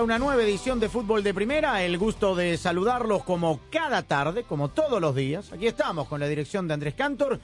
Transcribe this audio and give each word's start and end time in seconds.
A 0.00 0.02
una 0.02 0.18
nueva 0.18 0.42
edición 0.42 0.80
de 0.80 0.88
Fútbol 0.88 1.22
de 1.22 1.34
Primera. 1.34 1.82
El 1.82 1.98
gusto 1.98 2.34
de 2.34 2.56
saludarlos 2.56 3.22
como 3.22 3.60
cada 3.70 4.02
tarde, 4.02 4.44
como 4.44 4.68
todos 4.68 4.98
los 4.98 5.14
días. 5.14 5.52
Aquí 5.52 5.66
estamos 5.66 6.08
con 6.08 6.20
la 6.20 6.26
dirección 6.26 6.66
de 6.66 6.72
Andrés 6.72 6.94
Cantor, 6.94 7.38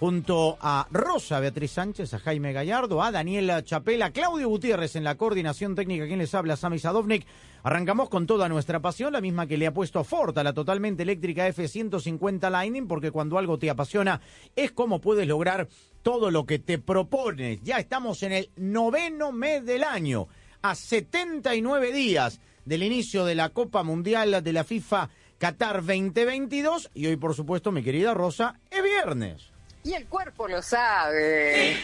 junto 0.00 0.56
a 0.58 0.86
Rosa 0.90 1.38
Beatriz 1.38 1.72
Sánchez, 1.72 2.14
a 2.14 2.18
Jaime 2.18 2.54
Gallardo, 2.54 3.02
a 3.02 3.10
Daniela 3.10 3.62
Chapela, 3.62 4.10
Claudio 4.10 4.48
Gutiérrez 4.48 4.96
en 4.96 5.04
la 5.04 5.16
coordinación 5.16 5.74
técnica, 5.74 6.06
quien 6.06 6.18
les 6.18 6.34
habla, 6.34 6.56
Sami 6.56 6.78
Sadovnik. 6.78 7.26
Arrancamos 7.62 8.08
con 8.08 8.26
toda 8.26 8.48
nuestra 8.48 8.80
pasión, 8.80 9.12
la 9.12 9.20
misma 9.20 9.46
que 9.46 9.58
le 9.58 9.66
ha 9.66 9.74
puesto 9.74 10.02
Ford 10.02 10.38
a 10.38 10.42
la 10.42 10.54
totalmente 10.54 11.02
eléctrica 11.02 11.46
F-150 11.48 12.50
Lightning, 12.50 12.88
porque 12.88 13.10
cuando 13.10 13.36
algo 13.36 13.58
te 13.58 13.68
apasiona 13.68 14.22
es 14.56 14.72
como 14.72 15.02
puedes 15.02 15.28
lograr 15.28 15.68
todo 16.02 16.30
lo 16.30 16.46
que 16.46 16.58
te 16.58 16.78
propones. 16.78 17.60
Ya 17.62 17.76
estamos 17.76 18.22
en 18.22 18.32
el 18.32 18.50
noveno 18.56 19.30
mes 19.30 19.66
del 19.66 19.84
año, 19.84 20.28
a 20.62 20.74
79 20.74 21.92
días 21.92 22.40
del 22.64 22.82
inicio 22.82 23.24
de 23.24 23.34
la 23.34 23.48
Copa 23.50 23.82
Mundial 23.82 24.42
de 24.42 24.52
la 24.52 24.64
FIFA 24.64 25.08
Qatar 25.38 25.76
2022 25.84 26.90
y 26.94 27.06
hoy, 27.06 27.16
por 27.16 27.34
supuesto, 27.34 27.70
mi 27.72 27.82
querida 27.82 28.12
Rosa, 28.14 28.58
es 28.70 28.82
viernes. 28.82 29.50
Y 29.84 29.92
el 29.94 30.06
cuerpo 30.06 30.48
lo 30.48 30.60
sabe. 30.60 31.76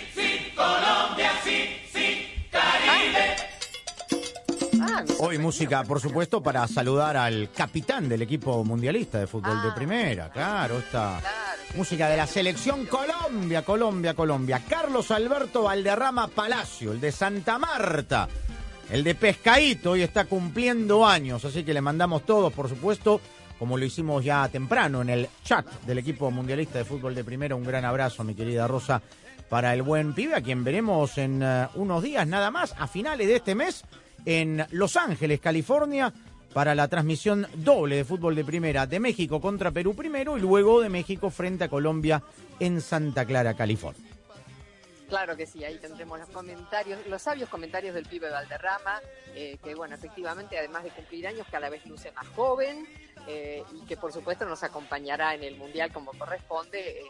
Ah, 4.80 5.02
me 5.02 5.02
Hoy 5.02 5.06
sorprendió. 5.16 5.40
música, 5.40 5.84
por 5.84 6.00
supuesto, 6.00 6.42
para 6.42 6.66
saludar 6.68 7.16
al 7.16 7.50
capitán 7.52 8.08
del 8.08 8.22
equipo 8.22 8.62
mundialista 8.64 9.18
de 9.18 9.26
fútbol 9.26 9.62
de 9.62 9.68
Ah, 9.70 9.74
primera. 9.74 10.30
Claro, 10.30 10.78
esta 10.78 11.18
Claro, 11.20 11.62
sí. 11.70 11.76
música 11.78 12.08
de 12.08 12.16
la 12.16 12.26
selección 12.26 12.86
Colombia, 12.86 13.62
Colombia, 13.62 14.14
Colombia. 14.14 14.60
Carlos 14.68 15.10
Alberto 15.10 15.62
Valderrama 15.62 16.28
Palacio, 16.28 16.92
el 16.92 17.00
de 17.00 17.12
Santa 17.12 17.58
Marta, 17.58 18.28
el 18.90 19.04
de 19.04 19.14
Pescadito, 19.14 19.92
hoy 19.92 20.02
está 20.02 20.24
cumpliendo 20.24 21.06
años, 21.06 21.44
así 21.44 21.64
que 21.64 21.74
le 21.74 21.80
mandamos 21.80 22.24
todos, 22.24 22.52
por 22.52 22.68
supuesto, 22.68 23.20
como 23.58 23.78
lo 23.78 23.84
hicimos 23.84 24.24
ya 24.24 24.48
temprano 24.48 25.02
en 25.02 25.10
el 25.10 25.28
chat 25.44 25.66
del 25.82 25.98
equipo 25.98 26.30
mundialista 26.30 26.78
de 26.78 26.84
fútbol 26.84 27.14
de 27.14 27.24
primera. 27.24 27.54
Un 27.54 27.64
gran 27.64 27.84
abrazo, 27.84 28.24
mi 28.24 28.34
querida 28.34 28.68
Rosa, 28.68 29.00
para 29.48 29.72
el 29.74 29.82
buen 29.82 30.14
pibe, 30.14 30.34
a 30.34 30.42
quien 30.42 30.64
veremos 30.64 31.18
en 31.18 31.42
eh, 31.42 31.68
unos 31.74 32.02
días 32.02 32.26
nada 32.26 32.50
más, 32.50 32.74
a 32.78 32.86
finales 32.86 33.26
de 33.26 33.36
este 33.36 33.54
mes, 33.54 33.84
en 34.24 34.64
Los 34.70 34.96
Ángeles, 34.96 35.40
California, 35.40 36.12
para 36.52 36.74
la 36.74 36.88
transmisión 36.88 37.46
doble 37.56 37.96
de 37.96 38.04
fútbol 38.04 38.34
de 38.36 38.44
primera 38.44 38.86
de 38.86 39.00
México 39.00 39.40
contra 39.40 39.72
Perú 39.72 39.94
primero 39.94 40.38
y 40.38 40.40
luego 40.40 40.80
de 40.80 40.88
México 40.88 41.30
frente 41.30 41.64
a 41.64 41.68
Colombia 41.68 42.22
en 42.60 42.80
Santa 42.80 43.24
Clara, 43.24 43.54
California. 43.54 44.13
Claro 45.08 45.36
que 45.36 45.46
sí, 45.46 45.62
ahí 45.64 45.78
tendremos 45.78 46.18
los 46.18 46.28
comentarios, 46.30 47.06
los 47.06 47.20
sabios 47.20 47.48
comentarios 47.48 47.94
del 47.94 48.06
pibe 48.06 48.30
Valderrama, 48.30 49.00
eh, 49.34 49.58
que 49.62 49.74
bueno, 49.74 49.94
efectivamente, 49.94 50.58
además 50.58 50.84
de 50.84 50.90
cumplir 50.90 51.26
años, 51.26 51.46
cada 51.50 51.68
vez 51.68 51.84
luce 51.86 52.10
más 52.12 52.26
joven 52.28 52.86
eh, 53.26 53.62
y 53.72 53.86
que 53.86 53.96
por 53.96 54.12
supuesto 54.12 54.44
nos 54.44 54.62
acompañará 54.62 55.34
en 55.34 55.42
el 55.42 55.56
Mundial 55.56 55.92
como 55.92 56.12
corresponde, 56.12 57.00
eh, 57.00 57.04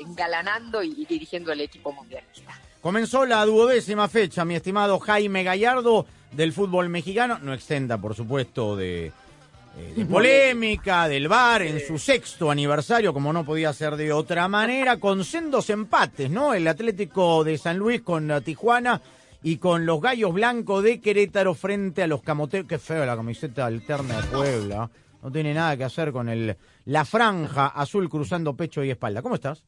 engalanando 0.00 0.82
y, 0.82 1.04
dirigiendo 1.04 1.52
el 1.52 1.60
equipo 1.60 1.92
mundialista. 1.92 2.58
Comenzó 2.80 3.26
la 3.26 3.44
duodécima 3.44 4.08
fecha, 4.08 4.44
mi 4.44 4.54
estimado 4.54 4.98
Jaime 4.98 5.42
Gallardo, 5.42 6.06
del 6.32 6.52
fútbol 6.52 6.88
mexicano. 6.88 7.38
No 7.40 7.52
exenta, 7.52 7.98
por 7.98 8.14
supuesto, 8.14 8.76
de, 8.76 9.12
eh, 9.76 9.92
de 9.94 10.06
polémica, 10.06 11.06
del 11.06 11.28
VAR 11.28 11.62
en 11.62 11.80
su 11.80 11.98
sexto 11.98 12.50
aniversario, 12.50 13.12
como 13.12 13.32
no 13.32 13.44
podía 13.44 13.72
ser 13.72 13.96
de 13.96 14.12
otra 14.12 14.48
manera, 14.48 14.98
con 14.98 15.22
sendos 15.22 15.68
empates, 15.68 16.30
¿no? 16.30 16.54
El 16.54 16.66
Atlético 16.66 17.44
de 17.44 17.58
San 17.58 17.76
Luis 17.76 18.00
con 18.00 18.30
eh, 18.30 18.40
Tijuana 18.40 19.02
y 19.42 19.58
con 19.58 19.84
los 19.84 20.00
Gallos 20.00 20.32
Blancos 20.32 20.82
de 20.82 21.00
Querétaro 21.00 21.54
frente 21.54 22.02
a 22.02 22.06
los 22.06 22.22
Camoteros. 22.22 22.66
Qué 22.66 22.78
feo 22.78 23.04
la 23.04 23.16
camiseta 23.16 23.66
alterna 23.66 24.20
de 24.20 24.28
Puebla. 24.28 24.90
No 25.22 25.30
tiene 25.30 25.52
nada 25.52 25.76
que 25.76 25.84
hacer 25.84 26.10
con 26.10 26.28
el, 26.28 26.56
la 26.86 27.04
franja 27.04 27.66
azul 27.66 28.08
cruzando 28.08 28.56
pecho 28.56 28.82
y 28.82 28.90
espalda. 28.90 29.20
¿Cómo 29.20 29.34
estás? 29.34 29.64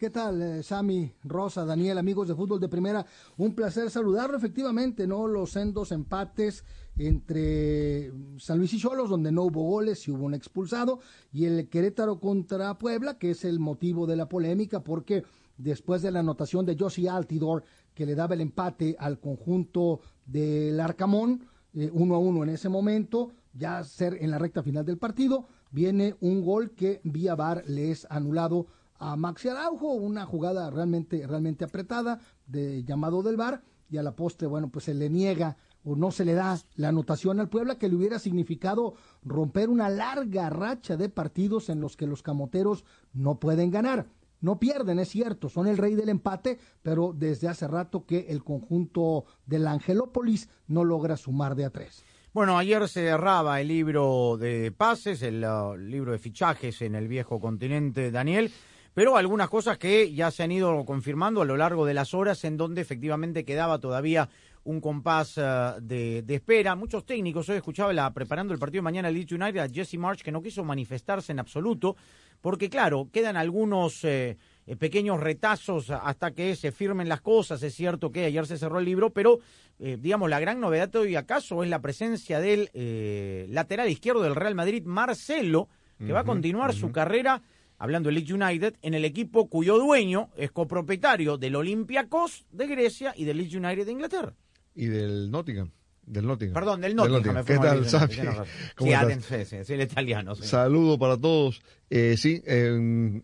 ¿Qué 0.00 0.08
tal, 0.08 0.40
eh, 0.40 0.62
Sami, 0.62 1.12
Rosa, 1.24 1.66
Daniel, 1.66 1.98
amigos 1.98 2.26
de 2.26 2.34
fútbol 2.34 2.58
de 2.58 2.70
primera? 2.70 3.04
Un 3.36 3.54
placer 3.54 3.90
saludarlo, 3.90 4.38
efectivamente, 4.38 5.06
¿no? 5.06 5.26
Los 5.26 5.50
sendos 5.50 5.92
empates 5.92 6.64
entre 7.06 8.12
San 8.38 8.58
Luis 8.58 8.74
y 8.74 8.78
Cholos, 8.78 9.08
donde 9.08 9.32
no 9.32 9.44
hubo 9.44 9.62
goles 9.62 10.06
y 10.06 10.10
hubo 10.10 10.24
un 10.24 10.34
expulsado, 10.34 11.00
y 11.32 11.46
el 11.46 11.68
Querétaro 11.68 12.20
contra 12.20 12.76
Puebla, 12.76 13.18
que 13.18 13.30
es 13.30 13.44
el 13.44 13.58
motivo 13.58 14.06
de 14.06 14.16
la 14.16 14.28
polémica, 14.28 14.84
porque 14.84 15.24
después 15.56 16.02
de 16.02 16.10
la 16.10 16.20
anotación 16.20 16.66
de 16.66 16.76
Josie 16.78 17.08
Altidor, 17.08 17.64
que 17.94 18.06
le 18.06 18.14
daba 18.14 18.34
el 18.34 18.42
empate 18.42 18.96
al 18.98 19.18
conjunto 19.18 20.00
del 20.26 20.78
Arcamón, 20.78 21.46
eh, 21.74 21.90
uno 21.92 22.16
a 22.16 22.18
uno 22.18 22.42
en 22.42 22.50
ese 22.50 22.68
momento, 22.68 23.32
ya 23.54 23.82
ser 23.82 24.18
en 24.20 24.30
la 24.30 24.38
recta 24.38 24.62
final 24.62 24.84
del 24.84 24.98
partido, 24.98 25.46
viene 25.70 26.16
un 26.20 26.42
gol 26.42 26.72
que 26.72 27.00
vía 27.04 27.34
VAR 27.34 27.64
le 27.66 27.90
es 27.90 28.06
anulado 28.10 28.66
a 28.98 29.16
Maxi 29.16 29.48
Araujo, 29.48 29.92
una 29.92 30.26
jugada 30.26 30.70
realmente, 30.70 31.26
realmente 31.26 31.64
apretada 31.64 32.20
de 32.46 32.84
llamado 32.84 33.22
del 33.22 33.36
VAR, 33.36 33.62
y 33.90 33.96
a 33.96 34.02
la 34.02 34.14
postre, 34.14 34.46
bueno, 34.46 34.70
pues 34.70 34.84
se 34.84 34.94
le 34.94 35.10
niega 35.10 35.56
o 35.84 35.96
no 35.96 36.10
se 36.10 36.24
le 36.24 36.34
da 36.34 36.58
la 36.76 36.88
anotación 36.88 37.40
al 37.40 37.48
Puebla 37.48 37.78
que 37.78 37.88
le 37.88 37.96
hubiera 37.96 38.18
significado 38.18 38.94
romper 39.22 39.68
una 39.68 39.88
larga 39.88 40.50
racha 40.50 40.96
de 40.96 41.08
partidos 41.08 41.68
en 41.68 41.80
los 41.80 41.96
que 41.96 42.06
los 42.06 42.22
camoteros 42.22 42.84
no 43.12 43.38
pueden 43.38 43.70
ganar. 43.70 44.06
No 44.40 44.58
pierden, 44.58 44.98
es 44.98 45.10
cierto, 45.10 45.50
son 45.50 45.66
el 45.66 45.76
rey 45.76 45.94
del 45.94 46.08
empate, 46.08 46.58
pero 46.82 47.12
desde 47.14 47.48
hace 47.48 47.68
rato 47.68 48.06
que 48.06 48.26
el 48.30 48.42
conjunto 48.42 49.26
del 49.44 49.66
Angelópolis 49.66 50.48
no 50.66 50.82
logra 50.84 51.16
sumar 51.18 51.54
de 51.54 51.66
a 51.66 51.70
tres. 51.70 52.04
Bueno, 52.32 52.56
ayer 52.56 52.86
se 52.88 53.08
cerraba 53.08 53.60
el 53.60 53.68
libro 53.68 54.36
de 54.38 54.72
pases, 54.72 55.22
el 55.22 55.44
uh, 55.44 55.76
libro 55.76 56.12
de 56.12 56.18
fichajes 56.18 56.80
en 56.80 56.94
el 56.94 57.08
viejo 57.08 57.40
continente, 57.40 58.10
Daniel, 58.10 58.52
pero 58.94 59.16
algunas 59.16 59.50
cosas 59.50 59.78
que 59.78 60.12
ya 60.14 60.30
se 60.30 60.44
han 60.44 60.52
ido 60.52 60.84
confirmando 60.84 61.42
a 61.42 61.44
lo 61.44 61.56
largo 61.56 61.84
de 61.86 61.94
las 61.94 62.14
horas 62.14 62.44
en 62.44 62.56
donde 62.56 62.80
efectivamente 62.80 63.44
quedaba 63.44 63.78
todavía 63.78 64.30
un 64.64 64.80
compás 64.80 65.36
uh, 65.38 65.80
de, 65.80 66.22
de, 66.22 66.34
espera. 66.34 66.74
Muchos 66.74 67.04
técnicos, 67.04 67.48
hoy 67.48 67.56
escuchaba 67.56 67.92
la, 67.92 68.12
preparando 68.12 68.52
el 68.52 68.58
partido 68.58 68.80
de 68.80 68.84
mañana 68.84 69.08
el 69.08 69.14
Leeds 69.14 69.32
United 69.32 69.58
a 69.60 69.68
Jesse 69.68 69.98
March 69.98 70.22
que 70.22 70.32
no 70.32 70.42
quiso 70.42 70.64
manifestarse 70.64 71.32
en 71.32 71.38
absoluto, 71.38 71.96
porque 72.40 72.68
claro, 72.68 73.08
quedan 73.12 73.36
algunos 73.36 74.04
eh, 74.04 74.36
eh, 74.66 74.76
pequeños 74.76 75.20
retazos 75.20 75.90
hasta 75.90 76.32
que 76.32 76.56
se 76.56 76.72
firmen 76.72 77.08
las 77.08 77.20
cosas. 77.20 77.62
Es 77.62 77.74
cierto 77.74 78.10
que 78.12 78.24
ayer 78.24 78.46
se 78.46 78.58
cerró 78.58 78.78
el 78.78 78.84
libro, 78.84 79.10
pero 79.10 79.40
eh, 79.78 79.96
digamos, 79.98 80.28
la 80.28 80.40
gran 80.40 80.60
novedad 80.60 80.90
de 80.90 80.98
hoy 80.98 81.16
acaso 81.16 81.62
es 81.62 81.70
la 81.70 81.80
presencia 81.80 82.38
del 82.38 82.70
eh, 82.74 83.46
lateral 83.48 83.88
izquierdo 83.88 84.22
del 84.22 84.36
Real 84.36 84.54
Madrid, 84.54 84.84
Marcelo, 84.84 85.68
que 85.98 86.04
uh 86.04 86.08
-huh, 86.08 86.14
va 86.14 86.20
a 86.20 86.24
continuar 86.24 86.70
uh 86.70 86.74
-huh. 86.74 86.80
su 86.80 86.92
carrera, 86.92 87.42
hablando 87.78 88.08
del 88.08 88.16
Leeds 88.16 88.30
United, 88.30 88.76
en 88.82 88.94
el 88.94 89.04
equipo 89.06 89.48
cuyo 89.48 89.78
dueño 89.78 90.28
es 90.36 90.50
copropietario 90.50 91.38
del 91.38 91.56
Olympiacos 91.56 92.44
de 92.52 92.66
Grecia 92.66 93.14
y 93.16 93.24
del 93.24 93.38
Leeds 93.38 93.54
United 93.54 93.86
de 93.86 93.92
Inglaterra. 93.92 94.34
Y 94.74 94.86
del 94.86 95.30
Nottingham. 95.30 95.70
Del 96.10 96.26
Nottingham. 96.26 96.54
Perdón, 96.54 96.80
del 96.80 96.96
Nottingham. 96.96 97.22
Del 97.22 97.32
Nottingham. 97.32 98.46
¿Qué 98.76 98.90
tal? 98.90 99.46
Sí, 99.64 99.72
el 99.72 99.80
italiano. 99.82 100.34
Sí. 100.34 100.42
Saludo 100.44 100.98
para 100.98 101.16
todos. 101.16 101.62
Eh, 101.88 102.16
sí, 102.16 102.42
eh, 102.46 102.72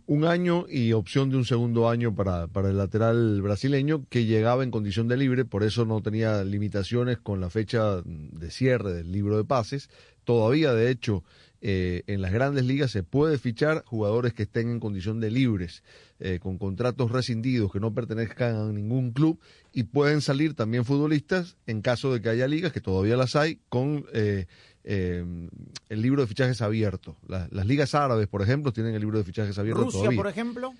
un 0.06 0.24
año 0.24 0.66
y 0.68 0.92
opción 0.92 1.30
de 1.30 1.36
un 1.36 1.44
segundo 1.44 1.88
año 1.88 2.14
para, 2.14 2.46
para 2.46 2.68
el 2.68 2.76
lateral 2.76 3.42
brasileño 3.42 4.06
que 4.08 4.24
llegaba 4.24 4.62
en 4.62 4.70
condición 4.70 5.08
de 5.08 5.16
libre, 5.16 5.44
por 5.44 5.64
eso 5.64 5.84
no 5.84 6.00
tenía 6.00 6.44
limitaciones 6.44 7.18
con 7.18 7.40
la 7.40 7.50
fecha 7.50 8.02
de 8.04 8.50
cierre 8.50 8.92
del 8.92 9.10
libro 9.10 9.36
de 9.36 9.44
pases, 9.44 9.88
todavía, 10.24 10.72
de 10.72 10.90
hecho, 10.90 11.24
eh, 11.60 12.02
en 12.06 12.20
las 12.22 12.32
grandes 12.32 12.64
ligas 12.64 12.90
se 12.90 13.02
puede 13.02 13.38
fichar 13.38 13.82
jugadores 13.86 14.34
que 14.34 14.44
estén 14.44 14.70
en 14.70 14.80
condición 14.80 15.20
de 15.20 15.30
libres, 15.30 15.82
eh, 16.18 16.38
con 16.40 16.58
contratos 16.58 17.10
rescindidos, 17.10 17.72
que 17.72 17.80
no 17.80 17.92
pertenezcan 17.92 18.56
a 18.56 18.72
ningún 18.72 19.12
club, 19.12 19.38
y 19.72 19.84
pueden 19.84 20.20
salir 20.20 20.54
también 20.54 20.84
futbolistas 20.84 21.56
en 21.66 21.82
caso 21.82 22.12
de 22.12 22.20
que 22.20 22.28
haya 22.28 22.48
ligas, 22.48 22.72
que 22.72 22.80
todavía 22.80 23.16
las 23.16 23.36
hay, 23.36 23.60
con 23.68 24.06
eh, 24.12 24.46
el 24.84 26.02
libro 26.02 26.22
de 26.22 26.28
fichajes 26.28 26.62
abierto. 26.62 27.16
las 27.26 27.66
ligas 27.66 27.94
árabes, 27.94 28.28
por 28.28 28.42
ejemplo, 28.42 28.72
tienen 28.72 28.94
el 28.94 29.00
libro 29.00 29.18
de 29.18 29.24
fichajes 29.24 29.58
abierto 29.58 29.84
Rusia, 29.84 30.10
por 30.14 30.28
ejemplo. 30.28 30.72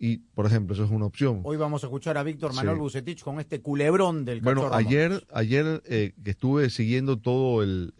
Y, 0.00 0.18
por 0.18 0.46
ejemplo, 0.46 0.74
eso 0.74 0.84
es 0.84 0.90
una 0.90 1.06
opción. 1.06 1.40
Hoy 1.42 1.56
vamos 1.56 1.82
a 1.82 1.88
escuchar 1.88 2.16
a 2.18 2.22
Víctor 2.22 2.54
Manuel 2.54 2.78
Bucetich 2.78 3.20
con 3.22 3.40
este 3.40 3.60
culebrón 3.60 4.24
del 4.24 4.40
Bueno, 4.40 4.72
ayer, 4.72 5.24
ayer 5.32 5.82
eh, 5.86 6.12
que 6.22 6.30
estuve 6.30 6.70
siguiendo 6.70 7.18
todo 7.18 7.64
el, 7.64 7.92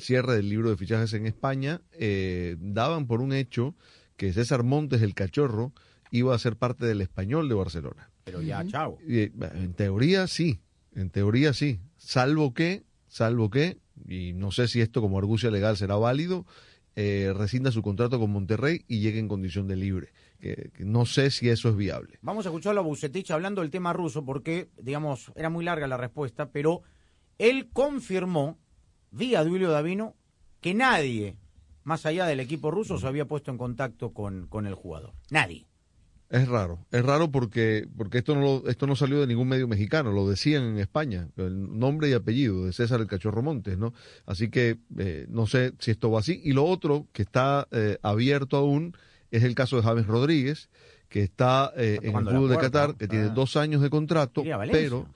cierre 0.00 0.36
del 0.36 0.48
libro 0.48 0.70
de 0.70 0.78
fichajes 0.78 1.12
en 1.12 1.26
España, 1.26 1.82
eh, 1.92 2.56
daban 2.58 3.06
por 3.06 3.20
un 3.20 3.34
hecho 3.34 3.74
que 4.16 4.32
César 4.32 4.62
Montes, 4.62 5.02
el 5.02 5.12
cachorro, 5.12 5.74
iba 6.16 6.34
a 6.34 6.38
ser 6.38 6.56
parte 6.56 6.86
del 6.86 7.00
español 7.00 7.48
de 7.48 7.54
Barcelona. 7.54 8.10
Pero 8.24 8.42
ya, 8.42 8.64
chao. 8.66 8.98
Eh, 9.08 9.32
en 9.54 9.74
teoría 9.74 10.26
sí, 10.26 10.60
en 10.94 11.10
teoría 11.10 11.52
sí. 11.52 11.80
Salvo 11.96 12.54
que, 12.54 12.84
salvo 13.08 13.50
que, 13.50 13.78
y 14.08 14.32
no 14.32 14.50
sé 14.50 14.68
si 14.68 14.80
esto 14.80 15.00
como 15.00 15.18
argucia 15.18 15.50
legal 15.50 15.76
será 15.76 15.96
válido, 15.96 16.46
rescinda 16.94 17.70
su 17.70 17.82
contrato 17.82 18.18
con 18.18 18.30
Monterrey 18.30 18.84
y 18.88 19.00
llegue 19.00 19.18
en 19.18 19.28
condición 19.28 19.68
de 19.68 19.76
libre 19.76 20.12
que, 20.38 20.84
no 20.84 21.06
sé 21.06 21.30
si 21.30 21.48
eso 21.48 21.68
es 21.68 21.76
viable. 21.76 22.18
Vamos 22.22 22.46
a 22.46 22.50
escucharlo 22.50 22.80
a 22.80 22.84
Bucetich 22.84 23.30
hablando 23.30 23.62
del 23.62 23.70
tema 23.70 23.92
ruso 23.92 24.24
porque, 24.24 24.68
digamos, 24.80 25.32
era 25.34 25.50
muy 25.50 25.64
larga 25.64 25.86
la 25.86 25.96
respuesta, 25.96 26.50
pero 26.50 26.82
él 27.38 27.68
confirmó, 27.72 28.58
vía 29.10 29.44
Duilio 29.44 29.70
Davino, 29.70 30.14
que 30.60 30.74
nadie, 30.74 31.36
más 31.84 32.06
allá 32.06 32.26
del 32.26 32.40
equipo 32.40 32.70
ruso, 32.70 32.98
se 32.98 33.06
había 33.06 33.26
puesto 33.26 33.50
en 33.50 33.58
contacto 33.58 34.12
con, 34.12 34.46
con 34.46 34.66
el 34.66 34.74
jugador. 34.74 35.12
Nadie. 35.30 35.65
Es 36.28 36.48
raro, 36.48 36.84
es 36.90 37.04
raro 37.04 37.30
porque, 37.30 37.86
porque 37.96 38.18
esto, 38.18 38.34
no 38.34 38.68
esto 38.68 38.88
no 38.88 38.96
salió 38.96 39.20
de 39.20 39.28
ningún 39.28 39.46
medio 39.46 39.68
mexicano, 39.68 40.10
lo 40.10 40.28
decían 40.28 40.64
en 40.64 40.78
España, 40.78 41.28
el 41.36 41.78
nombre 41.78 42.08
y 42.08 42.14
apellido 42.14 42.64
de 42.64 42.72
César 42.72 43.00
el 43.00 43.06
Cachorro 43.06 43.42
Montes, 43.42 43.78
¿no? 43.78 43.94
Así 44.26 44.50
que 44.50 44.78
eh, 44.98 45.26
no 45.28 45.46
sé 45.46 45.74
si 45.78 45.92
esto 45.92 46.10
va 46.10 46.20
así. 46.20 46.40
Y 46.42 46.52
lo 46.52 46.64
otro 46.64 47.06
que 47.12 47.22
está 47.22 47.68
eh, 47.70 47.98
abierto 48.02 48.56
aún 48.56 48.96
es 49.30 49.44
el 49.44 49.54
caso 49.54 49.76
de 49.76 49.82
James 49.82 50.06
Rodríguez, 50.06 50.68
que 51.08 51.22
está, 51.22 51.72
eh, 51.76 52.00
en 52.02 52.16
el 52.16 52.24
club 52.24 52.48
de 52.48 52.56
Qatar, 52.56 52.96
que 52.96 53.06
tiene 53.06 53.26
ah. 53.26 53.32
dos 53.34 53.56
años 53.56 53.80
de 53.80 53.90
contrato, 53.90 54.42
pero 54.72 55.06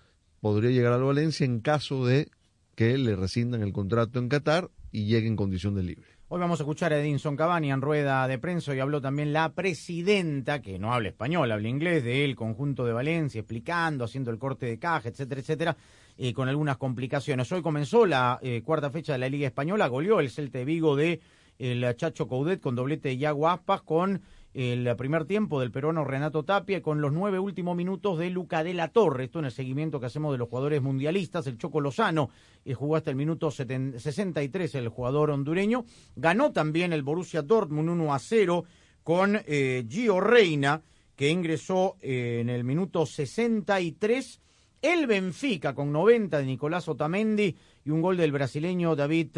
podría 0.40 0.70
llegar 0.70 0.92
al 0.92 1.02
Valencia 1.02 1.44
en 1.44 1.60
caso 1.60 2.06
de 2.06 2.30
que 2.76 2.96
le 2.96 3.16
rescindan 3.16 3.62
el 3.62 3.72
contrato 3.72 4.20
en 4.20 4.28
Qatar 4.28 4.70
y 4.92 5.06
llegue 5.06 5.26
en 5.26 5.36
condición 5.36 5.74
de 5.74 5.82
libre. 5.82 6.19
Hoy 6.32 6.38
vamos 6.38 6.60
a 6.60 6.62
escuchar 6.62 6.92
a 6.92 7.00
Edinson 7.00 7.34
Cavani 7.34 7.72
en 7.72 7.80
rueda 7.80 8.28
de 8.28 8.38
prensa 8.38 8.72
y 8.72 8.78
habló 8.78 9.00
también 9.00 9.32
la 9.32 9.48
presidenta, 9.52 10.62
que 10.62 10.78
no 10.78 10.94
habla 10.94 11.08
español, 11.08 11.50
habla 11.50 11.68
inglés, 11.68 12.04
del 12.04 12.36
conjunto 12.36 12.86
de 12.86 12.92
Valencia, 12.92 13.40
explicando, 13.40 14.04
haciendo 14.04 14.30
el 14.30 14.38
corte 14.38 14.66
de 14.66 14.78
caja, 14.78 15.08
etcétera, 15.08 15.40
etcétera, 15.40 15.76
eh, 16.16 16.32
con 16.32 16.48
algunas 16.48 16.76
complicaciones. 16.76 17.50
Hoy 17.50 17.62
comenzó 17.62 18.06
la 18.06 18.38
eh, 18.42 18.62
cuarta 18.64 18.90
fecha 18.90 19.14
de 19.14 19.18
la 19.18 19.28
Liga 19.28 19.48
Española, 19.48 19.88
goleó 19.88 20.20
el 20.20 20.30
Celta 20.30 20.58
de 20.58 20.64
Vigo 20.64 20.94
de 20.94 21.20
el 21.58 21.96
Chacho 21.96 22.28
Coudet 22.28 22.60
con 22.60 22.76
doblete 22.76 23.16
de 23.16 23.26
Aspas, 23.26 23.82
con 23.82 24.22
el 24.52 24.96
primer 24.96 25.26
tiempo 25.26 25.60
del 25.60 25.70
peruano 25.70 26.04
Renato 26.04 26.44
Tapia, 26.44 26.82
con 26.82 27.00
los 27.00 27.12
nueve 27.12 27.38
últimos 27.38 27.76
minutos 27.76 28.18
de 28.18 28.30
Luca 28.30 28.64
de 28.64 28.74
la 28.74 28.88
Torre. 28.88 29.24
Esto 29.24 29.38
en 29.38 29.44
el 29.44 29.52
seguimiento 29.52 30.00
que 30.00 30.06
hacemos 30.06 30.32
de 30.32 30.38
los 30.38 30.48
jugadores 30.48 30.82
mundialistas. 30.82 31.46
El 31.46 31.56
Choco 31.56 31.80
Lozano 31.80 32.30
eh, 32.64 32.74
jugó 32.74 32.96
hasta 32.96 33.10
el 33.10 33.16
minuto 33.16 33.50
63, 33.50 34.74
el 34.74 34.88
jugador 34.88 35.30
hondureño. 35.30 35.84
Ganó 36.16 36.50
también 36.50 36.92
el 36.92 37.02
Borussia 37.02 37.42
Dortmund 37.42 37.90
1 37.90 38.12
a 38.12 38.18
0 38.18 38.64
con 39.04 39.40
eh, 39.46 39.84
Gio 39.88 40.20
Reina, 40.20 40.82
que 41.14 41.30
ingresó 41.30 41.96
eh, 42.00 42.38
en 42.40 42.48
el 42.48 42.64
minuto 42.64 43.06
63. 43.06 44.40
El 44.82 45.06
Benfica 45.06 45.74
con 45.74 45.92
90 45.92 46.38
de 46.38 46.46
Nicolás 46.46 46.88
Otamendi 46.88 47.54
y 47.84 47.90
un 47.90 48.00
gol 48.00 48.16
del 48.16 48.32
brasileño 48.32 48.96
David 48.96 49.36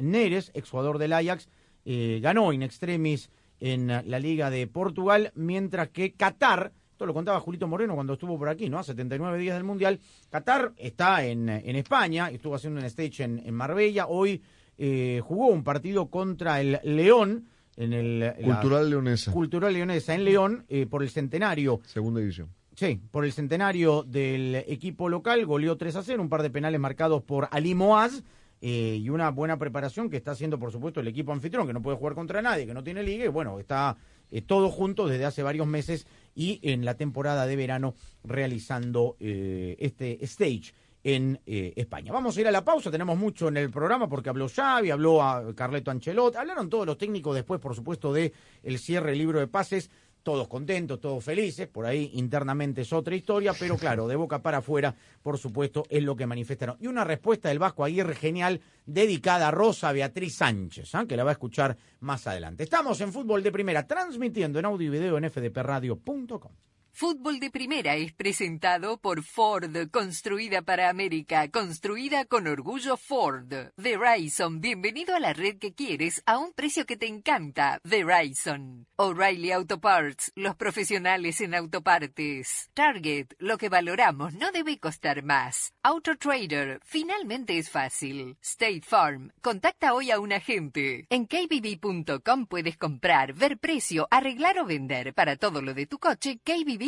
Neres, 0.00 0.50
exjugador 0.54 0.96
del 0.96 1.12
Ajax, 1.12 1.46
ganó 1.84 2.54
in 2.54 2.62
extremis 2.62 3.30
en 3.60 3.88
la 3.88 4.18
Liga 4.18 4.50
de 4.50 4.66
Portugal, 4.66 5.32
mientras 5.34 5.88
que 5.88 6.12
Qatar, 6.12 6.72
esto 6.90 7.06
lo 7.06 7.14
contaba 7.14 7.40
Julito 7.40 7.68
Moreno 7.68 7.94
cuando 7.94 8.14
estuvo 8.14 8.36
por 8.38 8.48
aquí, 8.48 8.68
¿no? 8.68 8.78
A 8.78 8.82
79 8.82 9.38
días 9.38 9.54
del 9.54 9.64
Mundial. 9.64 10.00
Qatar 10.30 10.72
está 10.76 11.24
en, 11.24 11.48
España, 11.48 12.28
estuvo 12.30 12.54
haciendo 12.54 12.80
un 12.80 12.86
stage 12.86 13.22
en, 13.22 13.54
Marbella. 13.54 14.06
Hoy 14.08 14.42
eh, 14.76 15.20
jugó 15.22 15.46
un 15.46 15.62
partido 15.62 16.06
contra 16.06 16.60
el 16.60 16.80
León. 16.82 17.46
En 17.76 17.92
el, 17.92 18.34
Cultural 18.42 18.90
Leonesa. 18.90 19.30
Cultural 19.30 19.72
Leonesa 19.72 20.14
en 20.14 20.24
León 20.24 20.64
eh, 20.68 20.86
por 20.86 21.04
el 21.04 21.10
centenario. 21.10 21.80
Segunda 21.84 22.20
división. 22.20 22.48
Sí, 22.74 23.00
por 23.10 23.24
el 23.24 23.32
centenario 23.32 24.02
del 24.02 24.56
equipo 24.66 25.08
local, 25.08 25.46
goleó 25.46 25.76
3 25.76 25.96
a 25.96 26.02
0, 26.02 26.22
un 26.22 26.28
par 26.28 26.42
de 26.42 26.50
penales 26.50 26.80
marcados 26.80 27.22
por 27.22 27.48
Ali 27.50 27.74
Moaz 27.74 28.22
eh, 28.60 28.98
y 29.00 29.08
una 29.10 29.30
buena 29.30 29.58
preparación 29.58 30.10
que 30.10 30.16
está 30.16 30.32
haciendo, 30.32 30.58
por 30.58 30.72
supuesto, 30.72 31.00
el 31.00 31.08
equipo 31.08 31.32
anfitrión, 31.32 31.66
que 31.66 31.72
no 31.72 31.82
puede 31.82 31.96
jugar 31.96 32.14
contra 32.14 32.42
nadie, 32.42 32.66
que 32.66 32.74
no 32.74 32.82
tiene 32.82 33.02
liga, 33.02 33.24
y 33.24 33.28
bueno, 33.28 33.58
está 33.58 33.96
eh, 34.30 34.42
todo 34.42 34.70
junto 34.70 35.06
desde 35.06 35.24
hace 35.24 35.42
varios 35.42 35.66
meses 35.66 36.06
y 36.34 36.60
en 36.62 36.84
la 36.84 36.94
temporada 36.94 37.46
de 37.46 37.56
verano 37.56 37.94
realizando 38.24 39.16
eh, 39.20 39.76
este 39.78 40.24
stage 40.24 40.74
en 41.04 41.40
España. 41.46 42.12
Vamos 42.12 42.36
a 42.36 42.40
ir 42.40 42.48
a 42.48 42.50
la 42.50 42.64
pausa, 42.64 42.90
tenemos 42.90 43.16
mucho 43.16 43.48
en 43.48 43.56
el 43.56 43.70
programa 43.70 44.08
porque 44.08 44.28
habló 44.28 44.46
Xavi, 44.48 44.90
habló 44.90 45.22
a 45.22 45.54
Carleto 45.54 45.90
Ancelot, 45.90 46.36
hablaron 46.36 46.68
todos 46.68 46.84
los 46.84 46.98
técnicos 46.98 47.34
después, 47.34 47.60
por 47.60 47.74
supuesto, 47.74 48.12
de 48.12 48.34
el 48.62 48.78
cierre 48.78 49.14
libro 49.14 49.38
de 49.38 49.46
pases 49.46 49.90
todos 50.22 50.48
contentos, 50.48 51.00
todos 51.00 51.24
felices, 51.24 51.68
por 51.68 51.86
ahí 51.86 52.10
internamente 52.14 52.82
es 52.82 52.92
otra 52.92 53.14
historia, 53.14 53.52
pero 53.58 53.76
claro, 53.78 54.08
de 54.08 54.16
boca 54.16 54.42
para 54.42 54.58
afuera, 54.58 54.94
por 55.22 55.38
supuesto, 55.38 55.84
es 55.88 56.02
lo 56.02 56.16
que 56.16 56.26
manifestaron. 56.26 56.76
Y 56.80 56.86
una 56.86 57.04
respuesta 57.04 57.48
del 57.48 57.58
Vasco 57.58 57.84
Aguirre 57.84 58.14
genial, 58.14 58.60
dedicada 58.86 59.48
a 59.48 59.50
Rosa 59.50 59.92
Beatriz 59.92 60.36
Sánchez, 60.36 60.94
¿ah? 60.94 61.06
que 61.06 61.16
la 61.16 61.24
va 61.24 61.30
a 61.30 61.32
escuchar 61.32 61.76
más 62.00 62.26
adelante. 62.26 62.62
Estamos 62.62 63.00
en 63.00 63.12
Fútbol 63.12 63.42
de 63.42 63.52
Primera, 63.52 63.86
transmitiendo 63.86 64.58
en 64.58 64.64
audio 64.64 64.88
y 64.88 64.90
video 64.90 65.18
en 65.18 65.30
fdpradio.com. 65.30 66.52
Fútbol 67.00 67.38
de 67.38 67.52
Primera 67.52 67.94
es 67.94 68.12
presentado 68.12 68.98
por 68.98 69.22
Ford, 69.22 69.88
construida 69.92 70.62
para 70.62 70.88
América, 70.88 71.48
construida 71.48 72.24
con 72.24 72.48
orgullo 72.48 72.96
Ford. 72.96 73.54
Verizon, 73.76 74.60
bienvenido 74.60 75.14
a 75.14 75.20
la 75.20 75.32
red 75.32 75.58
que 75.58 75.74
quieres 75.74 76.20
a 76.26 76.38
un 76.38 76.52
precio 76.52 76.86
que 76.86 76.96
te 76.96 77.06
encanta. 77.06 77.78
Verizon. 77.84 78.88
O'Reilly 78.96 79.52
Auto 79.52 79.80
Parts, 79.80 80.32
los 80.34 80.56
profesionales 80.56 81.40
en 81.40 81.54
autopartes. 81.54 82.68
Target, 82.74 83.28
lo 83.38 83.58
que 83.58 83.68
valoramos 83.68 84.34
no 84.34 84.50
debe 84.50 84.80
costar 84.80 85.22
más. 85.22 85.72
Auto 85.84 86.16
Trader, 86.16 86.80
finalmente 86.84 87.58
es 87.58 87.70
fácil. 87.70 88.36
State 88.42 88.82
Farm, 88.82 89.30
contacta 89.40 89.94
hoy 89.94 90.10
a 90.10 90.18
un 90.18 90.32
agente. 90.32 91.06
En 91.10 91.26
kbb.com 91.26 92.46
puedes 92.46 92.76
comprar, 92.76 93.34
ver 93.34 93.56
precio, 93.58 94.08
arreglar 94.10 94.58
o 94.58 94.66
vender. 94.66 95.14
Para 95.14 95.36
todo 95.36 95.62
lo 95.62 95.74
de 95.74 95.86
tu 95.86 96.00
coche, 96.00 96.40
KBB 96.42 96.87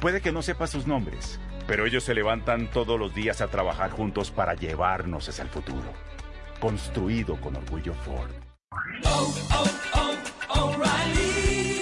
Puede 0.00 0.20
que 0.20 0.30
no 0.30 0.42
sepa 0.42 0.68
sus 0.68 0.86
nombres, 0.86 1.40
pero 1.66 1.84
ellos 1.84 2.04
se 2.04 2.14
levantan 2.14 2.70
todos 2.70 2.98
los 2.98 3.14
días 3.14 3.40
a 3.40 3.48
trabajar 3.48 3.90
juntos 3.90 4.30
para 4.30 4.54
llevarnos 4.54 5.28
hacia 5.28 5.42
el 5.42 5.48
futuro. 5.48 5.92
Construido 6.60 7.36
con 7.40 7.56
orgullo 7.56 7.94
Ford. 7.94 8.30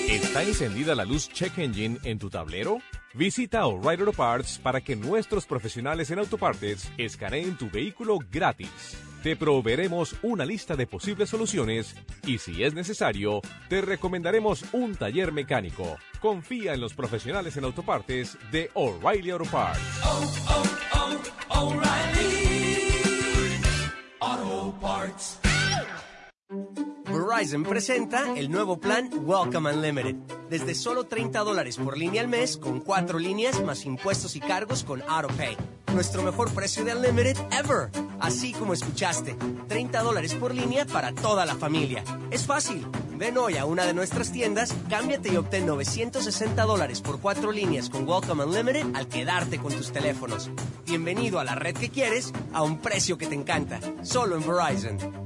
¿Está 0.08 0.42
encendida 0.42 0.94
la 0.94 1.04
luz 1.04 1.28
Check 1.28 1.58
Engine 1.58 1.98
en 2.04 2.18
tu 2.18 2.30
tablero? 2.30 2.78
Visita 3.12 3.66
O'Reilly 3.66 4.02
Auto 4.02 4.12
Parts 4.12 4.58
para 4.62 4.80
que 4.80 4.96
nuestros 4.96 5.44
profesionales 5.44 6.10
en 6.10 6.18
autopartes 6.18 6.90
escaneen 6.96 7.56
tu 7.56 7.70
vehículo 7.70 8.18
gratis. 8.30 9.05
Te 9.26 9.34
proveeremos 9.34 10.14
una 10.22 10.46
lista 10.46 10.76
de 10.76 10.86
posibles 10.86 11.30
soluciones 11.30 11.96
y 12.24 12.38
si 12.38 12.62
es 12.62 12.74
necesario, 12.74 13.40
te 13.68 13.80
recomendaremos 13.80 14.64
un 14.72 14.94
taller 14.94 15.32
mecánico. 15.32 15.96
Confía 16.20 16.74
en 16.74 16.80
los 16.80 16.94
profesionales 16.94 17.56
en 17.56 17.64
autopartes 17.64 18.38
de 18.52 18.70
O'Reilly 18.74 19.30
Auto 19.30 19.46
Parts. 19.50 19.80
Oh, 20.04 20.32
oh, 20.48 20.62
oh, 21.50 21.82
Auto 24.20 24.78
Parts. 24.80 25.40
Verizon 27.06 27.64
presenta 27.64 28.32
el 28.36 28.48
nuevo 28.48 28.78
plan 28.78 29.10
Welcome 29.24 29.72
Unlimited. 29.72 30.14
Desde 30.48 30.76
solo 30.76 31.02
30 31.02 31.40
dólares 31.40 31.78
por 31.78 31.98
línea 31.98 32.22
al 32.22 32.28
mes, 32.28 32.56
con 32.56 32.78
cuatro 32.78 33.18
líneas 33.18 33.60
más 33.64 33.86
impuestos 33.86 34.36
y 34.36 34.40
cargos 34.40 34.84
con 34.84 35.02
AutoPay. 35.02 35.56
Nuestro 35.92 36.22
mejor 36.22 36.50
precio 36.52 36.84
de 36.84 36.94
Unlimited 36.94 37.36
ever. 37.52 37.90
Así 38.20 38.52
como 38.52 38.72
escuchaste, 38.72 39.36
30 39.68 40.02
dólares 40.02 40.34
por 40.34 40.54
línea 40.54 40.84
para 40.84 41.12
toda 41.12 41.46
la 41.46 41.54
familia. 41.54 42.04
Es 42.30 42.44
fácil. 42.44 42.86
Ven 43.16 43.38
hoy 43.38 43.56
a 43.56 43.64
una 43.64 43.86
de 43.86 43.94
nuestras 43.94 44.30
tiendas, 44.30 44.74
cámbiate 44.90 45.32
y 45.32 45.36
obtén 45.36 45.66
960 45.66 46.62
dólares 46.64 47.00
por 47.00 47.18
cuatro 47.20 47.50
líneas 47.50 47.88
con 47.88 48.06
Welcome 48.06 48.44
Unlimited 48.44 48.94
al 48.94 49.08
quedarte 49.08 49.58
con 49.58 49.72
tus 49.72 49.90
teléfonos. 49.90 50.50
Bienvenido 50.84 51.40
a 51.40 51.44
la 51.44 51.54
red 51.54 51.74
que 51.74 51.88
quieres 51.88 52.32
a 52.52 52.62
un 52.62 52.78
precio 52.78 53.16
que 53.16 53.26
te 53.26 53.34
encanta. 53.34 53.80
Solo 54.02 54.36
en 54.36 54.46
Verizon. 54.46 55.25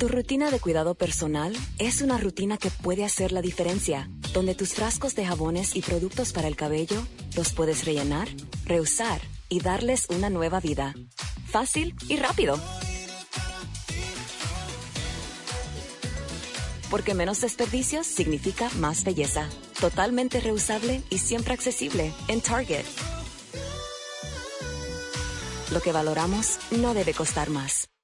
Tu 0.00 0.08
rutina 0.08 0.50
de 0.50 0.60
cuidado 0.60 0.94
personal 0.94 1.54
es 1.78 2.00
una 2.00 2.16
rutina 2.16 2.56
que 2.56 2.70
puede 2.70 3.04
hacer 3.04 3.32
la 3.32 3.42
diferencia, 3.42 4.08
donde 4.32 4.54
tus 4.54 4.72
frascos 4.72 5.14
de 5.14 5.26
jabones 5.26 5.76
y 5.76 5.82
productos 5.82 6.32
para 6.32 6.48
el 6.48 6.56
cabello 6.56 6.96
los 7.36 7.52
puedes 7.52 7.84
rellenar, 7.84 8.26
reusar 8.64 9.20
y 9.50 9.60
darles 9.60 10.06
una 10.08 10.30
nueva 10.30 10.58
vida. 10.58 10.94
Fácil 11.44 11.94
y 12.08 12.16
rápido. 12.16 12.58
Porque 16.90 17.12
menos 17.12 17.42
desperdicios 17.42 18.06
significa 18.06 18.70
más 18.78 19.04
belleza. 19.04 19.50
Totalmente 19.82 20.40
reusable 20.40 21.02
y 21.10 21.18
siempre 21.18 21.52
accesible 21.52 22.14
en 22.28 22.40
Target. 22.40 22.86
Lo 25.70 25.82
que 25.82 25.92
valoramos 25.92 26.58
no 26.70 26.94
debe 26.94 27.12
costar 27.12 27.50
más. 27.50 27.90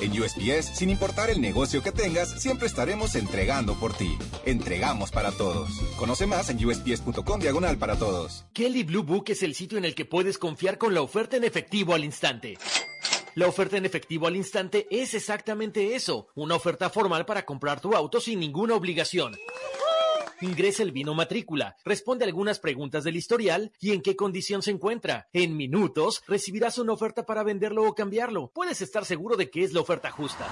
En 0.00 0.12
USPS, 0.12 0.76
sin 0.76 0.90
importar 0.90 1.30
el 1.30 1.40
negocio 1.40 1.82
que 1.82 1.90
tengas, 1.90 2.42
siempre 2.42 2.66
estaremos 2.66 3.14
entregando 3.14 3.74
por 3.74 3.94
ti. 3.94 4.16
Entregamos 4.44 5.10
para 5.10 5.32
todos. 5.32 5.70
Conoce 5.96 6.26
más 6.26 6.50
en 6.50 6.62
usps.com 6.64 7.40
diagonal 7.40 7.78
para 7.78 7.96
todos. 7.96 8.44
Kelly 8.52 8.82
Blue 8.82 9.02
Book 9.02 9.24
es 9.28 9.42
el 9.42 9.54
sitio 9.54 9.78
en 9.78 9.86
el 9.86 9.94
que 9.94 10.04
puedes 10.04 10.36
confiar 10.38 10.76
con 10.76 10.92
la 10.92 11.00
oferta 11.00 11.36
en 11.36 11.44
efectivo 11.44 11.94
al 11.94 12.04
instante. 12.04 12.58
La 13.34 13.46
oferta 13.46 13.76
en 13.76 13.84
efectivo 13.84 14.26
al 14.26 14.36
instante 14.36 14.86
es 14.90 15.14
exactamente 15.14 15.94
eso, 15.94 16.28
una 16.34 16.54
oferta 16.54 16.88
formal 16.88 17.26
para 17.26 17.44
comprar 17.44 17.80
tu 17.80 17.94
auto 17.94 18.20
sin 18.20 18.40
ninguna 18.40 18.74
obligación. 18.74 19.36
Ingresa 20.40 20.82
el 20.82 20.92
vino 20.92 21.14
matrícula, 21.14 21.76
responde 21.84 22.24
algunas 22.24 22.58
preguntas 22.58 23.04
del 23.04 23.16
historial 23.16 23.72
y 23.80 23.92
en 23.92 24.02
qué 24.02 24.16
condición 24.16 24.62
se 24.62 24.70
encuentra. 24.70 25.28
En 25.32 25.56
minutos 25.56 26.22
recibirás 26.26 26.78
una 26.78 26.92
oferta 26.92 27.24
para 27.24 27.42
venderlo 27.42 27.84
o 27.84 27.94
cambiarlo. 27.94 28.50
Puedes 28.54 28.82
estar 28.82 29.04
seguro 29.04 29.36
de 29.36 29.50
que 29.50 29.64
es 29.64 29.72
la 29.72 29.80
oferta 29.80 30.10
justa. 30.10 30.46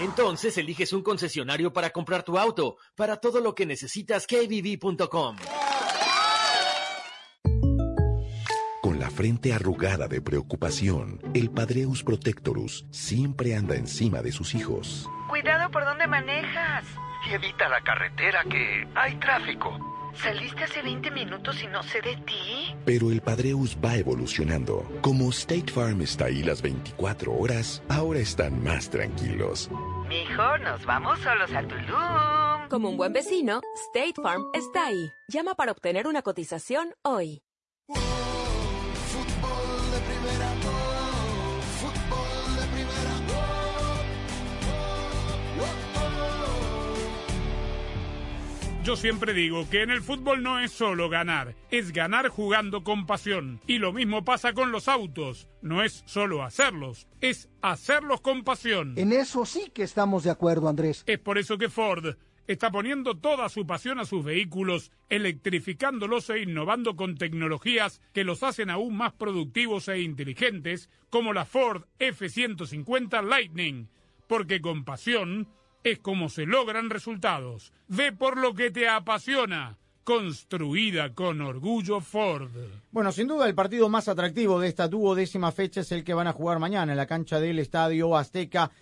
Entonces 0.00 0.58
eliges 0.58 0.92
un 0.92 1.02
concesionario 1.02 1.72
para 1.72 1.90
comprar 1.90 2.24
tu 2.24 2.38
auto. 2.38 2.76
Para 2.96 3.18
todo 3.18 3.40
lo 3.40 3.54
que 3.54 3.66
necesitas, 3.66 4.26
kbb.com. 4.26 5.36
frente 9.12 9.52
arrugada 9.52 10.08
de 10.08 10.20
preocupación, 10.20 11.20
el 11.34 11.50
Padreus 11.50 12.02
Protectorus 12.02 12.86
siempre 12.90 13.54
anda 13.54 13.76
encima 13.76 14.22
de 14.22 14.32
sus 14.32 14.54
hijos. 14.54 15.08
Cuidado 15.28 15.70
por 15.70 15.84
donde 15.84 16.06
manejas. 16.06 16.84
Y 17.30 17.34
evita 17.34 17.68
la 17.68 17.80
carretera 17.82 18.42
que 18.50 18.88
hay 18.96 19.14
tráfico. 19.16 19.78
Saliste 20.14 20.64
hace 20.64 20.82
20 20.82 21.10
minutos 21.10 21.62
y 21.62 21.66
no 21.68 21.82
sé 21.82 22.00
de 22.02 22.16
ti. 22.16 22.74
Pero 22.84 23.10
el 23.10 23.20
Padreus 23.22 23.78
va 23.82 23.96
evolucionando. 23.96 24.86
Como 25.00 25.30
State 25.30 25.70
Farm 25.72 26.02
está 26.02 26.26
ahí 26.26 26.42
las 26.42 26.60
24 26.60 27.32
horas, 27.32 27.82
ahora 27.88 28.18
están 28.18 28.62
más 28.62 28.90
tranquilos. 28.90 29.70
Mijo, 30.08 30.58
nos 30.58 30.84
vamos 30.84 31.18
solos 31.20 31.50
a 31.52 31.62
Tulum. 31.62 32.68
Como 32.68 32.90
un 32.90 32.96
buen 32.96 33.12
vecino, 33.12 33.60
State 33.88 34.20
Farm 34.22 34.42
está 34.52 34.86
ahí. 34.86 35.10
Llama 35.28 35.54
para 35.54 35.72
obtener 35.72 36.06
una 36.06 36.22
cotización 36.22 36.94
hoy. 37.02 37.42
Yo 48.84 48.96
siempre 48.96 49.32
digo 49.32 49.70
que 49.70 49.82
en 49.82 49.90
el 49.90 50.02
fútbol 50.02 50.42
no 50.42 50.58
es 50.58 50.72
solo 50.72 51.08
ganar, 51.08 51.54
es 51.70 51.92
ganar 51.92 52.28
jugando 52.28 52.82
con 52.82 53.06
pasión. 53.06 53.60
Y 53.68 53.78
lo 53.78 53.92
mismo 53.92 54.24
pasa 54.24 54.54
con 54.54 54.72
los 54.72 54.88
autos, 54.88 55.48
no 55.60 55.84
es 55.84 56.02
solo 56.04 56.42
hacerlos, 56.42 57.06
es 57.20 57.48
hacerlos 57.60 58.20
con 58.22 58.42
pasión. 58.42 58.94
En 58.96 59.12
eso 59.12 59.46
sí 59.46 59.70
que 59.72 59.84
estamos 59.84 60.24
de 60.24 60.30
acuerdo, 60.30 60.68
Andrés. 60.68 61.04
Es 61.06 61.20
por 61.20 61.38
eso 61.38 61.58
que 61.58 61.68
Ford 61.68 62.16
está 62.48 62.72
poniendo 62.72 63.16
toda 63.16 63.48
su 63.50 63.68
pasión 63.68 64.00
a 64.00 64.04
sus 64.04 64.24
vehículos, 64.24 64.90
electrificándolos 65.08 66.28
e 66.30 66.40
innovando 66.40 66.96
con 66.96 67.14
tecnologías 67.14 68.00
que 68.12 68.24
los 68.24 68.42
hacen 68.42 68.68
aún 68.68 68.96
más 68.96 69.12
productivos 69.12 69.86
e 69.86 70.00
inteligentes, 70.00 70.90
como 71.08 71.32
la 71.32 71.44
Ford 71.44 71.84
F-150 72.00 73.22
Lightning, 73.22 73.88
porque 74.26 74.60
con 74.60 74.84
pasión 74.84 75.46
es 75.84 75.98
como 75.98 76.28
se 76.28 76.46
logran 76.46 76.90
resultados. 76.90 77.72
Ve 77.88 78.12
por 78.12 78.38
lo 78.38 78.54
que 78.54 78.70
te 78.70 78.88
apasiona. 78.88 79.78
Construida 80.04 81.14
con 81.14 81.40
orgullo 81.40 82.00
Ford. 82.00 82.50
Bueno, 82.90 83.12
sin 83.12 83.28
duda 83.28 83.46
el 83.46 83.54
partido 83.54 83.88
más 83.88 84.08
atractivo 84.08 84.58
de 84.58 84.66
esta 84.66 84.88
duodécima 84.88 85.52
fecha 85.52 85.82
es 85.82 85.92
el 85.92 86.02
que 86.02 86.12
van 86.12 86.26
a 86.26 86.32
jugar 86.32 86.58
mañana 86.58 86.92
en 86.92 86.96
la 86.96 87.06
cancha 87.06 87.38
del 87.38 87.60
Estadio 87.60 88.16
Azteca 88.16 88.72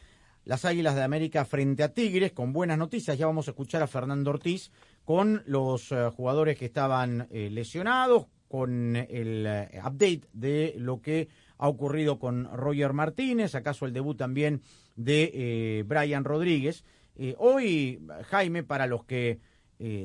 las 0.45 0.64
Águilas 0.64 0.95
de 0.95 1.02
América 1.02 1.45
frente 1.45 1.83
a 1.83 1.92
Tigres, 1.92 2.33
con 2.33 2.52
buenas 2.52 2.78
noticias. 2.78 3.19
Ya 3.19 3.26
vamos 3.26 3.49
a 3.49 3.52
escuchar 3.52 3.83
a 3.83 3.87
Fernando 3.87 4.30
Ortiz 4.30 4.71
con 5.04 5.42
los 5.47 5.92
uh, 5.92 6.11
jugadores 6.11 6.59
que 6.59 6.66
estaban 6.66 7.28
eh, 7.30 7.50
lesionados, 7.50 8.26
con 8.49 8.97
el 8.97 9.47
uh, 9.47 9.87
update 9.87 10.23
de 10.33 10.75
lo 10.78 11.00
que 11.00 11.28
ha 11.59 11.69
ocurrido 11.69 12.19
con 12.19 12.45
Roger 12.52 12.92
Martínez, 12.92 13.54
acaso 13.54 13.85
el 13.85 13.92
debut 13.92 14.16
también 14.16 14.62
de 15.04 15.30
eh, 15.33 15.85
Brian 15.87 16.25
Rodríguez. 16.25 16.85
Eh, 17.16 17.35
hoy, 17.38 18.07
Jaime, 18.28 18.62
para 18.62 18.87
los 18.87 19.04
que 19.04 19.38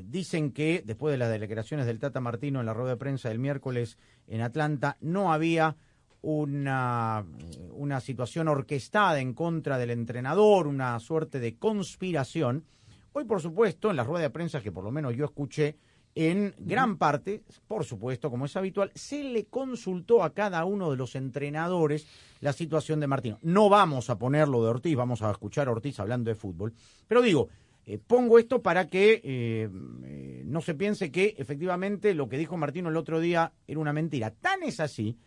dicen 0.06 0.54
que 0.54 0.82
después 0.86 1.12
de 1.12 1.18
las 1.18 1.30
declaraciones 1.30 1.86
del 1.86 2.00
Tata 2.00 2.22
Martino 2.22 2.62
en 2.62 2.66
la 2.66 2.74
rueda 2.74 2.92
de 2.92 2.96
prensa 2.96 3.28
del 3.28 3.40
miércoles 3.40 3.98
en 4.26 4.40
Atlanta, 4.40 4.96
no 5.02 5.34
había 5.34 5.76
una, 6.22 7.26
una 7.72 8.00
situación 8.00 8.48
orquestada 8.48 9.20
en 9.20 9.34
contra 9.34 9.78
del 9.78 9.90
entrenador, 9.90 10.68
una 10.68 10.98
suerte 11.02 11.42
de 11.42 11.58
conspiración. 11.58 12.64
Hoy, 13.12 13.26
por 13.26 13.42
supuesto, 13.42 13.90
en 13.90 13.98
la 13.98 14.06
rueda 14.06 14.24
de 14.24 14.30
prensa 14.30 14.62
que 14.62 14.72
por 14.72 14.86
lo 14.86 14.92
menos 14.92 15.14
yo 15.14 15.26
escuché, 15.26 15.76
en 16.16 16.56
gran 16.58 16.98
parte, 16.98 17.44
por 17.68 17.84
supuesto, 17.84 18.32
como 18.32 18.46
es 18.46 18.56
habitual, 18.56 18.90
se 18.96 19.22
le 19.22 19.46
consultó 19.46 20.24
a 20.24 20.34
cada 20.34 20.64
uno 20.64 20.90
de 20.90 20.96
los 20.96 21.14
entrenadores 21.16 22.08
la 22.40 22.54
situación 22.54 23.02
de 23.02 23.08
Martino. 23.08 23.38
No 23.42 23.68
vamos 23.68 24.10
a 24.10 24.18
ponerlo 24.18 24.64
de 24.64 24.70
Ortiz, 24.70 24.96
vamos 24.96 25.22
a 25.22 25.30
escuchar 25.30 25.68
a 25.68 25.72
Ortiz 25.72 26.00
hablando 26.00 26.30
de 26.30 26.36
fútbol, 26.36 26.74
pero 27.06 27.22
digo, 27.22 27.50
eh, 27.86 28.00
pongo 28.00 28.40
esto 28.40 28.62
para 28.62 28.88
que 28.88 29.22
eh, 29.24 29.70
eh, 30.06 30.44
no 30.46 30.62
se 30.62 30.74
piense 30.74 31.12
que 31.12 31.36
efectivamente 31.38 32.14
lo 32.14 32.30
que 32.30 32.38
dijo 32.38 32.56
Martino 32.58 32.90
el 32.90 32.98
otro 32.98 33.20
día 33.20 33.52
era 33.68 33.80
una 33.80 33.94
mentira. 33.94 34.32
Tan 34.32 34.64
es 34.64 34.80
así 34.80 35.18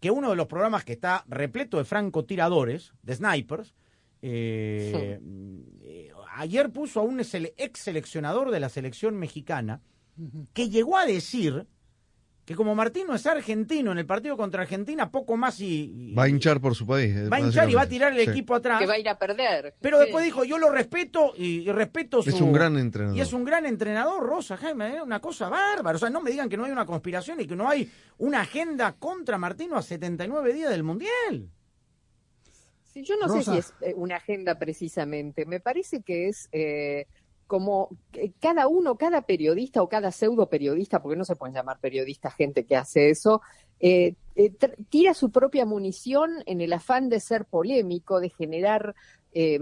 que 0.00 0.10
uno 0.10 0.30
de 0.30 0.36
los 0.36 0.46
programas 0.46 0.84
que 0.84 0.94
está 0.94 1.24
repleto 1.28 1.76
de 1.76 1.84
francotiradores, 1.84 2.94
de 3.02 3.14
snipers, 3.14 3.74
ayer 6.32 6.70
puso 6.70 7.00
a 7.00 7.02
un 7.04 7.20
ex 7.20 7.78
seleccionador 7.78 8.50
de 8.50 8.60
la 8.60 8.68
selección 8.68 9.16
mexicana 9.16 9.80
que 10.52 10.68
llegó 10.68 10.96
a 10.96 11.06
decir 11.06 11.66
que 12.44 12.54
como 12.54 12.74
Martino 12.74 13.14
es 13.14 13.26
argentino 13.26 13.92
en 13.92 13.98
el 13.98 14.06
partido 14.06 14.34
contra 14.38 14.62
Argentina, 14.62 15.10
poco 15.10 15.36
más 15.36 15.60
y... 15.60 16.14
Va 16.16 16.22
a 16.24 16.28
hinchar 16.30 16.62
por 16.62 16.74
su 16.74 16.86
país. 16.86 17.14
Va 17.30 17.36
a 17.36 17.40
hinchar 17.40 17.68
y 17.68 17.74
va 17.74 17.82
a 17.82 17.86
tirar 17.88 18.14
el 18.18 18.24
Sí. 18.24 18.30
equipo 18.30 18.54
atrás. 18.54 18.80
Que 18.80 18.86
va 18.86 18.94
a 18.94 18.98
ir 18.98 19.06
a 19.06 19.18
perder. 19.18 19.74
Pero 19.82 19.98
Sí. 19.98 20.04
después 20.04 20.24
dijo, 20.24 20.44
yo 20.44 20.56
lo 20.56 20.70
respeto 20.70 21.34
y, 21.36 21.68
y 21.68 21.72
respeto 21.72 22.22
su... 22.22 22.30
Es 22.30 22.40
un 22.40 22.52
gran 22.54 22.78
entrenador. 22.78 23.18
Y 23.18 23.20
es 23.20 23.34
un 23.34 23.44
gran 23.44 23.66
entrenador, 23.66 24.22
Rosa, 24.26 24.56
Jaime, 24.56 24.96
es 24.96 25.02
una 25.02 25.20
cosa 25.20 25.50
bárbara. 25.50 25.96
O 25.96 25.98
sea, 25.98 26.08
no 26.08 26.22
me 26.22 26.30
digan 26.30 26.48
que 26.48 26.56
no 26.56 26.64
hay 26.64 26.72
una 26.72 26.86
conspiración 26.86 27.38
y 27.38 27.46
que 27.46 27.54
no 27.54 27.68
hay 27.68 27.90
una 28.16 28.40
agenda 28.40 28.92
contra 28.98 29.36
Martino 29.36 29.76
a 29.76 29.82
79 29.82 30.54
días 30.54 30.70
del 30.70 30.84
Mundial. 30.84 31.50
Sí, 32.84 33.02
yo 33.02 33.14
no 33.18 33.28
sé 33.28 33.42
si 33.42 33.58
es 33.58 33.74
eh, 33.82 33.92
una 33.94 34.16
agenda 34.16 34.58
precisamente. 34.58 35.44
Me 35.44 35.60
parece 35.60 36.00
que 36.02 36.28
es 36.28 36.48
eh, 36.52 37.06
como 37.48 37.88
que 38.12 38.32
cada 38.38 38.68
uno, 38.68 38.96
cada 38.96 39.22
periodista 39.22 39.82
o 39.82 39.88
cada 39.88 40.12
pseudo 40.12 40.48
periodista, 40.48 41.02
porque 41.02 41.16
no 41.16 41.24
se 41.24 41.34
pueden 41.34 41.56
llamar 41.56 41.80
periodistas 41.80 42.34
gente 42.34 42.64
que 42.64 42.76
hace 42.76 43.10
eso, 43.10 43.42
eh, 43.80 44.14
eh, 44.36 44.52
tira 44.90 45.14
su 45.14 45.30
propia 45.30 45.64
munición 45.64 46.30
en 46.46 46.60
el 46.60 46.72
afán 46.72 47.08
de 47.08 47.18
ser 47.18 47.46
polémico, 47.46 48.20
de 48.20 48.28
generar 48.28 48.94
eh, 49.32 49.58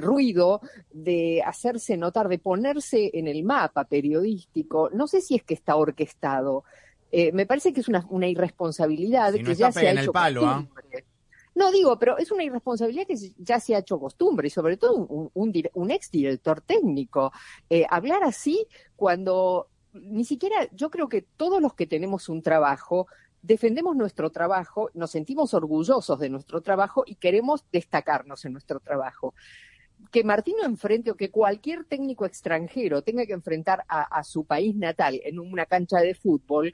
ruido, 0.00 0.60
de 0.90 1.42
hacerse 1.44 1.96
notar, 1.96 2.28
de 2.28 2.38
ponerse 2.38 3.10
en 3.14 3.28
el 3.28 3.44
mapa 3.44 3.84
periodístico. 3.84 4.90
No 4.92 5.06
sé 5.06 5.20
si 5.20 5.36
es 5.36 5.42
que 5.42 5.54
está 5.54 5.76
orquestado. 5.76 6.64
Eh, 7.10 7.30
me 7.32 7.44
parece 7.44 7.74
que 7.74 7.80
es 7.80 7.88
una, 7.88 8.06
una 8.08 8.26
irresponsabilidad 8.26 9.32
Si 9.34 9.42
no 9.42 9.48
que 9.48 9.54
ya 9.54 9.70
se 9.70 9.86
ha 9.86 9.90
en 9.90 9.98
el 9.98 10.04
hecho 10.04 10.12
palo, 10.12 10.46
¿ah? 10.46 10.66
No 11.54 11.70
digo, 11.70 11.98
pero 11.98 12.16
es 12.18 12.30
una 12.30 12.44
irresponsabilidad 12.44 13.06
que 13.06 13.16
ya 13.38 13.60
se 13.60 13.74
ha 13.74 13.80
hecho 13.80 14.00
costumbre 14.00 14.48
y 14.48 14.50
sobre 14.50 14.76
todo 14.76 14.94
un, 14.94 15.30
un, 15.34 15.62
un 15.74 15.90
exdirector 15.90 16.60
técnico. 16.62 17.32
Eh, 17.68 17.86
hablar 17.90 18.24
así 18.24 18.66
cuando 18.96 19.68
ni 19.92 20.24
siquiera 20.24 20.68
yo 20.72 20.90
creo 20.90 21.08
que 21.08 21.22
todos 21.22 21.60
los 21.60 21.74
que 21.74 21.86
tenemos 21.86 22.28
un 22.28 22.42
trabajo 22.42 23.06
defendemos 23.42 23.96
nuestro 23.96 24.30
trabajo, 24.30 24.90
nos 24.94 25.10
sentimos 25.10 25.52
orgullosos 25.52 26.18
de 26.18 26.30
nuestro 26.30 26.60
trabajo 26.60 27.02
y 27.04 27.16
queremos 27.16 27.64
destacarnos 27.72 28.44
en 28.44 28.52
nuestro 28.52 28.80
trabajo. 28.80 29.34
Que 30.10 30.24
Martino 30.24 30.64
enfrente 30.64 31.10
o 31.10 31.16
que 31.16 31.30
cualquier 31.30 31.84
técnico 31.84 32.24
extranjero 32.24 33.02
tenga 33.02 33.26
que 33.26 33.32
enfrentar 33.32 33.84
a 33.88 34.22
su 34.24 34.44
país 34.44 34.74
natal 34.74 35.20
en 35.24 35.38
una 35.38 35.66
cancha 35.66 35.98
de 35.98 36.14
fútbol, 36.14 36.72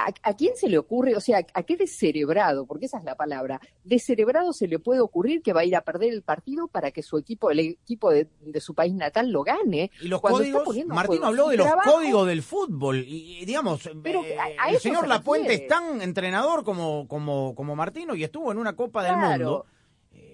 ¿A, 0.00 0.12
a 0.30 0.34
quién 0.36 0.54
se 0.56 0.68
le 0.68 0.78
ocurre, 0.78 1.16
o 1.16 1.20
sea, 1.20 1.44
a 1.54 1.62
qué 1.64 1.76
descerebrado, 1.76 2.66
porque 2.66 2.86
esa 2.86 2.98
es 2.98 3.04
la 3.04 3.16
palabra, 3.16 3.60
descerebrado 3.82 4.52
se 4.52 4.68
le 4.68 4.78
puede 4.78 5.00
ocurrir 5.00 5.42
que 5.42 5.52
va 5.52 5.62
a 5.62 5.64
ir 5.64 5.74
a 5.74 5.80
perder 5.80 6.12
el 6.12 6.22
partido 6.22 6.68
para 6.68 6.92
que 6.92 7.02
su 7.02 7.18
equipo, 7.18 7.50
el 7.50 7.58
equipo 7.60 8.10
de, 8.10 8.28
de 8.40 8.60
su 8.60 8.74
país 8.74 8.94
natal 8.94 9.30
lo 9.32 9.42
gane? 9.42 9.90
Y 10.00 10.06
los 10.08 10.20
Cuando 10.20 10.38
códigos, 10.38 10.62
juego 11.06 11.24
habló 11.26 11.48
de 11.48 11.56
los 11.56 11.66
trabajo, 11.66 11.92
códigos 11.94 12.26
del 12.28 12.42
fútbol. 12.42 12.98
Y, 12.98 13.38
y, 13.40 13.44
digamos, 13.44 13.90
Pero 14.02 14.22
eh, 14.24 14.36
a- 14.38 14.66
a 14.66 14.70
el 14.70 14.78
señor 14.78 15.02
se 15.02 15.08
Lapuente 15.08 15.54
es 15.54 15.66
tan 15.66 16.00
entrenador 16.00 16.62
como, 16.62 17.08
como, 17.08 17.54
como 17.56 17.74
Martino 17.74 18.14
y 18.14 18.22
estuvo 18.22 18.52
en 18.52 18.58
una 18.58 18.76
Copa 18.76 19.02
del 19.02 19.16
Mundo. 19.16 19.66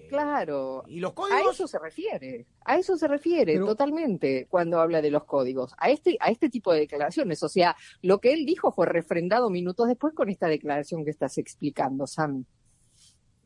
Claro. 0.09 0.83
¿Y 0.87 0.99
los 0.99 1.11
A 1.11 1.15
códigos? 1.15 1.53
eso 1.55 1.67
se 1.67 1.79
refiere, 1.79 2.45
a 2.65 2.77
eso 2.77 2.97
se 2.97 3.07
refiere 3.07 3.53
Pero- 3.53 3.65
totalmente 3.67 4.47
cuando 4.49 4.79
habla 4.79 5.01
de 5.01 5.11
los 5.11 5.23
códigos, 5.25 5.73
a 5.77 5.89
este, 5.89 6.17
a 6.19 6.29
este 6.31 6.49
tipo 6.49 6.71
de 6.73 6.79
declaraciones. 6.81 7.41
O 7.43 7.49
sea, 7.49 7.75
lo 8.01 8.19
que 8.19 8.33
él 8.33 8.45
dijo 8.45 8.71
fue 8.71 8.85
refrendado 8.85 9.49
minutos 9.49 9.87
después 9.87 10.13
con 10.13 10.29
esta 10.29 10.47
declaración 10.47 11.03
que 11.03 11.11
estás 11.11 11.37
explicando, 11.37 12.07
Sam. 12.07 12.45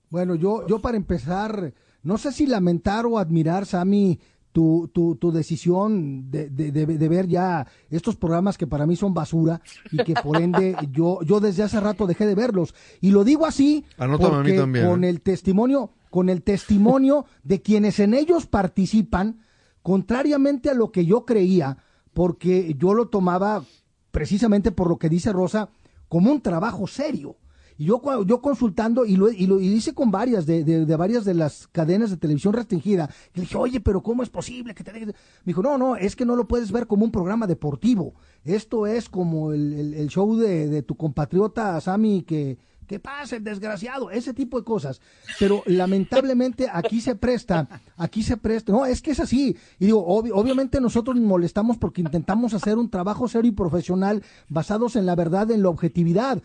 Bueno, 0.10 0.36
yo, 0.36 0.66
yo 0.68 0.80
para 0.80 0.98
empezar, 0.98 1.74
no 2.04 2.18
sé 2.18 2.32
si 2.32 2.48
lamentar 2.48 3.06
o 3.06 3.20
admirar, 3.20 3.66
Sammy, 3.66 4.20
tu, 4.52 4.90
tu, 4.92 5.16
tu 5.16 5.32
decisión 5.32 6.32
de, 6.32 6.50
de, 6.50 6.72
de- 6.72 6.86
de 6.98 7.08
ver 7.08 7.28
ya 7.28 7.68
estos 7.92 8.16
programas 8.16 8.58
que 8.58 8.66
para 8.66 8.88
mí 8.88 8.96
son 8.96 9.14
basura 9.14 9.62
y 9.92 10.04
que 10.04 10.16
por 10.16 10.42
ende 10.42 10.76
yo, 10.92 11.20
yo 11.22 11.40
desde 11.40 11.62
hace 11.62 11.80
rato 11.80 12.08
dejé 12.08 12.26
de 12.26 12.34
verlos. 12.34 12.74
Y 13.00 13.12
lo 13.12 13.24
digo 13.24 13.46
así 13.46 13.86
Anótame 14.00 14.28
a 14.30 14.30
mí 14.32 14.36
porque 14.38 14.54
también, 14.58 14.88
con 14.88 15.04
¿eh? 15.04 15.10
el 15.10 15.22
testimonio, 15.22 15.92
con 16.10 16.30
el 16.30 16.42
testimonio 16.44 17.26
de 17.44 17.62
quienes 17.62 18.00
en 18.00 18.14
ellos 18.14 18.46
participan, 18.46 19.40
contrariamente 19.82 20.70
a 20.70 20.74
lo 20.74 20.92
que 20.92 21.06
yo 21.06 21.26
creía, 21.26 21.78
porque 22.14 22.76
yo 22.78 22.94
lo 22.94 23.08
tomaba 23.08 23.64
precisamente 24.12 24.72
por 24.72 24.90
lo 24.90 24.98
que 24.98 25.10
dice 25.10 25.32
Rosa, 25.32 25.70
como 26.08 26.32
un 26.32 26.42
trabajo 26.42 26.88
serio. 26.88 27.38
Y 27.78 27.86
yo, 27.86 28.02
yo 28.26 28.42
consultando, 28.42 29.06
y 29.06 29.16
lo, 29.16 29.32
y 29.32 29.48
lo 29.48 29.62
y 29.62 29.68
hice 29.68 29.94
con 29.94 30.12
varias, 30.12 30.46
de, 30.46 30.66
de- 30.66 30.86
de 30.86 30.96
varias 30.98 31.24
de 31.24 31.34
las 31.34 31.68
cadenas 31.70 32.10
de 32.10 32.18
televisión 32.18 32.54
restringida, 32.54 33.10
y 33.34 33.38
le 33.38 33.42
dije, 33.44 33.56
oye, 33.58 33.80
pero 33.80 34.04
¿cómo 34.04 34.22
es 34.22 34.30
posible 34.30 34.76
que 34.76 34.84
te 34.84 34.92
dejes? 34.92 35.08
Me 35.08 35.14
dijo, 35.46 35.62
no, 35.64 35.78
no, 35.78 35.96
es 35.96 36.16
que 36.18 36.26
no 36.26 36.36
lo 36.36 36.46
puedes 36.46 36.74
ver 36.74 36.88
como 36.88 37.06
un 37.06 37.12
programa 37.12 37.48
deportivo. 37.48 38.16
Esto 38.44 38.86
es 38.86 39.08
como 39.08 39.54
el, 39.54 39.72
el- 39.74 39.94
el 39.94 40.08
show 40.10 40.36
de, 40.36 40.68
de 40.68 40.82
tu 40.84 40.96
compatriota 40.98 41.80
Sammy 41.80 42.24
que, 42.24 42.58
que 42.90 43.00
pasa 43.00 43.36
el 43.36 43.44
desgraciado, 43.44 44.10
ese 44.10 44.34
tipo 44.34 44.58
de 44.58 44.66
cosas. 44.66 45.00
Pero 45.38 45.62
lamentablemente 45.68 46.68
aquí 46.74 47.02
se 47.02 47.14
presta, 47.16 47.68
aquí 47.98 48.24
se 48.24 48.36
presta, 48.36 48.72
no, 48.72 48.84
es 48.88 49.04
que 49.04 49.12
es 49.12 49.20
así. 49.20 49.56
Y 49.78 49.86
digo, 49.86 50.04
obvi- 50.08 50.32
obviamente 50.34 50.82
nosotros 50.82 51.16
nos 51.16 51.24
molestamos 51.26 51.78
porque 51.78 52.02
intentamos 52.02 52.56
hacer 52.56 52.80
un 52.80 52.90
trabajo 52.90 53.28
serio 53.28 53.52
y 53.52 53.54
profesional 53.54 54.24
basados 54.50 54.96
en 54.96 55.06
la 55.06 55.16
verdad, 55.16 55.52
en 55.52 55.62
la 55.62 55.70
objetividad 55.70 56.42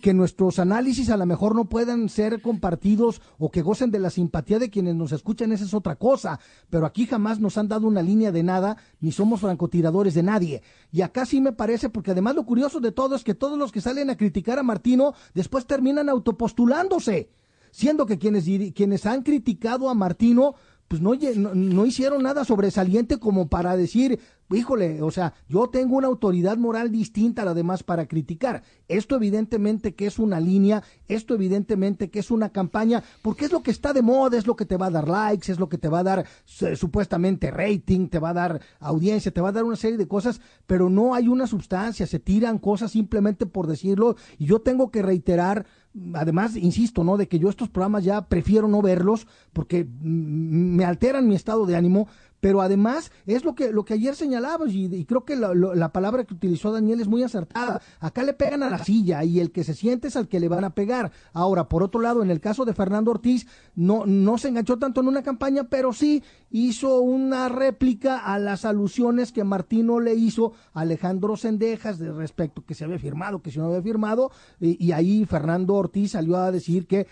que 0.00 0.14
nuestros 0.14 0.58
análisis 0.58 1.10
a 1.10 1.16
lo 1.16 1.26
mejor 1.26 1.54
no 1.54 1.66
puedan 1.66 2.08
ser 2.08 2.40
compartidos 2.40 3.20
o 3.38 3.50
que 3.50 3.62
gocen 3.62 3.90
de 3.90 3.98
la 3.98 4.10
simpatía 4.10 4.58
de 4.58 4.70
quienes 4.70 4.94
nos 4.94 5.12
escuchan, 5.12 5.52
esa 5.52 5.64
es 5.64 5.74
otra 5.74 5.96
cosa. 5.96 6.40
Pero 6.70 6.86
aquí 6.86 7.06
jamás 7.06 7.40
nos 7.40 7.58
han 7.58 7.68
dado 7.68 7.86
una 7.86 8.02
línea 8.02 8.32
de 8.32 8.42
nada, 8.42 8.76
ni 9.00 9.12
somos 9.12 9.40
francotiradores 9.40 10.14
de 10.14 10.22
nadie. 10.22 10.62
Y 10.90 11.02
acá 11.02 11.26
sí 11.26 11.40
me 11.40 11.52
parece, 11.52 11.90
porque 11.90 12.12
además 12.12 12.34
lo 12.34 12.46
curioso 12.46 12.80
de 12.80 12.92
todo 12.92 13.14
es 13.14 13.24
que 13.24 13.34
todos 13.34 13.58
los 13.58 13.72
que 13.72 13.80
salen 13.80 14.10
a 14.10 14.16
criticar 14.16 14.58
a 14.58 14.62
Martino 14.62 15.14
después 15.34 15.66
terminan 15.66 16.08
autopostulándose, 16.08 17.30
siendo 17.70 18.06
que 18.06 18.18
quienes, 18.18 18.44
quienes 18.74 19.04
han 19.06 19.22
criticado 19.22 19.90
a 19.90 19.94
Martino 19.94 20.54
pues 20.88 21.00
no, 21.00 21.12
no, 21.36 21.54
no 21.54 21.86
hicieron 21.86 22.22
nada 22.22 22.44
sobresaliente 22.44 23.18
como 23.18 23.48
para 23.48 23.76
decir, 23.76 24.20
híjole, 24.50 25.02
o 25.02 25.10
sea, 25.10 25.32
yo 25.48 25.68
tengo 25.68 25.96
una 25.96 26.06
autoridad 26.06 26.56
moral 26.58 26.92
distinta 26.92 27.42
a 27.42 27.44
la 27.46 27.54
demás 27.54 27.82
para 27.82 28.06
criticar. 28.06 28.62
Esto 28.86 29.16
evidentemente 29.16 29.94
que 29.94 30.06
es 30.06 30.18
una 30.18 30.38
línea, 30.40 30.82
esto 31.08 31.34
evidentemente 31.34 32.10
que 32.10 32.18
es 32.20 32.30
una 32.30 32.50
campaña, 32.50 33.02
porque 33.22 33.46
es 33.46 33.52
lo 33.52 33.62
que 33.62 33.70
está 33.70 33.92
de 33.92 34.02
moda, 34.02 34.36
es 34.36 34.46
lo 34.46 34.56
que 34.56 34.66
te 34.66 34.76
va 34.76 34.86
a 34.86 34.90
dar 34.90 35.08
likes, 35.08 35.50
es 35.50 35.58
lo 35.58 35.68
que 35.68 35.78
te 35.78 35.88
va 35.88 36.00
a 36.00 36.04
dar 36.04 36.26
su- 36.44 36.76
supuestamente 36.76 37.50
rating, 37.50 38.08
te 38.08 38.18
va 38.18 38.30
a 38.30 38.34
dar 38.34 38.60
audiencia, 38.78 39.32
te 39.32 39.40
va 39.40 39.48
a 39.48 39.52
dar 39.52 39.64
una 39.64 39.76
serie 39.76 39.96
de 39.98 40.06
cosas, 40.06 40.40
pero 40.66 40.90
no 40.90 41.14
hay 41.14 41.26
una 41.28 41.46
sustancia, 41.46 42.06
se 42.06 42.18
tiran 42.20 42.58
cosas 42.58 42.92
simplemente 42.92 43.46
por 43.46 43.66
decirlo, 43.66 44.16
y 44.38 44.44
yo 44.46 44.60
tengo 44.60 44.90
que 44.90 45.02
reiterar 45.02 45.66
además, 46.14 46.56
insisto, 46.56 47.04
¿no? 47.04 47.16
De 47.16 47.28
que 47.28 47.38
yo 47.38 47.48
estos 47.48 47.68
programas 47.68 48.04
ya 48.04 48.26
prefiero 48.28 48.68
no 48.68 48.82
verlos 48.82 49.26
porque 49.52 49.86
me 50.00 50.84
alteran 50.84 51.28
mi 51.28 51.34
estado 51.34 51.66
de 51.66 51.76
ánimo, 51.76 52.08
pero 52.44 52.60
además 52.60 53.10
es 53.24 53.42
lo 53.42 53.54
que, 53.54 53.72
lo 53.72 53.86
que 53.86 53.94
ayer 53.94 54.14
señalabas 54.14 54.70
y, 54.70 55.06
creo 55.06 55.24
que 55.24 55.34
la, 55.34 55.54
lo- 55.54 55.74
la 55.74 55.92
palabra 55.94 56.24
que 56.24 56.34
utilizó 56.34 56.72
Daniel 56.72 57.00
es 57.00 57.08
muy 57.08 57.22
acertada. 57.22 57.80
Acá 58.00 58.22
le 58.22 58.34
pegan 58.34 58.62
a 58.62 58.68
la 58.68 58.84
silla 58.84 59.24
y 59.24 59.40
el 59.40 59.50
que 59.50 59.64
se 59.64 59.72
siente 59.72 60.08
es 60.08 60.16
al 60.16 60.28
que 60.28 60.38
le 60.40 60.48
van 60.50 60.62
a 60.62 60.74
pegar. 60.74 61.10
Ahora, 61.32 61.70
por 61.70 61.82
otro 61.82 62.02
lado, 62.02 62.22
en 62.22 62.30
el 62.30 62.40
caso 62.40 62.66
de 62.66 62.74
Fernando 62.74 63.12
Ortiz, 63.12 63.46
no, 63.74 64.04
no 64.04 64.36
se 64.36 64.48
enganchó 64.48 64.78
tanto 64.78 65.00
en 65.00 65.08
una 65.08 65.22
campaña, 65.22 65.64
pero 65.70 65.94
sí 65.94 66.22
hizo 66.50 67.00
una 67.00 67.48
réplica 67.48 68.18
a 68.18 68.38
las 68.38 68.66
alusiones 68.66 69.32
que 69.32 69.42
Martino 69.42 69.98
le 69.98 70.12
hizo 70.14 70.52
a 70.74 70.80
Alejandro 70.82 71.38
Sendejas 71.38 71.98
de 71.98 72.12
respecto 72.12 72.62
que 72.66 72.74
se 72.74 72.84
había 72.84 72.98
firmado, 72.98 73.40
que 73.40 73.50
si 73.52 73.58
no 73.58 73.68
había 73.68 73.80
firmado, 73.80 74.30
y, 74.60 74.92
ahí 74.92 75.24
Fernando 75.24 75.74
Ortiz 75.76 76.10
salió 76.12 76.36
a 76.36 76.52
decir 76.52 76.86
que 76.86 77.06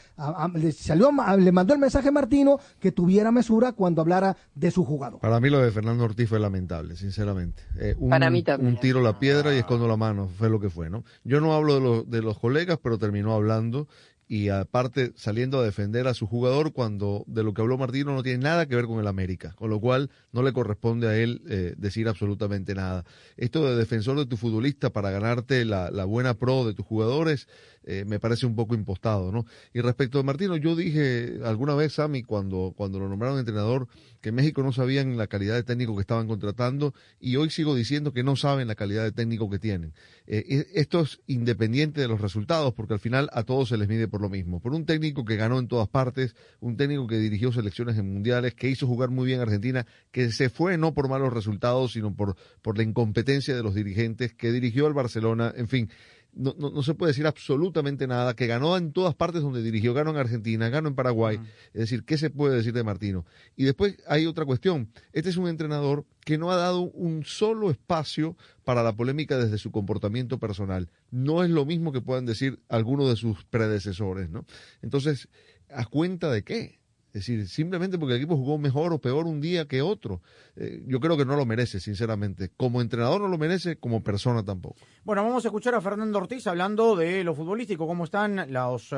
le, 0.55 0.73
salió, 0.73 1.11
a- 1.23 1.38
le 1.38 1.53
mandó 1.53 1.73
el 1.73 1.81
mensaje 1.81 2.11
a 2.11 2.12
Martino 2.12 2.59
que 2.79 2.92
tuviera 2.92 3.33
mesura 3.33 3.73
cuando 3.73 4.03
hablara 4.03 4.37
de 4.55 4.71
su 4.71 4.85
jugador. 4.85 5.21
Para 5.22 5.38
mí 5.38 5.50
lo 5.50 5.61
de 5.61 5.70
Fernando 5.70 6.02
Ortiz 6.02 6.28
fue 6.28 6.40
lamentable, 6.40 6.96
sinceramente. 6.96 7.62
Eh, 7.78 7.94
un, 7.96 8.11
Para 8.11 8.28
mí 8.28 8.42
también. 8.42 8.74
un 8.74 8.80
tiro 8.80 8.98
a 8.98 9.02
la 9.02 9.20
piedra 9.20 9.54
y 9.54 9.58
escondo 9.58 9.87
la 9.87 9.96
mano, 9.96 10.28
fue 10.37 10.50
lo 10.50 10.58
que 10.58 10.68
fue, 10.68 10.90
¿no? 10.90 11.04
Yo 11.22 11.40
no 11.40 11.54
hablo 11.54 11.76
de, 11.76 11.80
los 11.80 12.11
de 12.11 12.22
los 12.22 12.40
colegas, 12.40 12.80
pero 12.82 12.98
terminó 12.98 13.32
hablando 13.32 13.87
y 14.26 14.48
aparte 14.48 15.12
saliendo 15.14 15.61
a 15.61 15.62
defender 15.62 16.08
a 16.08 16.14
su 16.14 16.26
jugador 16.26 16.72
cuando 16.72 17.22
de 17.28 17.44
lo 17.44 17.54
que 17.54 17.61
habló 17.61 17.78
Martino 17.78 18.14
no 18.14 18.24
tiene 18.24 18.42
nada 18.42 18.66
que 18.66 18.74
ver 18.74 18.87
con 18.87 18.98
el 18.98 19.06
América, 19.06 19.52
con 19.56 19.70
lo 19.70 19.78
cual 19.78 20.11
no 20.32 20.42
le 20.42 20.52
corresponde 20.52 21.06
a 21.06 21.16
él 21.16 21.42
eh, 21.48 21.74
decir 21.76 22.08
absolutamente 22.08 22.74
nada. 22.74 23.04
Esto 23.37 23.64
de 23.64 23.76
defensor 23.76 24.18
de 24.18 24.26
tu 24.26 24.37
futbolista 24.37 24.90
para 24.90 25.11
ganarte 25.11 25.64
la, 25.64 25.92
la 25.92 26.04
buena 26.04 26.35
pro 26.35 26.64
de 26.64 26.74
tus 26.74 26.85
jugadores 26.85 27.46
eh, 27.85 28.05
me 28.07 28.21
parece 28.21 28.47
un 28.47 28.55
poco 28.55 28.75
impostado, 28.75 29.33
¿no? 29.33 29.47
Y 29.73 29.81
respecto 29.81 30.18
a 30.18 30.23
Martino, 30.23 30.57
yo 30.57 30.77
dije 30.77 31.40
alguna 31.45 31.75
vez, 31.75 31.95
Sammy, 31.95 32.23
cuando, 32.23 32.73
cuando 32.77 32.99
lo 32.99 33.09
nombraron 33.09 33.38
entrenador, 33.38 33.88
que 34.21 34.33
México 34.33 34.62
no 34.62 34.73
sabían 34.73 35.16
la 35.16 35.27
calidad 35.27 35.55
de 35.55 35.64
técnico 35.64 35.95
que 35.97 36.03
estaban 36.03 36.29
contratando 36.29 36.95
y 37.21 37.37
hoy 37.37 37.51
sigo 37.51 37.75
diciendo 37.75 38.12
que 38.12 38.23
no 38.23 38.37
saben 38.37 38.68
la 38.68 38.75
calidad 38.75 39.03
de 39.03 39.12
técnico 39.12 39.51
que 39.51 39.59
tienen. 39.59 39.95
Eh, 40.27 40.45
e- 40.49 40.81
esto 40.81 41.01
es 41.01 41.21
independiente 41.27 42.01
de 42.01 42.09
los 42.09 42.21
resultados 42.21 42.73
porque 42.75 42.95
al 42.95 43.01
final 43.01 43.29
a 43.33 43.42
todos 43.42 43.68
se 43.71 43.77
les 43.77 43.88
mide 43.88 44.09
por 44.09 44.21
lo 44.21 44.29
mismo. 44.29 44.61
Por 44.61 44.75
un 44.75 44.87
técnico 44.87 45.25
que 45.25 45.37
ganó 45.37 45.59
en 45.59 45.68
todas 45.68 45.88
partes, 45.88 46.37
un 46.61 46.77
técnico 46.77 47.07
que 47.07 47.18
dirigió 47.18 47.53
selecciones 47.53 47.99
en 47.99 48.12
mundiales, 48.12 48.55
que 48.55 48.68
hizo 48.68 48.87
jugar 48.87 49.11
muy 49.11 49.27
bien 49.27 49.40
a 49.40 49.42
Argentina, 49.42 49.87
que 50.11 50.31
se 50.31 50.49
fue 50.49 50.79
no 50.79 50.95
por 50.95 51.09
malos 51.09 51.33
resultados, 51.33 51.92
sino 51.92 52.14
por, 52.14 52.37
por 52.62 52.77
la 52.77 52.85
incompetencia 52.85 53.57
de 53.57 53.62
los 53.62 53.75
dirigentes, 53.75 54.33
que 54.33 54.53
dirigió 54.53 54.87
al 54.87 54.95
Barcelona, 54.95 55.53
en 55.57 55.68
fin 55.68 55.90
no, 56.35 56.55
no, 56.59 56.71
no, 56.71 56.83
se 56.83 56.95
puede 56.95 57.11
decir 57.11 57.27
absolutamente 57.27 58.07
nada, 58.07 58.35
que 58.35 58.47
ganó 58.47 58.77
en 58.77 58.92
todas 58.92 59.14
partes 59.14 59.42
donde 59.42 59.62
dirigió, 59.62 59.92
ganó 59.95 60.11
en 60.11 60.16
Argentina, 60.16 60.68
ganó 60.68 60.88
en 60.88 60.95
Paraguay. 60.95 61.38
Es 61.75 61.81
decir, 61.81 62.05
¿qué 62.05 62.16
se 62.16 62.31
puede 62.31 62.57
decir 62.57 62.73
de 62.73 62.83
Martino? 62.83 63.27
Y 63.57 63.64
después 63.64 63.97
hay 64.07 64.27
otra 64.27 64.45
cuestión. 64.45 64.90
Este 65.12 65.31
es 65.31 65.37
un 65.37 65.49
entrenador 65.49 66.07
que 66.25 66.38
no 66.38 66.51
ha 66.51 66.57
dado 66.57 66.83
un 66.83 67.25
solo 67.25 67.71
espacio 67.71 68.37
para 68.64 68.83
la 68.83 68.95
polémica 68.95 69.37
desde 69.37 69.59
su 69.59 69.71
comportamiento 69.71 70.38
personal. 70.38 70.90
No 71.11 71.45
es 71.45 71.51
lo 71.51 71.66
mismo 71.66 71.92
que 71.92 72.01
puedan 72.01 72.27
decir 72.27 72.61
algunos 72.68 73.09
de 73.09 73.16
sus 73.16 73.45
predecesores, 73.45 74.31
¿no? 74.31 74.47
Entonces, 74.81 75.29
¿a 75.68 75.85
cuenta 75.85 76.31
de 76.31 76.45
qué? 76.45 76.82
Es 77.12 77.27
decir, 77.27 77.46
simplemente 77.46 77.98
porque 77.98 78.14
el 78.14 78.20
equipo 78.20 78.38
jugó 78.38 78.57
mejor 78.57 78.90
o 78.94 78.98
peor 78.98 79.27
un 79.27 79.38
día 79.38 79.68
que 79.68 79.83
otro. 79.83 80.22
Eh, 80.57 80.83
yo 80.87 80.98
creo 80.98 81.14
que 81.18 81.27
no 81.27 81.37
lo 81.37 81.44
merece, 81.44 81.79
sinceramente. 81.79 82.51
Como 82.57 82.81
entrenador 82.81 83.20
no 83.20 83.29
lo 83.29 83.37
merece, 83.37 83.77
como 83.77 84.03
persona 84.03 84.42
tampoco. 84.42 84.77
Bueno, 85.05 85.22
vamos 85.22 85.44
a 85.44 85.48
escuchar 85.48 85.75
a 85.75 85.83
Fernando 85.83 86.16
Ortiz 86.16 86.46
hablando 86.46 86.96
de 86.96 87.22
lo 87.22 87.35
futbolístico, 87.35 87.87
cómo 87.87 88.05
están 88.05 88.51
los 88.51 88.94
eh, 88.94 88.96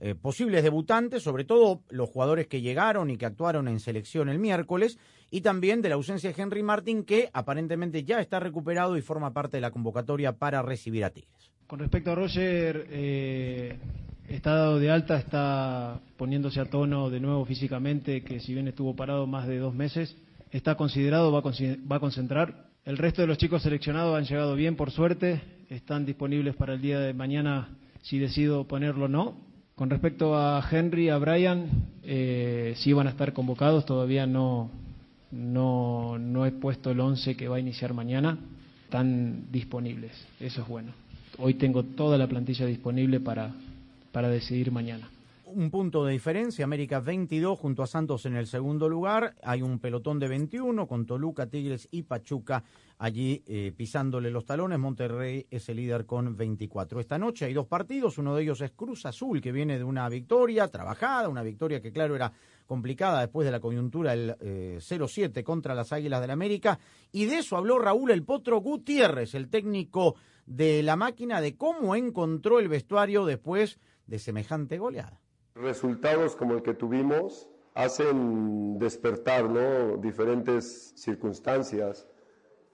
eh, 0.00 0.14
posibles 0.16 0.62
debutantes, 0.62 1.22
sobre 1.22 1.44
todo 1.44 1.80
los 1.88 2.10
jugadores 2.10 2.46
que 2.46 2.60
llegaron 2.60 3.08
y 3.08 3.16
que 3.16 3.24
actuaron 3.24 3.68
en 3.68 3.80
selección 3.80 4.28
el 4.28 4.38
miércoles, 4.38 4.98
y 5.30 5.40
también 5.40 5.80
de 5.80 5.88
la 5.88 5.94
ausencia 5.94 6.30
de 6.30 6.42
Henry 6.42 6.62
Martin, 6.62 7.04
que 7.04 7.30
aparentemente 7.32 8.04
ya 8.04 8.20
está 8.20 8.38
recuperado 8.38 8.98
y 8.98 9.00
forma 9.00 9.32
parte 9.32 9.56
de 9.56 9.62
la 9.62 9.70
convocatoria 9.70 10.36
para 10.36 10.60
recibir 10.60 11.06
a 11.06 11.10
Tigres. 11.10 11.50
Con 11.66 11.78
respecto 11.78 12.10
a 12.10 12.16
Roger, 12.16 12.86
está 14.30 14.54
dado 14.54 14.78
de 14.78 14.90
alta, 14.90 15.18
está 15.18 16.00
poniéndose 16.16 16.60
a 16.60 16.66
tono 16.66 17.10
de 17.10 17.20
nuevo 17.20 17.44
físicamente, 17.44 18.22
que 18.22 18.40
si 18.40 18.54
bien 18.54 18.68
estuvo 18.68 18.94
parado 18.94 19.26
más 19.26 19.46
de 19.48 19.58
dos 19.58 19.74
meses, 19.74 20.16
está 20.52 20.76
considerado, 20.76 21.32
va 21.32 21.40
a, 21.40 22.00
concentrar. 22.00 22.66
El 22.84 22.96
resto 22.96 23.22
de 23.22 23.26
los 23.26 23.38
chicos 23.38 23.62
seleccionados 23.62 24.16
han 24.16 24.24
llegado 24.24 24.54
bien, 24.54 24.76
por 24.76 24.92
suerte, 24.92 25.40
están 25.68 26.06
disponibles 26.06 26.54
para 26.54 26.74
el 26.74 26.80
día 26.80 27.00
de 27.00 27.12
mañana 27.12 27.76
si 28.02 28.18
decido 28.18 28.64
ponerlo 28.64 29.06
o 29.06 29.08
no. 29.08 29.36
Con 29.74 29.90
respecto 29.90 30.36
a 30.36 30.64
Henry, 30.70 31.08
a 31.08 31.18
Brian, 31.18 31.68
eh, 32.04 32.74
sí 32.76 32.92
van 32.92 33.08
a 33.08 33.10
estar 33.10 33.32
convocados, 33.32 33.84
todavía 33.84 34.26
no, 34.26 34.70
no, 35.32 36.18
no 36.18 36.46
he 36.46 36.52
puesto 36.52 36.90
el 36.90 37.00
11 37.00 37.36
que 37.36 37.48
va 37.48 37.56
a 37.56 37.60
iniciar 37.60 37.94
mañana, 37.94 38.38
están 38.84 39.50
disponibles, 39.50 40.12
eso 40.38 40.62
es 40.62 40.68
bueno. 40.68 40.92
Hoy 41.38 41.54
tengo 41.54 41.82
toda 41.82 42.18
la 42.18 42.26
plantilla 42.26 42.66
disponible 42.66 43.20
para, 43.20 43.54
para 44.12 44.28
decidir 44.28 44.72
mañana. 44.72 45.08
Un 45.52 45.70
punto 45.70 46.04
de 46.04 46.12
diferencia, 46.12 46.64
América 46.64 47.00
22 47.00 47.58
junto 47.58 47.82
a 47.82 47.88
Santos 47.88 48.24
en 48.24 48.36
el 48.36 48.46
segundo 48.46 48.88
lugar, 48.88 49.34
hay 49.42 49.62
un 49.62 49.80
pelotón 49.80 50.20
de 50.20 50.28
21 50.28 50.86
con 50.86 51.06
Toluca, 51.06 51.46
Tigres 51.46 51.88
y 51.90 52.02
Pachuca 52.02 52.62
allí 52.98 53.42
eh, 53.46 53.72
pisándole 53.76 54.30
los 54.30 54.44
talones, 54.44 54.78
Monterrey 54.78 55.46
es 55.50 55.68
el 55.68 55.78
líder 55.78 56.06
con 56.06 56.36
24. 56.36 57.00
Esta 57.00 57.18
noche 57.18 57.46
hay 57.46 57.54
dos 57.54 57.66
partidos, 57.66 58.18
uno 58.18 58.36
de 58.36 58.42
ellos 58.42 58.60
es 58.60 58.70
Cruz 58.72 59.06
Azul, 59.06 59.40
que 59.40 59.50
viene 59.50 59.78
de 59.78 59.84
una 59.84 60.08
victoria 60.08 60.68
trabajada, 60.68 61.28
una 61.28 61.42
victoria 61.42 61.80
que 61.80 61.90
claro 61.90 62.14
era 62.14 62.30
complicada 62.66 63.22
después 63.22 63.46
de 63.46 63.50
la 63.50 63.58
coyuntura 63.58 64.12
el 64.12 64.36
0-7 64.38 65.38
eh, 65.38 65.42
contra 65.42 65.74
las 65.74 65.92
Águilas 65.92 66.20
del 66.20 66.30
América, 66.30 66.78
y 67.10 67.24
de 67.24 67.38
eso 67.38 67.56
habló 67.56 67.78
Raúl 67.78 68.12
El 68.12 68.22
Potro 68.22 68.60
Gutiérrez, 68.60 69.34
el 69.34 69.48
técnico 69.48 70.14
de 70.46 70.82
la 70.82 70.94
máquina, 70.94 71.40
de 71.40 71.56
cómo 71.56 71.96
encontró 71.96 72.60
el 72.60 72.68
vestuario 72.68 73.24
después 73.24 73.80
de 74.10 74.18
semejante 74.18 74.76
goleada. 74.76 75.20
Resultados 75.54 76.34
como 76.34 76.54
el 76.54 76.62
que 76.62 76.74
tuvimos 76.74 77.48
hacen 77.74 78.78
despertar 78.78 79.48
¿no? 79.48 79.96
diferentes 79.98 80.92
circunstancias 80.96 82.08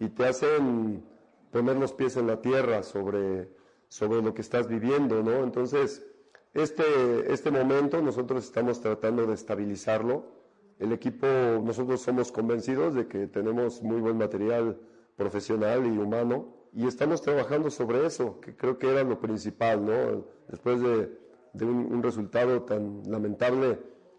y 0.01 0.09
te 0.09 0.27
hacen 0.27 1.05
poner 1.53 1.77
los 1.77 1.92
pies 1.92 2.16
en 2.16 2.27
la 2.27 2.40
tierra 2.40 2.83
sobre, 2.83 3.51
sobre 3.88 4.22
lo 4.22 4.33
que 4.33 4.40
estás 4.40 4.66
viviendo, 4.66 5.22
¿no? 5.22 5.44
Entonces, 5.44 6.05
este, 6.55 7.33
este 7.33 7.51
momento 7.51 8.01
nosotros 8.01 8.44
estamos 8.44 8.81
tratando 8.81 9.27
de 9.27 9.35
estabilizarlo. 9.35 10.25
El 10.79 10.92
equipo, 10.92 11.27
nosotros 11.62 12.01
somos 12.01 12.33
convencidos 12.33 12.94
de 12.94 13.07
que 13.07 13.27
tenemos 13.27 13.83
muy 13.83 14.01
buen 14.01 14.16
material 14.16 14.79
profesional 15.16 15.87
y 15.87 15.99
humano 15.99 16.55
y 16.75 16.87
estamos 16.87 17.22
trabajando 17.22 17.70
sobre 17.70 18.05
eso, 18.07 18.40
que 18.40 18.55
creo 18.55 18.79
que 18.79 18.90
era 18.90 19.03
lo 19.03 19.18
principal, 19.18 19.85
¿no? 19.85 20.27
Después 20.49 20.81
de 20.81 21.25
de 21.56 21.64
un, 21.64 22.02
resultado 22.02 22.62
tan 22.62 23.02
lamentable, 23.06 23.78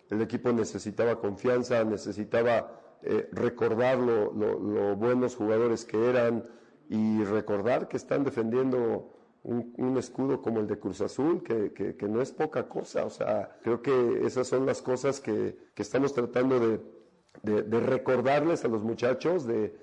el 0.10 0.22
equipo 0.22 0.52
necesitaba 0.52 1.20
confianza, 1.20 1.84
necesitaba 1.84 2.98
eh, 3.04 3.30
recordar 3.32 4.00
lo, 4.00 4.96
buenos 4.96 5.36
jugadores 5.36 5.86
que 5.86 6.10
eran 6.10 6.46
y 6.90 7.24
recordar 7.24 7.88
que 7.88 7.98
están 7.98 8.24
defendiendo 8.24 9.14
un, 9.44 9.98
escudo 9.98 10.42
como 10.42 10.60
el 10.60 10.68
de 10.68 10.80
Cruz 10.80 11.02
Azul, 11.02 11.44
que, 11.44 11.96
no 12.10 12.22
es 12.22 12.32
poca 12.32 12.68
cosa. 12.68 13.06
O 13.06 13.10
sea, 13.10 13.58
creo 13.62 13.82
que 13.82 14.26
esas 14.26 14.48
son 14.48 14.66
las 14.66 14.82
cosas 14.82 15.20
que, 15.20 15.58
estamos 15.76 16.14
tratando 16.14 16.60
de, 16.60 17.80
recordarles 17.80 18.66
a 18.66 18.68
los 18.68 18.84
muchachos, 18.84 19.46
de, 19.46 19.76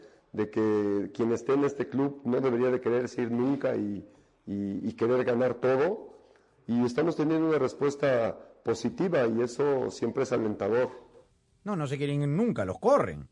que 0.51 1.11
quien 1.15 1.31
esté 1.33 1.53
en 1.53 1.65
este 1.65 1.89
club 1.89 2.21
no 2.25 2.41
debería 2.41 2.71
de 2.71 2.81
querer 2.81 3.09
ir 3.17 3.31
nunca 3.31 3.77
y 3.77 4.93
querer 4.97 5.25
ganar 5.25 5.55
todo, 5.55 6.14
y 6.67 6.85
estamos 6.85 7.17
teniendo 7.17 7.49
una 7.49 7.59
respuesta 7.59 8.37
positiva 8.65 9.27
y 9.27 9.43
eso 9.43 9.91
siempre 9.91 10.23
es 10.23 10.33
alentador. 10.33 10.91
No, 11.65 11.77
no 11.77 11.87
se 11.87 11.99
quieren 11.99 12.37
nunca, 12.37 12.65
los 12.65 12.79
corren 12.79 13.29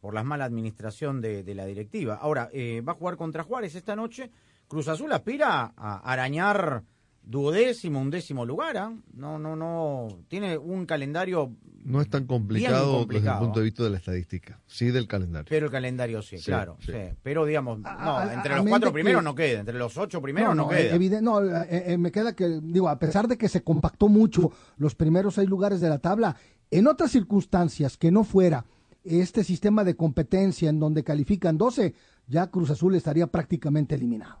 por 0.00 0.14
la 0.14 0.24
mala 0.24 0.44
administración 0.46 1.20
de, 1.20 1.44
la 1.54 1.66
directiva. 1.66 2.14
Ahora, 2.14 2.48
eh, 2.52 2.80
va 2.80 2.92
a 2.92 2.96
jugar 2.96 3.16
contra 3.16 3.44
Juárez 3.44 3.74
esta 3.74 3.94
noche. 3.94 4.30
Cruz 4.66 4.88
Azul 4.88 5.12
aspira 5.12 5.74
a 5.76 5.98
arañar 6.10 6.84
duodécimo, 7.22 8.00
undécimo 8.00 8.44
lugar. 8.44 8.76
¿ah? 8.76 8.92
No, 9.14 9.38
no, 9.38 9.56
no. 9.56 10.08
Tiene 10.28 10.58
un 10.58 10.86
calendario. 10.86 11.54
No 11.84 12.00
es 12.00 12.10
tan 12.10 12.26
complicado, 12.26 13.06
desde 13.06 13.28
el 13.30 13.38
punto 13.38 13.60
de 13.60 13.64
vista 13.64 13.82
de 13.84 13.90
la 13.90 13.96
estadística, 13.96 14.60
sí 14.66 14.90
del 14.90 15.06
calendario. 15.06 15.46
Pero 15.48 15.66
el 15.66 15.72
calendario 15.72 16.20
sí, 16.20 16.36
claro. 16.38 16.76
Sí. 16.84 16.92
Pero 17.22 17.46
digamos, 17.46 17.78
no, 17.78 18.30
entre 18.30 18.56
los 18.56 18.66
cuatro 18.66 18.92
primeros 18.92 19.24
no 19.24 19.34
queda, 19.34 19.60
entre 19.60 19.78
los 19.78 19.96
ocho 19.96 20.20
primeros 20.20 20.54
no, 20.54 20.68
queda. 20.68 21.20
no, 21.22 21.42
eh, 21.42 21.92
eh, 21.92 21.98
me 21.98 22.12
queda 22.12 22.34
que, 22.36 22.60
digo, 22.62 22.88
a 22.88 22.98
pesar 22.98 23.28
de 23.28 23.38
que 23.38 23.48
se 23.48 23.62
compactó 23.62 24.08
mucho 24.08 24.52
los 24.76 24.94
primeros 24.94 25.36
seis 25.36 25.48
lugares 25.48 25.80
de 25.80 25.88
la 25.88 25.98
tabla, 25.98 26.36
en 26.70 26.86
otras 26.86 27.12
circunstancias 27.12 27.96
que 27.96 28.10
no 28.10 28.24
fuera 28.24 28.66
este 29.02 29.42
sistema 29.42 29.82
de 29.82 29.96
competencia 29.96 30.68
en 30.68 30.78
donde 30.78 31.02
califican 31.02 31.56
12, 31.56 31.94
ya 32.26 32.48
Cruz 32.48 32.70
Azul 32.70 32.94
estaría 32.94 33.26
prácticamente 33.26 33.94
eliminado. 33.94 34.40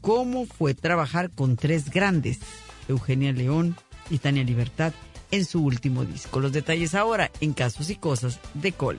cómo 0.00 0.46
fue 0.46 0.74
trabajar 0.74 1.30
con 1.30 1.56
tres 1.56 1.90
grandes, 1.90 2.40
Eugenia 2.88 3.32
León 3.32 3.76
y 4.10 4.18
Tania 4.18 4.44
Libertad, 4.44 4.92
en 5.30 5.44
su 5.44 5.64
último 5.64 6.04
disco. 6.04 6.40
Los 6.40 6.52
detalles 6.52 6.94
ahora 6.94 7.30
en 7.40 7.52
Casos 7.52 7.90
y 7.90 7.96
Cosas 7.96 8.40
de 8.54 8.72
Cole. 8.72 8.98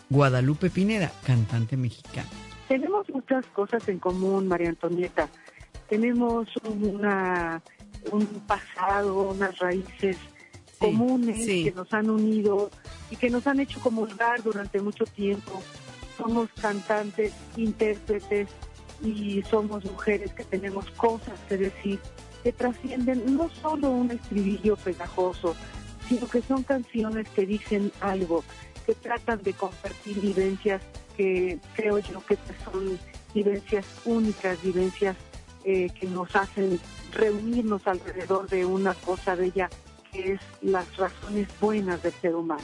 Guadalupe 0.11 0.69
Pineda, 0.69 1.09
cantante 1.25 1.77
mexicana. 1.77 2.27
Tenemos 2.67 3.09
muchas 3.09 3.45
cosas 3.47 3.87
en 3.87 3.97
común, 3.97 4.45
María 4.45 4.67
Antonieta. 4.67 5.29
Tenemos 5.87 6.49
una, 6.65 7.61
un 8.11 8.25
pasado, 8.45 9.29
unas 9.29 9.57
raíces 9.59 10.17
comunes 10.79 11.45
sí. 11.45 11.63
que 11.63 11.71
nos 11.71 11.93
han 11.93 12.09
unido 12.09 12.69
y 13.09 13.15
que 13.15 13.29
nos 13.29 13.47
han 13.47 13.61
hecho 13.61 13.79
comulgar 13.79 14.43
durante 14.43 14.81
mucho 14.81 15.05
tiempo. 15.05 15.63
Somos 16.17 16.49
cantantes, 16.59 17.31
intérpretes 17.55 18.49
y 19.01 19.41
somos 19.43 19.85
mujeres 19.85 20.33
que 20.33 20.43
tenemos 20.43 20.91
cosas 20.91 21.39
que 21.47 21.55
decir 21.55 21.99
que 22.43 22.51
trascienden 22.51 23.37
no 23.37 23.49
solo 23.61 23.89
un 23.91 24.11
estribillo 24.11 24.75
pegajoso, 24.75 25.55
sino 26.09 26.27
que 26.27 26.41
son 26.41 26.63
canciones 26.63 27.29
que 27.29 27.45
dicen 27.45 27.93
algo, 28.01 28.43
que 28.85 28.95
tratan 28.95 29.41
de 29.43 29.53
compartir 29.53 30.19
vivencias 30.19 30.81
que 31.15 31.59
creo 31.75 31.99
yo 31.99 32.23
que 32.25 32.37
son 32.63 32.99
vivencias 33.33 33.85
únicas, 34.05 34.61
vivencias 34.61 35.15
eh, 35.63 35.89
que 35.99 36.07
nos 36.07 36.35
hacen 36.35 36.79
reunirnos 37.11 37.85
alrededor 37.87 38.49
de 38.49 38.65
una 38.65 38.93
cosa 38.93 39.35
bella 39.35 39.69
que 40.11 40.33
es 40.33 40.41
las 40.61 40.97
razones 40.97 41.47
buenas 41.59 42.01
del 42.03 42.13
ser 42.13 42.35
humano. 42.35 42.63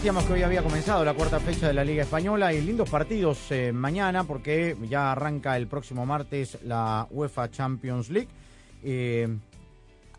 Decíamos 0.00 0.24
que 0.24 0.32
hoy 0.32 0.42
había 0.42 0.62
comenzado 0.62 1.04
la 1.04 1.12
cuarta 1.12 1.38
fecha 1.40 1.66
de 1.68 1.74
la 1.74 1.84
Liga 1.84 2.04
Española 2.04 2.54
y 2.54 2.62
lindos 2.62 2.88
partidos 2.88 3.52
eh, 3.52 3.70
mañana 3.70 4.24
porque 4.24 4.74
ya 4.88 5.12
arranca 5.12 5.58
el 5.58 5.66
próximo 5.66 6.06
martes 6.06 6.56
la 6.64 7.06
UEFA 7.10 7.50
Champions 7.50 8.08
League. 8.08 8.28
Eh, 8.82 9.28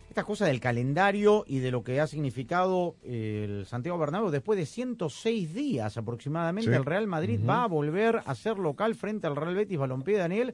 esta 0.07 0.23
cosa 0.23 0.45
del 0.45 0.59
calendario 0.59 1.45
y 1.47 1.59
de 1.59 1.71
lo 1.71 1.83
que 1.83 1.99
ha 1.99 2.05
significado 2.05 2.95
eh, 3.03 3.47
el 3.49 3.65
Santiago 3.65 3.97
Bernabéu 3.97 4.29
después 4.29 4.59
de 4.59 4.67
106 4.67 5.51
días 5.51 5.97
aproximadamente 5.97 6.69
Sí. 6.69 6.77
el 6.77 6.85
Real 6.85 7.07
Madrid 7.07 7.39
va 7.43 7.63
a 7.63 7.67
volver 7.67 8.21
a 8.23 8.35
ser 8.35 8.59
local 8.59 8.93
frente 8.93 9.25
al 9.25 9.35
Real 9.35 9.55
Betis 9.55 9.79
Balompié 9.79 10.17
Daniel 10.17 10.53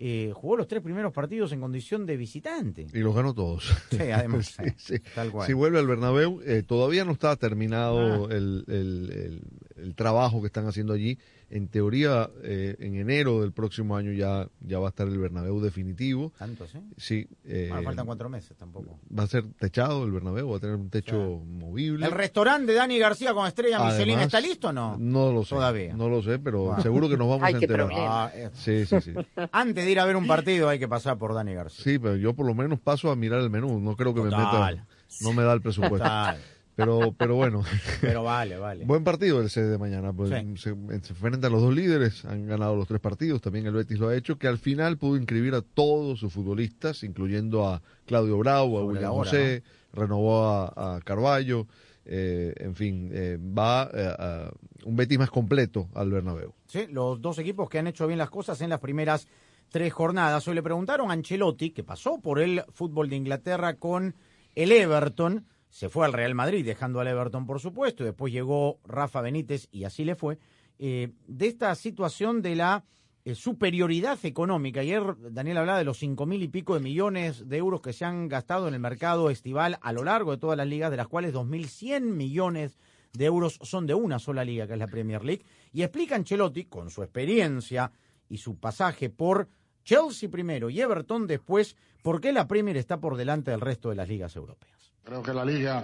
eh, 0.00 0.30
jugó 0.32 0.56
los 0.56 0.68
tres 0.68 0.80
primeros 0.80 1.12
partidos 1.12 1.50
en 1.52 1.60
condición 1.60 2.06
de 2.06 2.16
visitante. 2.16 2.86
Y 2.94 2.98
los 3.00 3.14
ganó 3.14 3.34
todos. 3.34 3.64
Sí, 3.90 3.98
además, 4.12 4.46
Sí, 4.56 4.62
sí, 4.76 4.94
sí. 4.96 5.02
tal 5.14 5.30
cual. 5.32 5.46
Si 5.46 5.52
vuelve 5.52 5.78
al 5.80 5.86
Bernabéu, 5.88 6.40
eh, 6.46 6.62
todavía 6.66 7.04
no 7.04 7.12
está 7.12 7.32
Ah. 7.32 7.36
terminado 7.36 8.30
el, 8.30 8.64
el- 8.68 9.10
el- 9.12 9.42
el 9.82 9.94
trabajo 9.96 10.40
que 10.40 10.46
están 10.46 10.66
haciendo 10.66 10.92
allí. 10.92 11.18
En 11.50 11.68
teoría, 11.68 12.28
eh, 12.42 12.76
en 12.78 12.96
enero 12.96 13.40
del 13.40 13.52
próximo 13.52 13.96
año 13.96 14.12
ya, 14.12 14.46
ya 14.60 14.78
va 14.78 14.88
a 14.88 14.90
estar 14.90 15.08
el 15.08 15.16
Bernabéu 15.18 15.60
definitivo. 15.60 16.30
¿Tanto, 16.38 16.66
sí? 16.66 16.78
Sí. 16.98 17.28
eh, 17.44 17.68
Bueno, 17.70 17.84
faltan 17.84 18.04
cuatro 18.06 18.28
meses 18.28 18.54
tampoco. 18.58 18.98
Va 19.18 19.22
a 19.22 19.26
ser 19.26 19.44
techado 19.58 20.04
el 20.04 20.12
Bernabéu, 20.12 20.50
va 20.50 20.58
a 20.58 20.60
tener 20.60 20.76
un 20.76 20.90
techo 20.90 21.40
movible. 21.46 22.04
¿El 22.04 22.12
restaurante 22.12 22.72
de 22.72 22.78
Dani 22.78 22.98
García 22.98 23.32
con 23.32 23.46
estrella 23.46 23.82
Michelin 23.82 24.18
está 24.20 24.40
listo 24.40 24.68
o 24.68 24.72
no? 24.74 24.96
No 24.98 25.32
lo 25.32 25.42
sé. 25.42 25.54
Todavía. 25.54 25.94
No 25.96 26.10
lo 26.10 26.22
sé, 26.22 26.38
pero 26.38 26.76
seguro 26.82 27.08
que 27.08 27.16
nos 27.16 27.28
vamos 27.28 27.42
Ay, 27.46 27.54
a 27.54 27.58
enterar. 27.58 27.88
Ah, 27.94 28.30
eh. 28.34 28.50
Sí, 28.52 28.84
sí, 28.84 29.00
sí. 29.00 29.14
Antes 29.52 29.84
de 29.86 29.90
ir 29.90 30.00
a 30.00 30.04
ver 30.04 30.16
un 30.16 30.26
partido 30.26 30.68
hay 30.68 30.78
que 30.78 30.86
pasar 30.88 31.16
por 31.16 31.32
Dani 31.32 31.54
García. 31.54 31.82
Sí, 31.82 31.98
pero 31.98 32.16
yo 32.16 32.34
por 32.34 32.44
lo 32.46 32.54
menos 32.54 32.78
paso 32.78 33.10
a 33.10 33.16
mirar 33.16 33.40
el 33.40 33.48
menú. 33.48 33.80
No 33.80 33.96
creo 33.96 34.12
que 34.12 34.20
me 34.20 34.28
Total. 34.28 34.74
meta. 34.76 34.86
No 35.22 35.32
me 35.32 35.42
da 35.44 35.54
el 35.54 35.62
presupuesto. 35.62 35.96
Total. 35.98 36.38
Pero, 36.78 37.12
pero 37.12 37.34
bueno. 37.34 37.62
Pero 38.00 38.22
vale, 38.22 38.56
vale. 38.56 38.84
Buen 38.84 39.02
partido 39.04 39.40
el 39.40 39.50
C 39.50 39.62
de 39.62 39.78
mañana. 39.78 40.12
Pues, 40.12 40.30
Sí. 40.30 40.56
se, 40.56 40.70
se 41.02 41.12
enfrentan 41.12 41.50
los 41.52 41.60
dos 41.60 41.74
líderes. 41.74 42.24
Han 42.24 42.46
ganado 42.46 42.76
los 42.76 42.86
tres 42.86 43.00
partidos. 43.00 43.40
También 43.40 43.66
el 43.66 43.72
Betis 43.74 43.98
lo 43.98 44.08
ha 44.08 44.16
hecho. 44.16 44.38
Que 44.38 44.46
al 44.46 44.58
final 44.58 44.96
pudo 44.96 45.16
inscribir 45.16 45.54
a 45.54 45.62
todos 45.62 46.20
sus 46.20 46.32
futbolistas, 46.32 47.02
incluyendo 47.02 47.66
a 47.68 47.82
Claudio 48.06 48.38
Bravo, 48.38 48.78
a 48.78 48.84
William 48.84 49.10
hora, 49.12 49.24
José. 49.30 49.62
Renovó 49.92 50.44
a, 50.44 50.96
a 50.96 51.00
Carballo. 51.00 51.66
eh, 52.04 52.54
en 52.58 52.74
fin, 52.74 53.10
eh, 53.12 53.38
va 53.38 53.90
eh, 53.92 54.14
a 54.18 54.50
un 54.84 54.94
Betis 54.96 55.18
más 55.18 55.30
completo 55.30 55.88
al 55.94 56.10
Bernabéu. 56.10 56.54
Sí, 56.68 56.86
los 56.90 57.20
dos 57.20 57.38
equipos 57.38 57.68
que 57.68 57.78
han 57.80 57.86
hecho 57.88 58.06
bien 58.06 58.18
las 58.18 58.30
cosas 58.30 58.60
en 58.60 58.70
las 58.70 58.78
primeras 58.80 59.26
tres 59.70 59.92
jornadas. 59.92 60.46
Hoy 60.48 60.54
le 60.54 60.62
preguntaron 60.62 61.10
a 61.10 61.14
Ancelotti, 61.14 61.70
que 61.70 61.82
pasó 61.82 62.18
por 62.20 62.38
el 62.38 62.62
fútbol 62.72 63.10
de 63.10 63.16
Inglaterra 63.16 63.74
con 63.74 64.14
el 64.54 64.72
Everton, 64.72 65.44
se 65.70 65.88
fue 65.88 66.06
al 66.06 66.12
Real 66.12 66.34
Madrid 66.34 66.64
dejando 66.64 67.00
al 67.00 67.08
Everton 67.08 67.46
por 67.46 67.60
supuesto, 67.60 68.04
después 68.04 68.32
llegó 68.32 68.80
Rafa 68.84 69.20
Benítez 69.20 69.68
y 69.70 69.84
así 69.84 70.04
le 70.04 70.14
fue, 70.14 70.38
eh, 70.78 71.12
de 71.26 71.46
esta 71.46 71.74
situación 71.74 72.42
de 72.42 72.56
la 72.56 72.84
eh, 73.24 73.34
superioridad 73.34 74.18
económica. 74.24 74.80
Ayer 74.80 75.02
Daniel 75.18 75.58
hablaba 75.58 75.78
de 75.78 75.84
los 75.84 75.98
cinco 75.98 76.24
mil 76.24 76.42
y 76.42 76.48
pico 76.48 76.74
de 76.74 76.80
millones 76.80 77.48
de 77.48 77.56
euros 77.56 77.82
que 77.82 77.92
se 77.92 78.04
han 78.04 78.28
gastado 78.28 78.68
en 78.68 78.74
el 78.74 78.80
mercado 78.80 79.28
estival 79.28 79.78
a 79.82 79.92
lo 79.92 80.04
largo 80.04 80.30
de 80.30 80.38
todas 80.38 80.56
las 80.56 80.66
ligas, 80.66 80.90
de 80.90 80.96
las 80.96 81.08
cuales 81.08 81.34
2.100 81.34 82.00
millones 82.02 82.78
de 83.12 83.24
euros 83.24 83.58
son 83.62 83.86
de 83.86 83.94
una 83.94 84.18
sola 84.18 84.44
liga, 84.44 84.66
que 84.66 84.74
es 84.74 84.78
la 84.78 84.86
Premier 84.86 85.24
League. 85.24 85.44
Y 85.72 85.82
explica 85.82 86.14
Ancelotti, 86.14 86.64
con 86.64 86.90
su 86.90 87.02
experiencia 87.02 87.92
y 88.28 88.38
su 88.38 88.58
pasaje 88.58 89.10
por 89.10 89.48
Chelsea 89.84 90.30
primero 90.30 90.70
y 90.70 90.80
Everton 90.80 91.26
después, 91.26 91.76
por 92.02 92.20
qué 92.20 92.32
la 92.32 92.46
Premier 92.46 92.76
está 92.76 93.00
por 93.00 93.16
delante 93.16 93.50
del 93.50 93.60
resto 93.60 93.90
de 93.90 93.96
las 93.96 94.08
ligas 94.08 94.36
europeas. 94.36 94.77
Creo 95.08 95.22
que 95.22 95.32
la 95.32 95.42
liga 95.42 95.82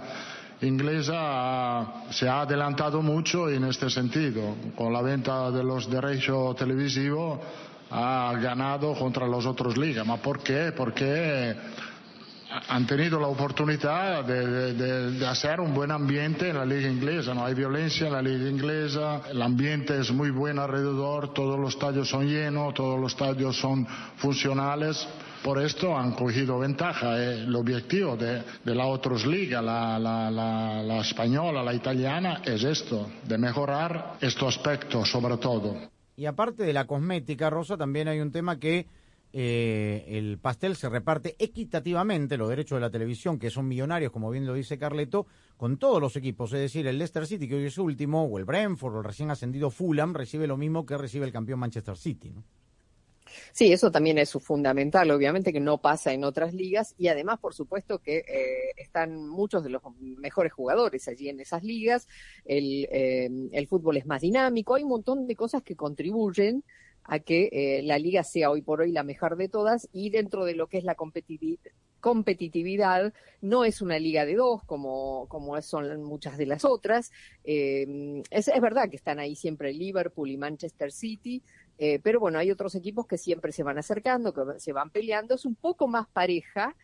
inglesa 0.61 2.03
se 2.11 2.29
ha 2.29 2.41
adelantado 2.41 3.01
mucho 3.01 3.49
en 3.49 3.63
este 3.63 3.89
sentido. 3.89 4.53
Con 4.75 4.93
la 4.93 5.01
venta 5.01 5.49
de 5.49 5.63
los 5.63 5.89
derechos 5.89 6.55
televisivos 6.55 7.39
ha 7.89 8.33
ganado 8.39 8.93
contra 8.93 9.27
las 9.27 9.43
otras 9.47 9.75
ligas. 9.77 10.05
¿Ma 10.05 10.17
por 10.17 10.43
qué? 10.43 10.73
Porque 10.77 11.55
han 12.69 12.85
tenido 12.85 13.19
la 13.19 13.25
oportunidad 13.25 14.23
de, 14.25 14.73
de, 14.75 15.11
de, 15.13 15.27
hacer 15.27 15.59
un 15.59 15.73
buen 15.73 15.89
ambiente 15.89 16.49
en 16.49 16.57
la 16.57 16.65
liga 16.65 16.87
inglesa. 16.87 17.33
No 17.33 17.47
hay 17.47 17.55
violencia 17.55 18.05
en 18.05 18.13
la 18.13 18.21
liga 18.21 18.47
inglesa, 18.47 19.21
el 19.31 19.41
ambiente 19.41 19.99
es 19.99 20.11
muy 20.11 20.29
bueno 20.29 20.61
alrededor, 20.61 21.33
todos 21.33 21.59
los 21.59 21.73
estadios 21.73 22.07
son 22.07 22.27
llenos, 22.27 22.75
todos 22.75 22.99
los 22.99 23.13
estadios 23.13 23.57
son 23.57 23.87
funcionales. 24.17 25.07
Por 25.45 25.61
esto 25.61 25.95
han 25.95 26.13
cogido 26.13 26.57
ventaja. 26.57 27.21
Eh. 27.21 27.43
El 27.43 27.55
objetivo 27.55 28.17
de, 28.17 28.43
las 28.65 28.87
otras 28.87 29.27
ligas, 29.27 29.63
la, 29.63 29.99
la, 29.99 30.31
la, 30.31 30.81
la 30.81 31.01
española, 31.01 31.61
la 31.61 31.71
italiana, 31.71 32.41
es 32.43 32.63
esto, 32.63 33.07
de 33.23 33.37
mejorar 33.37 34.17
estos 34.21 34.57
aspectos 34.57 35.07
sobre 35.07 35.37
todo. 35.37 35.75
Y 36.15 36.25
aparte 36.25 36.63
de 36.63 36.73
la 36.73 36.87
cosmética, 36.87 37.51
Rosa, 37.51 37.77
también 37.77 38.07
hay 38.07 38.21
un 38.21 38.31
tema 38.31 38.57
que 38.59 38.87
eh, 39.33 40.03
el 40.07 40.39
pastel 40.39 40.75
se 40.75 40.89
reparte 40.89 41.35
equitativamente, 41.37 42.37
los 42.37 42.49
derechos 42.49 42.77
de 42.77 42.81
la 42.81 42.89
televisión, 42.89 43.37
que 43.37 43.51
son 43.51 43.67
millonarios, 43.67 44.11
como 44.11 44.31
bien 44.31 44.47
lo 44.47 44.55
dice 44.55 44.79
Carleto, 44.79 45.27
con 45.57 45.77
todos 45.77 46.01
los 46.01 46.15
equipos. 46.15 46.53
Es 46.53 46.59
decir, 46.59 46.87
el 46.87 46.97
Leicester 46.97 47.27
City, 47.27 47.47
que 47.47 47.53
hoy 47.53 47.65
es 47.65 47.77
último, 47.77 48.23
o 48.23 48.39
el 48.39 48.45
Brentford, 48.45 48.95
o 48.95 48.97
el 48.97 49.03
recién 49.03 49.29
ascendido 49.29 49.69
Fulham, 49.69 50.15
recibe 50.15 50.47
lo 50.47 50.57
mismo 50.57 50.87
que 50.87 50.97
recibe 50.97 51.27
el 51.27 51.31
campeón 51.31 51.59
Manchester 51.59 51.97
City. 51.97 52.31
¿no? 52.31 52.43
Sí, 53.51 53.71
eso 53.71 53.91
también 53.91 54.17
es 54.17 54.31
fundamental, 54.33 55.09
obviamente 55.11 55.51
que 55.51 55.59
no 55.59 55.79
pasa 55.79 56.13
en 56.13 56.23
otras 56.23 56.53
ligas 56.53 56.93
y 56.97 57.07
además, 57.07 57.39
por 57.39 57.53
supuesto, 57.53 57.99
que 57.99 58.17
eh, 58.17 58.73
están 58.77 59.27
muchos 59.27 59.63
de 59.63 59.69
los 59.69 59.81
mejores 59.99 60.53
jugadores 60.53 61.07
allí 61.07 61.29
en 61.29 61.39
esas 61.39 61.63
ligas, 61.63 62.07
el, 62.45 62.87
eh, 62.91 63.29
el 63.51 63.67
fútbol 63.67 63.97
es 63.97 64.05
más 64.05 64.21
dinámico, 64.21 64.75
hay 64.75 64.83
un 64.83 64.89
montón 64.89 65.27
de 65.27 65.35
cosas 65.35 65.63
que 65.63 65.75
contribuyen 65.75 66.63
a 67.07 67.19
que 67.19 67.49
eh, 67.51 67.81
la 67.83 67.99
liga 67.99 68.23
sea 68.23 68.49
hoy 68.49 68.61
por 68.61 68.81
hoy 68.81 68.91
la 68.91 69.03
mejor 69.03 69.37
de 69.37 69.49
todas 69.49 69.87
y 69.93 70.09
dentro 70.09 70.45
de 70.45 70.55
lo 70.55 70.67
que 70.67 70.79
es 70.79 70.83
la 70.83 70.95
competitividad, 70.95 73.13
no 73.41 73.63
es 73.63 73.81
una 73.81 73.99
liga 73.99 74.25
de 74.25 74.35
dos 74.35 74.63
como, 74.63 75.27
como 75.29 75.61
son 75.61 76.03
muchas 76.03 76.37
de 76.37 76.47
las 76.47 76.65
otras. 76.65 77.11
Eh, 77.43 78.23
es, 78.29 78.47
es, 78.47 78.61
verdad 78.61 78.89
que 78.89 78.95
están 78.95 79.19
ahí 79.19 79.35
siempre 79.35 79.73
Liverpool 79.73 80.31
y 80.31 80.37
Manchester 80.37 80.91
City, 80.91 81.43
eh, 81.77 81.99
pero 82.01 82.19
bueno, 82.19 82.39
hay 82.39 82.51
otros 82.51 82.75
equipos 82.75 83.05
que 83.07 83.17
siempre 83.17 83.51
se 83.51 83.63
van 83.63 83.77
acercando, 83.77 84.33
que 84.33 84.59
se 84.59 84.73
van 84.73 84.89
peleando. 84.89 85.35
Es 85.35 85.45
un 85.45 85.55
poco 85.55 85.87
más 85.87 86.07
pareja 86.07 86.75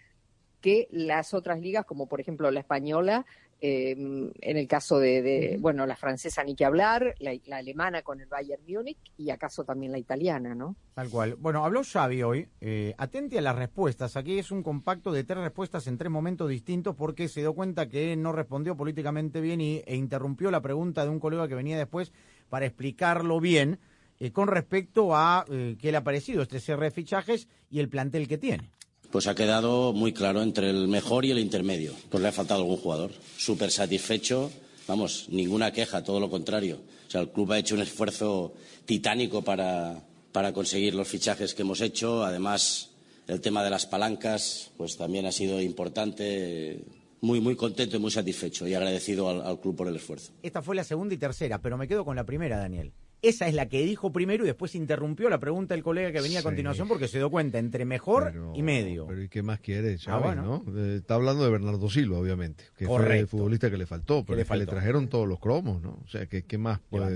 que 0.60 0.88
las 0.91 1.34
otras 1.34 1.60
ligas, 1.60 1.86
como 1.86 2.08
por 2.08 2.21
ejemplo 2.21 2.51
la 2.51 2.60
española, 2.60 3.25
eh, 3.63 3.91
en 3.91 4.58
el 4.58 4.67
caso 4.67 4.97
de, 4.97 5.21
de, 5.21 5.58
bueno, 5.60 5.86
la 5.86 5.95
francesa 5.95 6.43
ni 6.43 6.56
que 6.56 6.65
hablar, 6.65 7.13
la, 7.19 7.32
la, 7.45 7.58
alemana 7.58 8.01
con 8.01 8.19
el 8.19 8.25
Bayern 8.25 8.63
Múnich 8.67 8.97
y 9.17 9.30
acaso 9.30 9.63
también 9.63 9.91
la 9.91 9.99
italiana, 9.99 10.56
¿no? 10.56 10.75
Tal 10.95 11.10
cual. 11.10 11.36
Bueno, 11.36 11.63
habló 11.63 11.84
Xavi 11.84 12.23
hoy. 12.23 12.47
Eh, 12.60 12.95
atente 12.97 13.38
a 13.38 13.41
las 13.41 13.56
respuestas. 13.56 14.17
Aquí 14.17 14.39
es 14.39 14.49
un 14.49 14.63
compacto 14.63 15.12
de 15.12 15.23
tres 15.23 15.43
respuestas 15.43 15.86
en 15.86 15.99
tres 15.99 16.12
momentos 16.12 16.49
distintos 16.49 16.95
porque 16.95 17.27
se 17.27 17.41
dio 17.41 17.54
cuenta 17.54 17.88
que 17.88 18.15
no 18.15 18.32
respondió 18.32 18.75
políticamente 18.75 19.41
bien 19.41 19.62
y, 19.62 19.84
e 19.86 19.95
interrumpió 19.95 20.49
la 20.49 20.62
pregunta 20.62 21.04
de 21.04 21.12
un 21.12 21.19
colega 21.19 21.47
que 21.47 21.56
venía 21.56 21.77
después 21.77 22.13
para 22.49 22.65
explicarlo 22.65 23.39
bien 23.39 23.80
eh, 24.22 24.32
con 24.32 24.48
respecto 24.48 25.16
a 25.16 25.46
eh, 25.50 25.76
qué 25.82 25.92
le 25.92 25.98
ha 25.98 26.04
parecido 26.04 26.44
este 26.44 26.60
cierre 26.60 26.86
de 26.86 26.92
fichajes 26.92 27.48
y 27.72 27.80
el 27.80 27.90
plantel 27.90 28.28
que 28.28 28.38
tiene 28.38 28.70
pues 29.12 29.28
ha 29.28 29.36
quedado 29.36 29.94
muy 29.94 30.14
claro 30.14 30.42
entre 30.42 30.70
el 30.70 30.88
mejor 30.88 31.26
y 31.26 31.32
el 31.32 31.40
intermedio. 31.40 31.94
Pues 32.10 32.22
le 32.22 32.30
ha 32.30 32.32
faltado 32.32 32.62
algún 32.62 32.78
jugador. 32.78 33.12
Súper 33.36 33.70
satisfecho, 33.70 34.50
vamos, 34.88 35.28
ninguna 35.30 35.74
queja, 35.74 36.02
todo 36.02 36.22
lo 36.22 36.30
contrario. 36.30 36.80
O 37.08 37.12
sea, 37.12 37.20
el 37.20 37.30
club 37.30 37.52
ha 37.52 37.60
hecho 37.60 37.76
un 37.76 37.82
esfuerzo 37.82 38.54
titánico 38.86 39.42
para, 39.42 40.02
para 40.32 40.54
conseguir 40.54 40.96
los 40.96 41.10
fichajes 41.10 41.54
que 41.54 41.64
hemos 41.64 41.82
hecho. 41.82 42.24
Además, 42.24 42.92
el 43.28 43.42
tema 43.42 43.66
de 43.66 43.70
las 43.70 43.86
palancas, 43.86 44.72
pues 44.78 44.96
también 44.96 45.26
ha 45.26 45.32
sido 45.34 45.60
importante. 45.60 46.86
Muy, 47.20 47.40
muy 47.40 47.56
contento 47.56 47.98
y 47.98 48.00
muy 48.00 48.10
satisfecho 48.10 48.66
y 48.66 48.74
agradecido 48.74 49.30
al, 49.30 49.42
al 49.42 49.60
club 49.60 49.76
por 49.76 49.88
el 49.88 49.96
esfuerzo. 49.96 50.32
Esta 50.42 50.62
fue 50.62 50.76
la 50.76 50.84
segunda 50.84 51.14
y 51.14 51.18
tercera, 51.18 51.62
pero 51.62 51.78
me 51.78 51.88
quedo 51.88 52.04
con 52.04 52.16
la 52.16 52.24
primera, 52.24 52.58
Daniel. 52.58 52.94
Esa 53.22 53.48
es 53.48 53.54
la 53.54 53.68
que 53.70 53.86
dijo 53.86 54.12
primero 54.12 54.44
y 54.44 54.48
después 54.48 54.74
interrumpió 54.74 55.30
la 55.30 55.40
pregunta 55.40 55.76
del 55.76 55.84
colega 55.84 56.12
que 56.12 56.22
venía 56.22 56.40
a 56.40 56.44
continuación 56.44 56.88
porque 56.88 57.08
se 57.08 57.20
dio 57.20 57.30
cuenta 57.30 57.60
entre 57.60 57.86
mejor 57.86 58.32
pero, 58.32 58.54
y 58.56 58.64
medio. 58.64 59.06
Pero 59.06 59.22
¿y 59.22 59.30
qué 59.30 59.44
más 59.44 59.60
quiere 59.60 59.98
Chávez, 59.98 60.08
ah, 60.08 60.42
bueno. 60.42 60.64
no? 60.66 60.80
Eh, 60.80 60.98
está 60.98 61.16
hablando 61.16 61.44
de 61.44 61.52
Bernardo 61.52 61.88
Silva, 61.90 62.18
obviamente, 62.18 62.64
que 62.76 62.86
Correcto. 62.86 63.08
fue 63.08 63.20
el 63.20 63.28
futbolista 63.28 63.70
que 63.70 63.78
le 63.78 63.86
faltó, 63.86 64.26
pero 64.26 64.38
le, 64.38 64.46
faltó. 64.46 64.66
le, 64.66 64.72
trajeron 64.72 65.08
todos 65.08 65.28
los 65.28 65.40
cromos, 65.40 65.82
¿no? 65.82 66.00
O 66.04 66.08
sea, 66.08 66.26
¿qué, 66.26 66.44
qué 66.44 66.58
más 66.58 66.80
puede... 66.80 67.16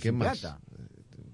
¿Qué 0.00 0.12
más? 0.12 0.40
Plata. 0.40 0.60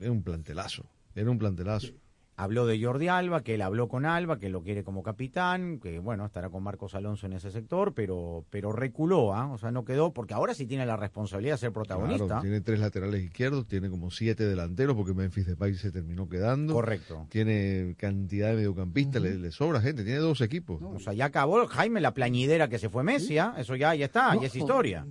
Era 0.00 0.12
un 0.12 0.22
plantelazo, 0.22 0.84
era 1.14 1.30
un 1.30 1.38
plantelazo. 1.38 1.92
Habló 2.36 2.66
de 2.66 2.82
Jordi 2.82 3.06
Alba, 3.06 3.42
que 3.42 3.54
él 3.54 3.62
habló 3.62 3.86
con 3.86 4.04
Alba, 4.04 4.40
que 4.40 4.48
lo 4.48 4.62
quiere 4.62 4.82
como 4.82 5.04
capitán, 5.04 5.78
que 5.78 6.00
bueno, 6.00 6.26
estará 6.26 6.50
con 6.50 6.64
Marcos 6.64 6.96
Alonso 6.96 7.26
en 7.26 7.34
ese 7.34 7.52
sector, 7.52 7.94
pero, 7.94 8.44
pero 8.50 8.72
reculó, 8.72 9.32
¿eh? 9.36 9.52
o 9.52 9.58
sea, 9.58 9.70
no 9.70 9.84
quedó, 9.84 10.12
porque 10.12 10.34
ahora 10.34 10.52
sí 10.52 10.66
tiene 10.66 10.84
la 10.84 10.96
responsabilidad 10.96 11.54
de 11.54 11.58
ser 11.58 11.72
protagonista. 11.72 12.26
Claro, 12.26 12.40
tiene 12.42 12.60
tres 12.60 12.80
laterales 12.80 13.22
izquierdos, 13.22 13.68
tiene 13.68 13.88
como 13.88 14.10
siete 14.10 14.44
delanteros, 14.44 14.96
porque 14.96 15.14
Memphis 15.14 15.46
Depay 15.46 15.74
se 15.74 15.92
terminó 15.92 16.28
quedando. 16.28 16.74
Correcto. 16.74 17.26
Tiene 17.30 17.94
cantidad 17.96 18.48
de 18.48 18.56
mediocampistas, 18.56 19.22
uh 19.22 19.26
-huh. 19.26 19.30
le, 19.30 19.38
le, 19.38 19.50
sobra 19.52 19.80
gente, 19.80 20.02
tiene 20.02 20.18
dos 20.18 20.40
equipos. 20.40 20.80
No, 20.80 20.90
o 20.90 20.98
sea, 20.98 21.12
ya 21.12 21.26
acabó 21.26 21.64
Jaime 21.68 22.00
la 22.00 22.14
plañidera 22.14 22.68
que 22.68 22.80
se 22.80 22.88
fue 22.88 23.04
Messi, 23.04 23.38
¿eh? 23.38 23.44
eso 23.58 23.76
ya, 23.76 23.94
ya 23.94 24.06
está, 24.06 24.34
no, 24.34 24.40
ya 24.40 24.48
es 24.48 24.56
historia. 24.56 25.06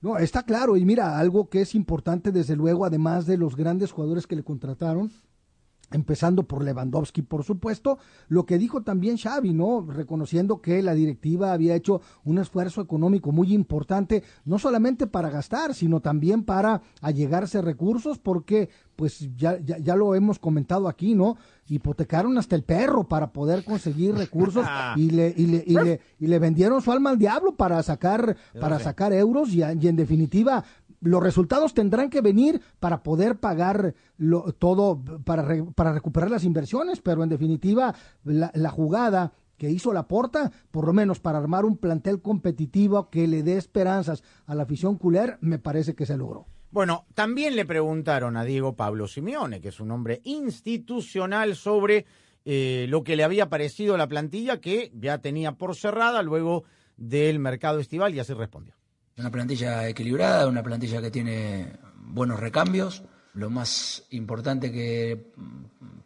No, 0.00 0.18
está 0.18 0.42
claro, 0.42 0.76
y 0.76 0.84
mira, 0.84 1.18
algo 1.18 1.48
que 1.50 1.60
es 1.60 1.74
importante 1.74 2.32
desde 2.32 2.56
luego, 2.56 2.84
además 2.84 3.26
de 3.26 3.36
los 3.36 3.56
grandes 3.56 3.92
jugadores 3.92 4.26
que 4.26 4.36
le 4.36 4.42
contrataron, 4.42 5.10
empezando 5.92 6.44
por 6.44 6.64
Lewandowski, 6.64 7.22
por 7.22 7.44
supuesto, 7.44 7.98
lo 8.28 8.44
que 8.44 8.58
dijo 8.58 8.82
también 8.82 9.16
Xavi, 9.16 9.52
¿no? 9.52 9.86
Reconociendo 9.88 10.60
que 10.60 10.82
la 10.82 10.94
directiva 10.94 11.52
había 11.52 11.74
hecho 11.74 12.00
un 12.24 12.38
esfuerzo 12.38 12.80
económico 12.80 13.32
muy 13.32 13.52
importante, 13.54 14.22
no 14.44 14.58
solamente 14.58 15.06
para 15.06 15.30
gastar, 15.30 15.74
sino 15.74 16.00
también 16.00 16.44
para 16.44 16.82
allegarse 17.00 17.62
recursos, 17.62 18.18
porque 18.18 18.68
pues 18.96 19.28
ya, 19.36 19.60
ya, 19.60 19.78
ya 19.78 19.94
lo 19.94 20.14
hemos 20.14 20.38
comentado 20.38 20.88
aquí, 20.88 21.14
¿no? 21.14 21.36
Hipotecaron 21.68 22.38
hasta 22.38 22.56
el 22.56 22.64
perro 22.64 23.04
para 23.04 23.32
poder 23.32 23.62
conseguir 23.62 24.14
recursos 24.14 24.66
y 24.96 25.10
le, 25.10 25.34
y 25.36 25.46
le, 25.46 25.64
y 25.66 25.74
le, 25.74 26.00
y 26.18 26.26
le 26.26 26.38
vendieron 26.38 26.80
su 26.80 26.90
alma 26.90 27.10
al 27.10 27.18
diablo 27.18 27.54
para 27.54 27.82
sacar, 27.82 28.36
para 28.58 28.78
sacar 28.78 29.12
euros 29.12 29.50
y, 29.50 29.58
y 29.58 29.88
en 29.88 29.96
definitiva 29.96 30.64
los 31.00 31.22
resultados 31.22 31.74
tendrán 31.74 32.10
que 32.10 32.20
venir 32.20 32.60
para 32.80 33.02
poder 33.02 33.36
pagar 33.36 33.94
lo, 34.16 34.52
todo, 34.52 35.02
para, 35.24 35.42
re, 35.42 35.64
para 35.74 35.92
recuperar 35.92 36.30
las 36.30 36.44
inversiones, 36.44 37.00
pero 37.00 37.22
en 37.22 37.28
definitiva 37.28 37.94
la, 38.24 38.70
jugada 38.70 39.32
que 39.56 39.70
hizo 39.70 39.92
la 39.92 40.06
porta, 40.06 40.52
por 40.70 40.86
lo 40.86 40.92
menos 40.92 41.20
para 41.20 41.38
armar 41.38 41.64
un 41.64 41.76
plantel 41.76 42.20
competitivo 42.20 43.08
que 43.10 43.26
le 43.26 43.42
dé 43.42 43.56
esperanzas 43.56 44.22
a 44.46 44.54
la 44.54 44.64
afición 44.64 44.96
culer, 44.96 45.38
me 45.40 45.58
parece 45.58 45.94
que 45.94 46.06
se 46.06 46.16
logró. 46.16 46.46
Bueno, 46.70 47.06
también 47.14 47.56
le 47.56 47.64
preguntaron 47.64 48.36
a 48.36 48.44
Diego 48.44 48.76
Pablo 48.76 49.08
Simeone, 49.08 49.60
que 49.60 49.68
es 49.68 49.80
un 49.80 49.90
hombre 49.92 50.20
institucional, 50.24 51.56
sobre 51.56 52.04
eh, 52.44 52.86
lo 52.88 53.02
que 53.02 53.16
le 53.16 53.24
había 53.24 53.48
parecido 53.48 53.96
la 53.96 54.06
plantilla 54.08 54.60
que 54.60 54.92
ya 54.94 55.18
tenía 55.18 55.52
por 55.52 55.74
cerrada 55.74 56.22
luego 56.22 56.64
del 56.96 57.38
mercado 57.38 57.80
estival 57.80 58.14
y 58.14 58.20
así 58.20 58.34
respondió. 58.34 58.75
Una 59.18 59.30
plantilla 59.30 59.88
equilibrada, 59.88 60.46
una 60.46 60.62
plantilla 60.62 61.00
que 61.00 61.10
tiene 61.10 61.78
buenos 61.96 62.38
recambios. 62.38 63.02
Lo 63.32 63.48
más 63.48 64.02
importante 64.10 64.70
que 64.70 65.32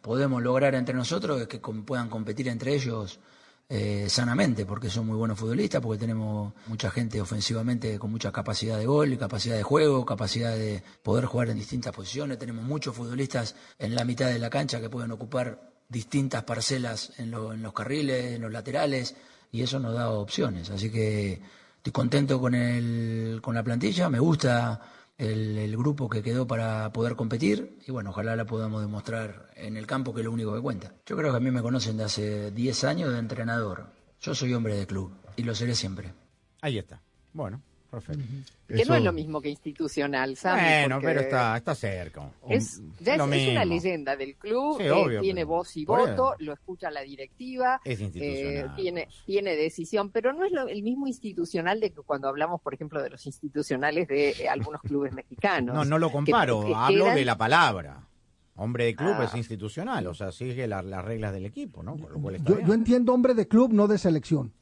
podemos 0.01 0.41
lograr 0.41 0.75
entre 0.75 0.95
nosotros 0.95 1.41
es 1.41 1.47
que 1.47 1.59
puedan 1.59 2.09
competir 2.09 2.47
entre 2.47 2.73
ellos 2.73 3.19
eh, 3.67 4.07
sanamente, 4.09 4.65
porque 4.65 4.89
son 4.89 5.07
muy 5.07 5.17
buenos 5.17 5.37
futbolistas, 5.37 5.81
porque 5.81 5.99
tenemos 5.99 6.53
mucha 6.67 6.89
gente 6.89 7.19
ofensivamente 7.19 7.99
con 7.99 8.11
mucha 8.11 8.31
capacidad 8.31 8.77
de 8.77 8.85
gol, 8.85 9.17
capacidad 9.17 9.57
de 9.57 9.63
juego, 9.63 10.05
capacidad 10.05 10.55
de 10.55 10.81
poder 11.03 11.25
jugar 11.25 11.49
en 11.49 11.57
distintas 11.57 11.93
posiciones. 11.93 12.39
Tenemos 12.39 12.63
muchos 12.63 12.95
futbolistas 12.95 13.55
en 13.77 13.93
la 13.93 14.05
mitad 14.05 14.27
de 14.27 14.39
la 14.39 14.49
cancha 14.49 14.79
que 14.79 14.89
pueden 14.89 15.11
ocupar 15.11 15.71
distintas 15.89 16.43
parcelas 16.43 17.11
en, 17.17 17.33
en 17.33 17.61
los 17.61 17.73
carriles, 17.73 18.35
en 18.35 18.41
los 18.41 18.51
laterales, 18.53 19.15
y 19.51 19.63
eso 19.63 19.79
nos 19.79 19.93
da 19.93 20.11
opciones. 20.11 20.69
Así 20.69 20.89
que 20.89 21.41
estoy 21.81 21.93
contento 21.93 22.39
con, 22.39 22.53
el, 22.53 23.39
con 23.41 23.55
la 23.55 23.63
plantilla, 23.63 24.07
me 24.07 24.19
gusta 24.19 24.79
el, 25.17 25.57
el 25.57 25.75
grupo 25.75 26.07
que 26.07 26.21
quedó 26.21 26.45
para 26.45 26.93
poder 26.93 27.15
competir 27.15 27.79
y 27.87 27.91
bueno, 27.91 28.11
ojalá 28.11 28.35
la 28.35 28.45
podamos 28.45 28.81
demostrar 28.81 29.49
en 29.55 29.75
el 29.77 29.87
campo 29.87 30.13
que 30.13 30.21
es 30.21 30.25
lo 30.25 30.31
único 30.31 30.53
que 30.53 30.61
cuenta. 30.61 30.93
Yo 31.07 31.17
creo 31.17 31.31
que 31.31 31.37
a 31.37 31.39
mí 31.39 31.49
me 31.49 31.63
conocen 31.63 31.97
de 31.97 32.03
hace 32.03 32.51
10 32.51 32.83
años 32.83 33.11
de 33.11 33.17
entrenador. 33.17 33.87
Yo 34.19 34.35
soy 34.35 34.53
hombre 34.53 34.75
de 34.75 34.85
club 34.85 35.11
y 35.35 35.41
lo 35.41 35.55
seré 35.55 35.73
siempre. 35.73 36.13
Ahí 36.61 36.77
está. 36.77 37.01
Bueno, 37.33 37.63
perfecto. 37.91 38.23
Que 38.67 38.85
no 38.85 38.95
es 38.95 39.03
lo 39.03 39.11
mismo 39.13 39.41
que 39.41 39.49
institucional, 39.49 40.35
¿sabes? 40.37 40.63
Bueno, 40.63 40.95
Porque 40.95 41.07
pero 41.07 41.19
está, 41.21 41.57
está 41.57 41.75
cerca. 41.75 42.31
Es, 42.49 42.81
ya 43.01 43.13
es, 43.13 43.17
Lo 43.19 43.31
es 43.31 43.49
una 43.49 43.65
leyenda 43.65 44.15
del 44.15 44.35
club, 44.37 44.77
Sí, 44.77 44.83
eh, 44.85 44.91
obvio, 44.91 45.21
tiene 45.21 45.41
pero 45.41 45.47
voz 45.49 45.75
y 45.77 45.85
voto, 45.85 46.33
lo 46.39 46.53
escucha 46.53 46.89
la 46.89 47.01
directiva, 47.01 47.81
Es 47.83 47.99
eh, 48.01 48.65
tiene, 48.75 49.07
tiene 49.25 49.55
decisión, 49.55 50.09
pero 50.09 50.31
no 50.33 50.45
es 50.45 50.51
lo- 50.53 50.67
el 50.67 50.81
mismo 50.81 51.05
institucional 51.07 51.79
de 51.79 51.91
que 51.91 52.01
cuando 52.01 52.27
hablamos, 52.29 52.61
por 52.61 52.73
ejemplo, 52.73 53.01
de 53.03 53.09
los 53.09 53.25
institucionales 53.27 54.07
de 54.07 54.29
eh, 54.31 54.49
algunos 54.49 54.81
clubes 54.81 55.13
mexicanos. 55.13 55.75
No, 55.75 55.83
no 55.85 55.99
lo 55.99 56.07
que- 56.07 56.13
comparo, 56.13 56.65
que 56.65 56.73
hablo 56.73 57.03
quedan- 57.05 57.15
de 57.15 57.25
la 57.25 57.37
palabra. 57.37 58.07
Hombre 58.55 58.85
de 58.85 58.95
club 58.95 59.15
Ah. 59.17 59.23
es 59.25 59.35
institucional, 59.35 60.05
o 60.07 60.13
sea, 60.13 60.31
sigue 60.31 60.67
la- 60.67 60.81
las 60.81 61.03
reglas 61.03 61.33
del 61.33 61.45
equipo, 61.45 61.83
¿no? 61.83 61.95
Por 61.97 62.11
lo 62.11 62.19
cual 62.19 62.35
está 62.35 62.49
Yo, 62.51 62.59
yo 62.59 62.73
entiendo 62.73 63.13
hombre 63.13 63.33
de 63.33 63.47
club, 63.47 63.73
no 63.73 63.87
de 63.87 63.97
selección. 63.97 64.53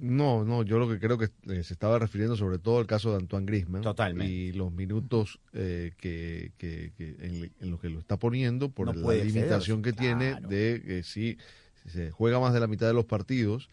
No, 0.00 0.44
no, 0.44 0.62
yo 0.62 0.78
lo 0.78 0.88
que 0.88 0.98
creo 0.98 1.18
que 1.18 1.26
eh, 1.48 1.62
se 1.62 1.72
estaba 1.74 1.98
refiriendo 1.98 2.36
sobre 2.36 2.58
todo 2.58 2.78
al 2.78 2.86
caso 2.86 3.10
de 3.10 3.16
Antoine 3.18 3.46
Griezmann. 3.46 3.82
Totalmente. 3.82 4.32
Y 4.32 4.52
los 4.52 4.72
minutos 4.72 5.40
eh, 5.52 5.92
que, 5.98 6.52
que- 6.56 6.92
que 6.96 7.16
en, 7.20 7.52
en 7.60 7.70
los 7.70 7.80
que 7.80 7.90
lo 7.90 7.98
está 7.98 8.16
poniendo 8.18 8.70
por 8.70 8.86
No 8.94 9.08
la 9.12 9.24
limitación 9.24 9.82
que 9.82 9.92
tiene 9.92 10.36
de 10.48 10.82
que 10.84 11.02
si, 11.02 11.36
si 11.82 11.90
se 11.90 12.10
juega 12.10 12.40
más 12.40 12.54
de 12.54 12.60
la 12.60 12.66
mitad 12.66 12.86
de 12.86 12.94
los 12.94 13.04
partidos, 13.04 13.68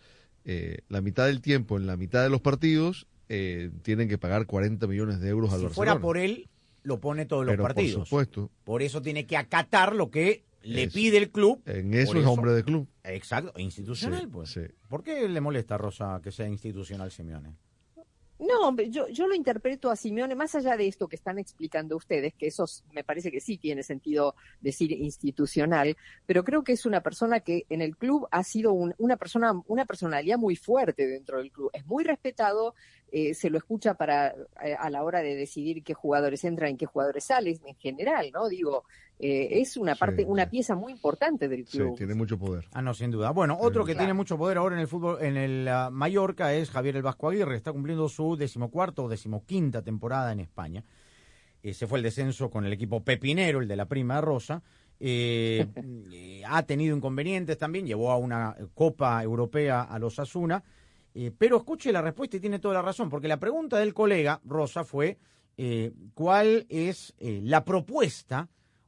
eh, 0.45 0.79
la 0.89 1.01
mitad 1.01 1.25
del 1.27 1.41
tiempo 1.41 1.77
en 1.77 1.87
la 1.87 1.95
mitad 1.97 2.23
de 2.23 2.29
los 2.29 2.41
partidos 2.41 3.07
eh, 3.29 3.71
tienen 3.81 4.07
que 4.09 4.17
pagar 4.17 4.45
40 4.45 4.85
millones 4.87 5.19
de 5.19 5.29
euros 5.29 5.51
al 5.53 5.59
Si 5.59 5.65
Barcelona. 5.65 5.91
fuera 5.91 6.01
por 6.01 6.17
él, 6.17 6.49
lo 6.83 6.99
pone 7.01 7.25
todos 7.25 7.45
los 7.45 7.53
Pero, 7.53 7.63
por 7.63 7.73
partidos. 7.75 8.07
supuesto. 8.07 8.49
Por 8.63 8.81
eso 8.81 9.01
tiene 9.01 9.25
que 9.25 9.35
acatar 9.37 9.95
lo 9.95 10.09
que 10.09 10.43
le 10.67 10.83
Eso. 10.83 10.93
pide 10.93 11.17
el 11.17 11.31
club. 11.31 11.61
En 11.65 11.93
eso 11.93 12.17
es 12.17 12.25
hombre 12.25 12.51
de 12.51 12.63
club. 12.63 12.87
Exacto, 13.03 13.53
institucional, 13.59 14.21
Sí, 14.21 14.27
pues. 14.27 14.49
sí. 14.51 14.61
¿Por 14.89 15.03
qué 15.03 15.27
le 15.27 15.41
molesta, 15.41 15.77
Rosa, 15.77 16.19
que 16.23 16.31
sea 16.31 16.47
institucional 16.47 17.11
Simeone? 17.11 17.53
No, 18.39 18.67
hombre, 18.67 18.91
yo, 18.91 19.07
yo 19.07 19.25
lo 19.25 19.33
interpreto 19.33 19.89
a 19.89 19.95
Simeone, 19.95 20.35
más 20.35 20.53
allá 20.53 20.77
de 20.77 20.87
esto 20.87 21.07
que 21.07 21.15
están 21.15 21.39
explicando 21.39 21.95
ustedes, 21.95 22.35
que 22.35 22.45
eso 22.45 22.65
me 22.93 23.03
parece 23.03 23.31
que 23.31 23.39
sí 23.39 23.57
tiene 23.57 23.81
sentido 23.81 24.35
decir 24.61 24.91
institucional, 24.91 25.97
pero 26.27 26.43
creo 26.43 26.63
que 26.63 26.73
es 26.73 26.85
una 26.85 27.01
persona 27.01 27.39
que 27.39 27.65
en 27.69 27.81
el 27.81 27.97
club 27.97 28.27
ha 28.29 28.43
sido 28.43 28.73
un- 28.73 28.93
una 28.99 29.17
persona, 29.17 29.53
una 29.65 29.85
personalidad 29.85 30.37
muy 30.37 30.55
fuerte 30.55 31.07
dentro 31.07 31.39
del 31.39 31.51
club. 31.51 31.71
Es 31.73 31.83
muy 31.87 32.03
respetado, 32.03 32.75
eh, 33.11 33.33
se 33.33 33.49
lo 33.49 33.57
escucha 33.57 33.95
para 33.95 34.35
eh, 34.63 34.75
a 34.77 34.91
la 34.91 35.03
hora 35.03 35.23
de 35.23 35.35
decidir 35.35 35.81
qué 35.81 35.95
jugadores 35.95 36.43
entran 36.43 36.73
y 36.75 36.77
qué 36.77 36.85
jugadores 36.85 37.23
salen 37.23 37.59
en 37.65 37.75
general, 37.77 38.29
¿no? 38.31 38.47
Digo, 38.49 38.83
eh, 39.19 39.59
es 39.61 39.77
una 39.77 39.95
parte, 39.95 40.23
una 40.25 40.49
pieza 40.49 40.75
muy 40.75 40.91
importante 40.91 41.47
del 41.47 41.65
Sí, 41.67 41.77
club. 41.79 41.97
tiene 41.97 42.13
mucho 42.13 42.37
poder. 42.37 42.65
Ah, 42.73 42.81
no, 42.81 42.93
sin 42.93 43.09
duda. 43.11 43.31
Bueno, 43.31 43.57
otro 43.59 43.83
que 43.83 43.93
Claro. 43.93 44.05
tiene 44.05 44.13
mucho 44.13 44.37
poder 44.37 44.57
ahora 44.57 44.75
en 44.75 44.81
el 44.81 44.87
fútbol, 44.87 45.17
en 45.21 45.37
el 45.37 45.67
ah, 45.67 45.89
Mallorca, 45.91 46.53
es 46.53 46.69
Javier 46.69 46.95
El 46.97 47.01
Vasco 47.03 47.29
Aguirre. 47.29 47.55
Está 47.55 47.71
cumpliendo 47.71 48.07
su 48.09 48.35
decimocuarto 48.35 49.05
o 49.05 49.09
decimoquinta 49.09 49.81
temporada 49.81 50.31
en 50.31 50.39
España. 50.41 50.83
Eh, 51.63 51.73
se 51.73 51.87
fue 51.87 51.97
el 51.99 52.03
descenso 52.03 52.49
con 52.49 52.65
el 52.65 52.73
equipo 52.73 53.03
pepinero, 53.03 53.59
el 53.61 53.67
de 53.67 53.75
la 53.75 53.85
prima 53.87 54.21
Rosa. 54.21 54.61
Eh, 54.99 55.65
eh, 56.13 56.43
ha 56.47 56.61
tenido 56.63 56.95
inconvenientes 56.95 57.57
también, 57.57 57.85
llevó 57.87 58.11
a 58.11 58.17
una 58.17 58.55
Copa 58.73 59.21
Europea 59.23 59.81
a 59.81 59.97
los 59.99 60.19
Asuna. 60.19 60.63
pero 61.39 61.57
escuche 61.57 61.91
la 61.91 62.01
respuesta 62.03 62.37
y 62.37 62.39
tiene 62.39 62.59
toda 62.59 62.75
la 62.75 62.81
razón, 62.83 63.09
porque 63.09 63.27
la 63.27 63.37
pregunta 63.39 63.77
del 63.79 63.95
colega 63.95 64.39
Rosa 64.45 64.83
fue 64.83 65.17
eh, 65.57 65.91
cuál 66.13 66.67
es 66.69 67.15
eh, 67.17 67.41
la 67.43 67.65
propuesta 67.65 68.47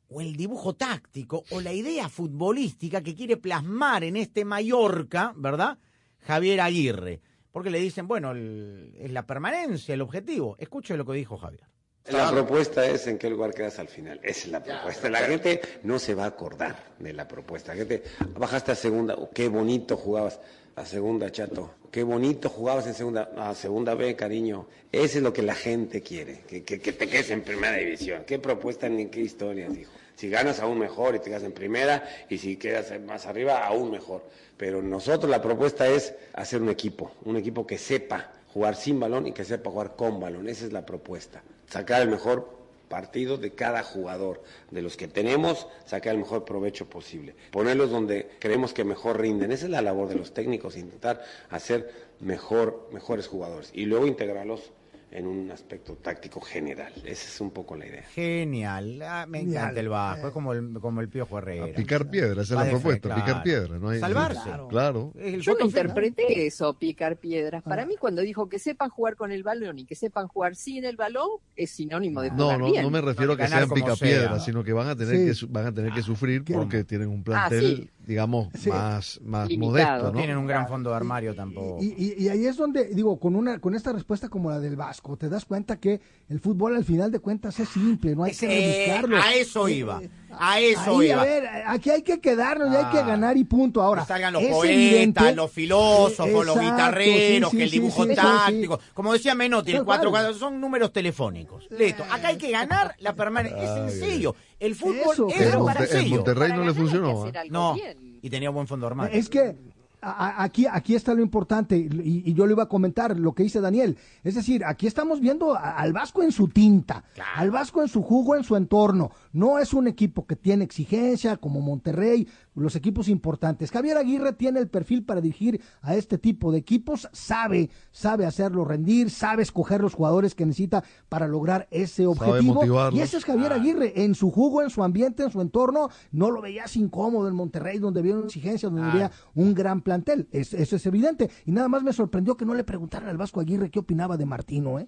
o 0.09 0.21
el 0.21 0.35
dibujo 0.35 0.75
táctico 0.75 1.43
o 1.51 1.61
la 1.61 1.71
idea 1.73 2.09
futbolística 2.09 3.01
que 3.01 3.15
quiere 3.15 3.37
plasmar 3.37 4.03
en 4.03 4.17
este 4.17 4.45
Mallorca, 4.45 5.33
¿verdad? 5.35 5.77
Javier 6.25 6.61
Aguirre. 6.61 7.21
Porque 7.51 7.69
le 7.71 7.79
dicen, 7.79 8.07
bueno, 8.07 8.31
el- 8.31 8.93
es 8.99 9.11
la 9.11 9.25
permanencia, 9.25 9.93
el 9.93 10.01
objetivo. 10.01 10.55
Escuche 10.59 10.95
lo 10.97 11.05
que 11.05 11.13
dijo 11.13 11.37
Javier. 11.37 11.63
La 12.11 12.31
propuesta 12.31 12.85
es 12.87 13.05
en 13.07 13.17
qué 13.19 13.29
lugar 13.29 13.53
quedas 13.53 13.77
al 13.77 13.87
final. 13.87 14.19
Esa 14.23 14.39
es 14.45 14.47
la 14.47 14.63
propuesta. 14.63 15.09
La 15.09 15.19
gente 15.19 15.61
no 15.83 15.99
se 15.99 16.15
va 16.15 16.23
a 16.23 16.27
acordar 16.27 16.93
de 16.97 17.13
la 17.13 17.27
propuesta. 17.27 17.73
La 17.73 17.79
gente, 17.79 18.03
bajaste 18.37 18.71
a 18.71 18.75
segunda, 18.75 19.15
oh, 19.15 19.29
qué 19.29 19.47
bonito 19.47 19.95
jugabas. 19.97 20.39
A 20.75 20.85
segunda, 20.85 21.29
chato. 21.31 21.75
Qué 21.91 22.03
bonito 22.03 22.47
jugabas 22.49 22.87
en 22.87 22.93
segunda. 22.93 23.29
A 23.37 23.53
segunda 23.53 23.95
B, 23.95 24.15
cariño. 24.15 24.67
Eso 24.91 25.17
es 25.17 25.23
lo 25.23 25.33
que 25.33 25.41
la 25.41 25.53
gente 25.55 26.01
quiere. 26.01 26.41
Que, 26.47 26.63
que- 26.63 26.79
que 26.79 26.93
te 26.93 27.07
quedes 27.07 27.29
en 27.31 27.41
primera 27.43 27.75
división. 27.77 28.23
¿Qué 28.25 28.39
propuesta 28.39 28.87
ni 28.87 29.07
qué 29.07 29.19
historias, 29.21 29.75
hijo? 29.77 29.91
Si 30.19 30.27
ganas, 30.29 30.59
aún 30.59 30.79
mejor 30.79 31.15
y 31.15 31.19
te 31.19 31.29
quedas 31.29 31.43
en 31.43 31.53
primera. 31.53 32.03
Y 32.27 32.39
si 32.39 32.57
quedas 32.57 32.91
más 32.99 33.25
arriba, 33.25 33.65
aún 33.65 33.89
mejor. 33.89 34.25
Pero 34.57 34.81
nosotros 34.81 35.31
la 35.31 35.41
propuesta 35.41 35.87
es 35.87 36.13
hacer 36.33 36.61
un 36.61 36.67
equipo. 36.67 37.13
Un 37.23 37.37
equipo 37.37 37.65
que 37.65 37.77
sepa 37.77 38.33
jugar 38.53 38.75
sin 38.75 38.99
balón 38.99 39.27
y 39.27 39.31
que 39.31 39.45
sepa 39.45 39.69
jugar 39.69 39.95
con 39.95 40.19
balón. 40.19 40.49
Esa 40.49 40.65
es 40.65 40.73
la 40.73 40.85
propuesta. 40.85 41.41
Sacar 41.69 42.01
el 42.01 42.09
mejor 42.09 42.49
partido 42.89 43.37
de 43.37 43.51
cada 43.51 43.81
jugador. 43.81 44.43
De 44.71 44.81
los 44.81 44.97
que 44.97 45.07
tenemos, 45.07 45.67
sacar 45.85 46.15
el 46.15 46.19
mejor 46.19 46.43
provecho 46.43 46.89
posible. 46.89 47.33
Ponerlos 47.49 47.89
donde 47.89 48.29
creemos 48.39 48.73
que 48.73 48.83
mejor 48.83 49.21
rinden. 49.21 49.53
Esa 49.53 49.67
es 49.67 49.71
la 49.71 49.81
labor 49.81 50.09
de 50.09 50.15
los 50.15 50.33
técnicos, 50.33 50.75
intentar 50.75 51.23
hacer 51.49 51.93
mejor, 52.19 52.89
mejores 52.91 53.25
jugadores. 53.29 53.71
Y 53.73 53.85
luego 53.85 54.05
integrarlos 54.05 54.73
en 55.11 55.25
un 55.25 55.49
aspecto 55.51 55.95
táctico 55.95 56.39
general. 56.39 56.93
Esa 57.03 57.27
es 57.27 57.41
un 57.41 57.49
poco 57.51 57.75
la 57.75 57.87
idea. 57.87 58.03
Genial. 58.13 59.01
Ah, 59.01 59.25
me 59.27 59.39
Genial. 59.39 59.63
encanta 59.63 59.79
el 59.79 59.89
Vasco. 59.89 60.27
Es 60.27 60.33
como 60.33 60.53
el, 60.53 60.73
como 60.79 61.01
el 61.01 61.09
Piojo 61.09 61.37
Herrera. 61.39 61.67
Picar 61.75 62.09
piedra, 62.09 62.43
esa 62.43 62.53
es 62.61 62.65
la 62.65 62.69
propuesta, 62.69 63.09
claro. 63.09 63.25
picar 63.25 63.43
piedra. 63.43 63.79
No 63.79 63.89
hay, 63.89 63.99
Salvarse. 63.99 64.49
Claro. 64.69 65.11
Yo 65.41 65.53
lo 65.55 65.65
interpreté 65.65 66.45
eso, 66.45 66.73
picar 66.75 67.17
piedras. 67.17 67.63
Para 67.63 67.85
mí, 67.85 67.95
cuando 67.99 68.21
dijo 68.21 68.47
que 68.49 68.59
sepan 68.59 68.89
jugar 68.89 69.15
con 69.15 69.31
el 69.31 69.43
balón 69.43 69.79
y 69.79 69.85
que 69.85 69.95
sepan 69.95 70.27
jugar 70.27 70.55
sin 70.55 70.85
el 70.85 70.95
balón, 70.95 71.27
es 71.55 71.71
sinónimo 71.71 72.21
de 72.21 72.29
No, 72.31 72.43
jugar 72.45 72.59
no, 72.59 72.71
bien. 72.71 72.83
no 72.83 72.89
me 72.91 73.01
refiero 73.01 73.33
a 73.33 73.37
que 73.37 73.47
sean 73.47 73.69
picapiedras, 73.69 74.35
sea. 74.35 74.39
sino 74.45 74.63
que 74.63 74.73
van 74.73 74.89
a 74.89 74.95
tener 74.95 75.17
Sí. 75.17 75.25
que 75.25 75.33
su- 75.33 75.47
van 75.47 75.65
a 75.65 75.73
tener 75.73 75.91
que 75.91 76.01
sufrir 76.03 76.43
porque 76.43 76.83
tienen 76.83 77.09
un 77.09 77.23
plantel, 77.23 77.65
Ah, 77.65 77.83
sí. 77.83 77.89
Digamos, 78.09 78.49
Sí. 78.55 78.69
más, 78.71 79.21
más 79.23 79.47
Limitado. 79.47 79.71
modesto, 79.71 80.03
No 80.13 80.17
tienen 80.17 80.37
un 80.37 80.47
gran 80.47 80.67
fondo 80.67 80.89
de 80.89 80.95
armario 80.95 81.35
tampoco. 81.35 81.77
Y, 81.79 81.93
y- 81.95 82.23
y 82.23 82.29
ahí 82.29 82.45
es 82.47 82.57
donde, 82.57 82.85
digo, 82.93 83.19
con 83.19 83.35
una 83.35 83.59
con 83.59 83.75
esta 83.75 83.93
respuesta 83.93 84.29
como 84.29 84.49
la 84.49 84.59
del 84.59 84.75
Vasco, 84.75 85.15
te 85.15 85.29
das 85.29 85.45
cuenta 85.45 85.77
que 85.79 86.01
el 86.27 86.39
fútbol 86.39 86.75
al 86.75 86.83
final 86.83 87.11
de 87.11 87.19
cuentas 87.19 87.59
es 87.59 87.69
simple, 87.69 88.15
no 88.15 88.23
hay 88.23 88.33
que 88.33 88.45
Eh, 88.47 88.87
rebuscarlo. 88.87 89.17
a 89.17 89.33
eso 89.35 89.67
Eh, 89.67 89.73
iba. 89.73 90.01
A 90.37 90.59
eso 90.59 90.99
Ahí, 90.99 91.07
iba. 91.09 91.21
a 91.21 91.25
ver, 91.25 91.47
aquí 91.67 91.89
hay 91.89 92.01
que 92.01 92.19
quedarnos 92.19 92.71
y 92.71 92.75
hay 92.75 92.85
que 92.91 92.99
Ah. 92.99 93.05
ganar 93.05 93.37
y 93.37 93.43
punto. 93.43 93.81
Ahora, 93.81 94.01
Que 94.03 94.07
salgan 94.09 94.33
los 94.33 94.43
es 94.43 94.49
poetas, 94.51 94.75
evidente- 94.75 95.35
los 95.35 95.51
filósofos, 95.51 96.45
los 96.45 96.59
guitarreros, 96.59 97.51
sí, 97.51 97.57
que 97.57 97.63
el 97.63 97.69
sí, 97.69 97.79
dibujo 97.79 98.03
sí, 98.03 98.09
sí, 98.09 98.15
táctico. 98.15 98.77
sí. 98.79 98.89
Como 98.93 99.13
decía 99.13 99.35
Menotti, 99.35 99.71
el 99.71 99.77
Tal 99.77 99.85
4 99.85 100.09
cual. 100.11 100.35
son 100.35 100.59
números 100.61 100.91
telefónicos. 100.93 101.67
Listo. 101.71 102.03
Acá 102.11 102.29
hay 102.29 102.37
que 102.37 102.51
ganar 102.51 102.95
la 102.99 103.13
permanencia. 103.15 103.85
Es 103.85 103.93
sencillo. 103.93 104.35
El 104.59 104.75
fútbol 104.75 105.11
Eso, 105.11 105.27
es 105.29 105.55
para 105.55 105.85
En. 105.85 106.09
Monterrey 106.09 106.51
no 106.53 106.63
le 106.63 106.73
funcionó. 106.73 107.27
¿eh? 107.27 107.33
No. 107.49 107.75
Y 108.21 108.29
tenía 108.29 108.49
buen 108.49 108.67
fondo 108.67 108.85
armario. 108.87 109.17
Es 109.17 109.29
que 109.29 109.55
aquí, 110.01 110.65
aquí 110.65 110.95
está 110.95 111.13
lo 111.13 111.21
importante, 111.21 111.77
y, 111.77 112.23
y 112.25 112.33
yo 112.33 112.45
lo 112.45 112.53
iba 112.53 112.63
a 112.63 112.69
comentar, 112.69 113.17
lo 113.19 113.33
que 113.33 113.43
dice 113.43 113.61
Daniel. 113.61 113.97
Es 114.23 114.35
decir, 114.35 114.63
aquí 114.65 114.87
estamos 114.87 115.19
viendo 115.19 115.53
a- 115.55 115.71
al 115.77 115.93
Vasco 115.93 116.23
en 116.23 116.31
su 116.31 116.47
tinta, 116.47 117.03
al 117.35 117.51
Vasco 117.51 117.81
en 117.81 117.87
su 117.87 118.01
jugo, 118.01 118.35
en 118.35 118.43
su 118.43 118.55
entorno. 118.55 119.11
No 119.33 119.59
es 119.59 119.73
un 119.73 119.87
equipo 119.87 120.25
que 120.25 120.35
tiene 120.35 120.63
exigencia 120.63 121.37
como 121.37 121.61
Monterrey, 121.61 122.27
los 122.55 122.75
equipos 122.75 123.07
importantes. 123.07 123.71
Javier 123.71 123.97
Aguirre 123.97 124.33
tiene 124.33 124.59
el 124.59 124.67
perfil 124.67 125.03
para 125.03 125.21
dirigir 125.21 125.61
a 125.81 125.95
este 125.95 126.17
tipo 126.17 126.51
de 126.51 126.57
equipos, 126.57 127.07
sabe, 127.13 127.69
sabe 127.91 128.25
hacerlo 128.25 128.65
rendir, 128.65 129.09
sabe 129.09 129.43
escoger 129.43 129.79
los 129.81 129.93
jugadores 129.93 130.35
que 130.35 130.45
necesita 130.45 130.83
para 131.07 131.27
lograr 131.27 131.67
ese 131.71 132.05
objetivo. 132.05 132.61
Y 132.97 133.01
ese 133.01 133.17
es 133.17 133.25
Javier 133.25 133.53
Aguirre, 133.53 134.03
en 134.03 134.13
su 134.15 134.29
jugo, 134.31 134.61
en 134.61 134.69
su 134.69 134.83
ambiente, 134.83 135.23
en 135.23 135.31
su 135.31 135.39
entorno, 135.39 135.89
no 136.11 136.31
lo 136.31 136.41
veías 136.41 136.75
incómodo 136.75 137.29
en 137.29 137.35
Monterrey, 137.35 137.79
donde 137.79 138.01
había 138.01 138.15
una 138.15 138.25
exigencia, 138.25 138.67
donde 138.69 138.83
Ah. 138.83 138.91
había 138.91 139.11
un 139.35 139.53
gran 139.53 139.81
plantel. 139.89 140.27
Es- 140.31 140.53
eso 140.53 140.75
es 140.75 140.85
evidente. 140.85 141.29
Y 141.45 141.51
nada 141.51 141.67
más 141.67 141.81
me 141.81 141.93
sorprendió 141.93 142.37
que 142.37 142.45
no 142.45 142.53
le 142.53 142.63
preguntaran 142.63 143.09
al 143.09 143.17
Vasco 143.17 143.39
Aguirre 143.39 143.71
qué 143.71 143.79
opinaba 143.79 144.17
de 144.17 144.25
Martino, 144.27 144.77
¿eh? 144.79 144.87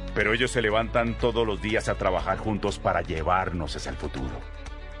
pero 0.13 0.33
ellos 0.33 0.51
se 0.51 0.61
levantan 0.61 1.17
todos 1.17 1.45
los 1.45 1.61
días 1.61 1.89
a 1.89 1.95
trabajar 1.95 2.37
juntos 2.37 2.79
para 2.79 3.01
llevarnos 3.01 3.75
hacia 3.75 3.91
el 3.91 3.97
futuro. 3.97 4.39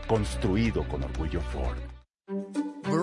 Construido 0.07 0.83
con 0.87 1.03
orgullo 1.03 1.41
Ford. 1.41 2.70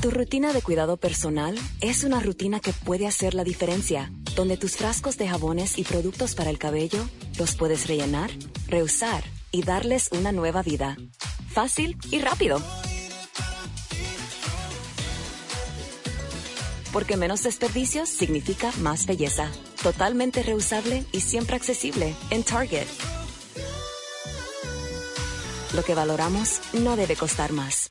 Tu 0.00 0.12
rutina 0.12 0.52
de 0.52 0.62
cuidado 0.62 0.96
personal 0.96 1.58
es 1.80 2.04
una 2.04 2.20
rutina 2.20 2.60
que 2.60 2.72
puede 2.72 3.08
hacer 3.08 3.34
la 3.34 3.42
diferencia, 3.42 4.12
donde 4.36 4.56
tus 4.56 4.76
frascos 4.76 5.18
de 5.18 5.28
jabones 5.28 5.76
y 5.76 5.82
productos 5.82 6.36
para 6.36 6.50
el 6.50 6.58
cabello 6.58 7.00
los 7.36 7.56
puedes 7.56 7.88
rellenar, 7.88 8.30
reusar 8.68 9.24
y 9.50 9.64
darles 9.64 10.10
una 10.12 10.30
nueva 10.30 10.62
vida. 10.62 10.96
Fácil 11.48 11.96
y 12.12 12.20
rápido. 12.20 12.62
Porque 16.92 17.16
menos 17.16 17.42
desperdicios 17.42 18.08
significa 18.08 18.70
más 18.78 19.04
belleza. 19.04 19.50
Totalmente 19.82 20.44
reusable 20.44 21.04
y 21.10 21.22
siempre 21.22 21.56
accesible 21.56 22.14
en 22.30 22.44
Target. 22.44 22.86
Lo 25.74 25.82
que 25.82 25.94
valoramos 25.96 26.60
no 26.72 26.94
debe 26.94 27.16
costar 27.16 27.52
más. 27.52 27.90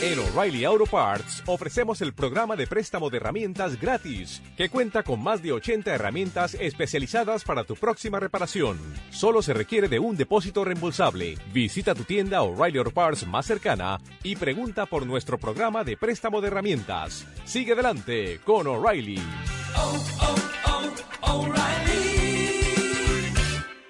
En 0.00 0.18
O'Reilly 0.20 0.64
Auto 0.64 0.86
Parts 0.86 1.42
ofrecemos 1.46 2.00
el 2.02 2.14
programa 2.14 2.54
de 2.54 2.66
préstamo 2.66 3.10
de 3.10 3.16
herramientas 3.16 3.78
gratis, 3.80 4.40
que 4.56 4.70
cuenta 4.70 5.02
con 5.02 5.22
más 5.22 5.42
de 5.42 5.52
80 5.52 5.92
herramientas 5.92 6.54
especializadas 6.54 7.42
para 7.44 7.64
tu 7.64 7.74
próxima 7.74 8.20
reparación. 8.20 8.78
Solo 9.10 9.42
se 9.42 9.54
requiere 9.54 9.88
de 9.88 9.98
un 9.98 10.16
depósito 10.16 10.64
reembolsable. 10.64 11.36
Visita 11.52 11.94
tu 11.94 12.04
tienda 12.04 12.42
O'Reilly 12.42 12.78
Auto 12.78 12.92
Parts 12.92 13.26
más 13.26 13.44
cercana 13.44 14.00
y 14.22 14.36
pregunta 14.36 14.86
por 14.86 15.04
nuestro 15.04 15.36
programa 15.36 15.84
de 15.84 15.96
préstamo 15.96 16.40
de 16.40 16.46
herramientas. 16.46 17.26
Sigue 17.44 17.72
adelante 17.72 18.40
con 18.44 18.66
O'Reilly. 18.66 19.20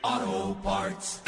Auto 0.02 0.60
Parts. 0.64 1.27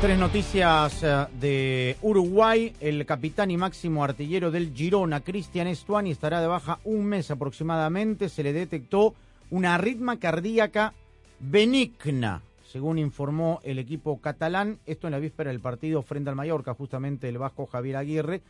Tres 0.00 0.18
noticias 0.18 1.02
eh, 1.02 1.26
de 1.38 1.96
Uruguay. 2.00 2.72
El 2.80 3.04
capitán 3.04 3.50
y 3.50 3.58
máximo 3.58 4.02
artillero 4.02 4.50
del 4.50 4.72
Girona, 4.74 5.20
Cristian 5.20 5.66
Estuani, 5.66 6.10
estará 6.10 6.40
de 6.40 6.46
baja 6.46 6.80
un 6.84 7.04
mes 7.04 7.30
aproximadamente. 7.30 8.30
Se 8.30 8.42
le 8.42 8.54
detectó 8.54 9.14
una 9.50 9.74
arritma 9.74 10.18
cardíaca 10.18 10.94
benigna, 11.38 12.40
según 12.72 12.98
informó 12.98 13.60
el 13.62 13.78
equipo 13.78 14.18
catalán. 14.22 14.78
Esto 14.86 15.06
en 15.06 15.10
la 15.10 15.18
víspera 15.18 15.50
del 15.50 15.60
partido 15.60 16.00
frente 16.00 16.30
al 16.30 16.36
Mallorca, 16.36 16.72
justamente 16.72 17.28
el 17.28 17.36
vasco 17.36 17.66
Javier 17.66 17.96
Aguirre. 17.98 18.40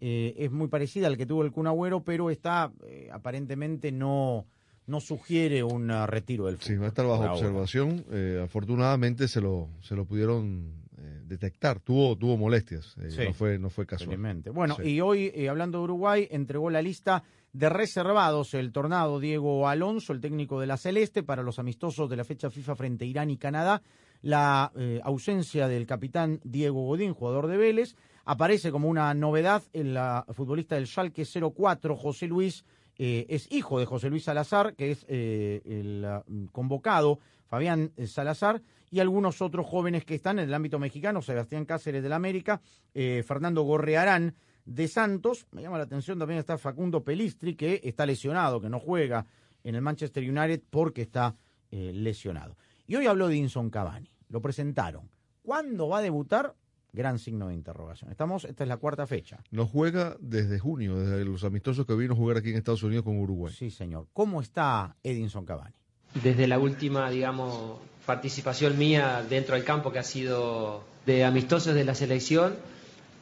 Eh, 0.00 0.34
es 0.38 0.50
muy 0.50 0.68
parecida 0.68 1.06
al 1.06 1.16
que 1.16 1.26
tuvo 1.26 1.42
el 1.44 1.52
Kun 1.52 1.66
Agüero, 1.66 2.02
pero 2.04 2.30
está 2.30 2.72
eh, 2.86 3.08
aparentemente 3.12 3.92
no 3.92 4.46
no 4.90 5.00
sugiere 5.00 5.62
un 5.62 5.90
uh, 5.90 6.06
retiro 6.06 6.46
del 6.46 6.56
fútbol. 6.56 6.66
Sí, 6.66 6.76
va 6.76 6.86
a 6.86 6.88
estar 6.88 7.06
bajo 7.06 7.22
observación. 7.22 8.04
Eh, 8.10 8.40
afortunadamente 8.42 9.28
se 9.28 9.40
lo, 9.40 9.68
se 9.80 9.94
lo 9.94 10.04
pudieron 10.04 10.72
eh, 10.98 11.20
detectar. 11.26 11.78
Tuvo, 11.78 12.16
tuvo 12.16 12.36
molestias. 12.36 12.96
Sí. 13.08 13.20
no, 13.24 13.32
fue, 13.32 13.58
no 13.58 13.70
fue 13.70 13.86
casual. 13.86 14.08
Felizmente. 14.08 14.50
Bueno, 14.50 14.74
Sí. 14.76 14.88
y 14.90 15.00
hoy, 15.00 15.46
hablando 15.46 15.78
de 15.78 15.84
Uruguay, 15.84 16.28
entregó 16.30 16.70
la 16.70 16.82
lista 16.82 17.22
de 17.52 17.68
reservados 17.68 18.52
el 18.54 18.72
tornado 18.72 19.20
Diego 19.20 19.68
Alonso, 19.68 20.12
el 20.12 20.20
técnico 20.20 20.60
de 20.60 20.66
la 20.66 20.76
Celeste, 20.76 21.22
para 21.22 21.44
los 21.44 21.60
amistosos 21.60 22.10
de 22.10 22.16
la 22.16 22.24
fecha 22.24 22.50
FIFA 22.50 22.74
frente 22.74 23.04
a 23.04 23.08
Irán 23.08 23.30
y 23.30 23.36
Canadá. 23.36 23.82
La 24.22 24.72
ausencia 25.02 25.66
del 25.66 25.86
capitán 25.86 26.40
Diego 26.44 26.84
Godín, 26.84 27.14
jugador 27.14 27.46
de 27.46 27.56
Vélez, 27.56 27.96
aparece 28.30 28.70
como 28.70 28.88
una 28.88 29.12
novedad 29.12 29.64
en 29.72 29.92
la 29.92 30.24
futbolista 30.30 30.76
del 30.76 30.86
Schalke 30.86 31.24
04, 31.24 31.96
José 31.96 32.28
Luis 32.28 32.64
eh, 32.96 33.26
es 33.28 33.50
hijo 33.50 33.80
de 33.80 33.86
José 33.86 34.08
Luis 34.08 34.22
Salazar, 34.22 34.76
que 34.76 34.92
es 34.92 35.04
eh, 35.08 35.60
el 35.64 36.04
ah, 36.04 36.22
convocado, 36.52 37.18
Fabián 37.48 37.90
eh, 37.96 38.06
Salazar, 38.06 38.62
y 38.88 39.00
algunos 39.00 39.42
otros 39.42 39.66
jóvenes 39.66 40.04
que 40.04 40.14
están 40.14 40.38
en 40.38 40.46
el 40.46 40.54
ámbito 40.54 40.78
mexicano, 40.78 41.22
Sebastián 41.22 41.64
Cáceres 41.64 42.04
del 42.04 42.12
América, 42.12 42.60
Fernando 42.92 43.62
Gorrearán 43.62 44.36
de 44.64 44.86
Santos, 44.86 45.48
me 45.50 45.62
llama 45.62 45.78
la 45.78 45.84
atención 45.84 46.18
también 46.18 46.38
está 46.38 46.56
Facundo 46.56 47.02
Pelistri, 47.02 47.56
que 47.56 47.80
está 47.82 48.06
lesionado, 48.06 48.60
que 48.60 48.68
no 48.68 48.78
juega 48.78 49.26
en 49.64 49.74
el 49.74 49.82
Manchester 49.82 50.22
United 50.22 50.62
porque 50.70 51.02
está 51.02 51.36
lesionado. 51.70 52.56
Y 52.86 52.94
hoy 52.94 53.06
habló 53.06 53.26
de 53.28 53.36
Inson 53.36 53.70
Cavani, 53.70 54.10
lo 54.28 54.40
presentaron. 54.40 55.08
¿Cuándo 55.42 55.88
va 55.88 55.98
a 55.98 56.02
debutar? 56.02 56.54
Gran 56.92 57.18
signo 57.18 57.48
de 57.48 57.54
interrogación. 57.54 58.10
Estamos, 58.10 58.44
esta 58.44 58.64
es 58.64 58.68
la 58.68 58.76
cuarta 58.76 59.06
fecha. 59.06 59.38
No 59.50 59.66
juega 59.66 60.16
desde 60.20 60.58
junio, 60.58 60.98
desde 60.98 61.24
los 61.24 61.44
amistosos 61.44 61.86
que 61.86 61.94
vino 61.94 62.14
a 62.14 62.16
jugar 62.16 62.38
aquí 62.38 62.50
en 62.50 62.56
Estados 62.56 62.82
Unidos 62.82 63.04
con 63.04 63.18
Uruguay. 63.18 63.52
Sí, 63.56 63.70
señor. 63.70 64.06
¿Cómo 64.12 64.40
está 64.40 64.96
Edinson 65.02 65.44
Cavani? 65.44 65.74
Desde 66.22 66.48
la 66.48 66.58
última, 66.58 67.08
digamos, 67.10 67.78
participación 68.04 68.76
mía 68.76 69.24
dentro 69.28 69.54
del 69.54 69.64
campo, 69.64 69.92
que 69.92 70.00
ha 70.00 70.04
sido 70.04 70.82
de 71.06 71.24
amistosos 71.24 71.74
de 71.74 71.84
la 71.84 71.94
selección, 71.94 72.54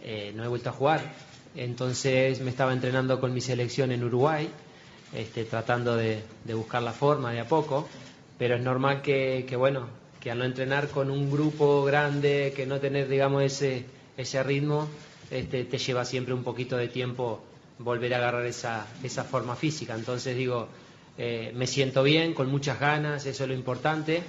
eh, 0.03 0.33
no 0.35 0.45
he 0.45 0.49
vuelto 0.49 0.71
a 0.71 0.73
jugar. 0.73 1.03
Entonces 1.55 2.41
me 2.41 2.51
estaba 2.51 2.73
entrenando 2.73 3.21
con 3.21 3.35
mi 3.35 3.41
selección 3.41 3.93
en 3.93 4.05
Uruguay, 4.05 4.49
este, 5.13 5.45
tratando 5.45 5.97
de, 5.97 6.23
de 6.45 6.55
buscar 6.55 6.83
la 6.83 6.93
forma 6.93 7.33
de 7.33 7.41
a 7.41 7.49
poco, 7.49 7.89
pero 8.39 8.57
es 8.57 8.63
normal 8.63 9.03
que, 9.03 9.45
que, 9.49 9.57
bueno, 9.57 9.89
que 10.29 10.33
al 10.33 10.41
no 10.41 10.45
entrenar 10.45 10.89
con 10.89 11.11
un 11.11 11.31
grupo 11.31 11.83
grande, 11.85 12.53
que 12.55 12.67
no 12.67 12.79
tener, 12.81 13.09
digamos, 13.09 13.43
ese, 13.43 13.87
ese 14.15 14.43
ritmo, 14.43 14.87
este, 15.31 15.65
te 15.65 15.79
lleva 15.79 16.05
siempre 16.05 16.35
un 16.35 16.45
poquito 16.45 16.77
de 16.77 16.89
tiempo 16.89 17.43
volver 17.79 18.13
a 18.13 18.19
agarrar 18.19 18.45
esa, 18.45 18.87
esa 19.03 19.25
forma 19.25 19.57
física. 19.57 19.95
Entonces 19.95 20.37
digo, 20.37 20.69
eh, 21.17 21.51
me 21.55 21.67
siento 21.67 22.03
bien, 22.03 22.35
con 22.35 22.51
muchas 22.51 22.79
ganas, 22.79 23.25
eso 23.25 23.45
es 23.45 23.49
lo 23.49 23.55
importante, 23.55 24.23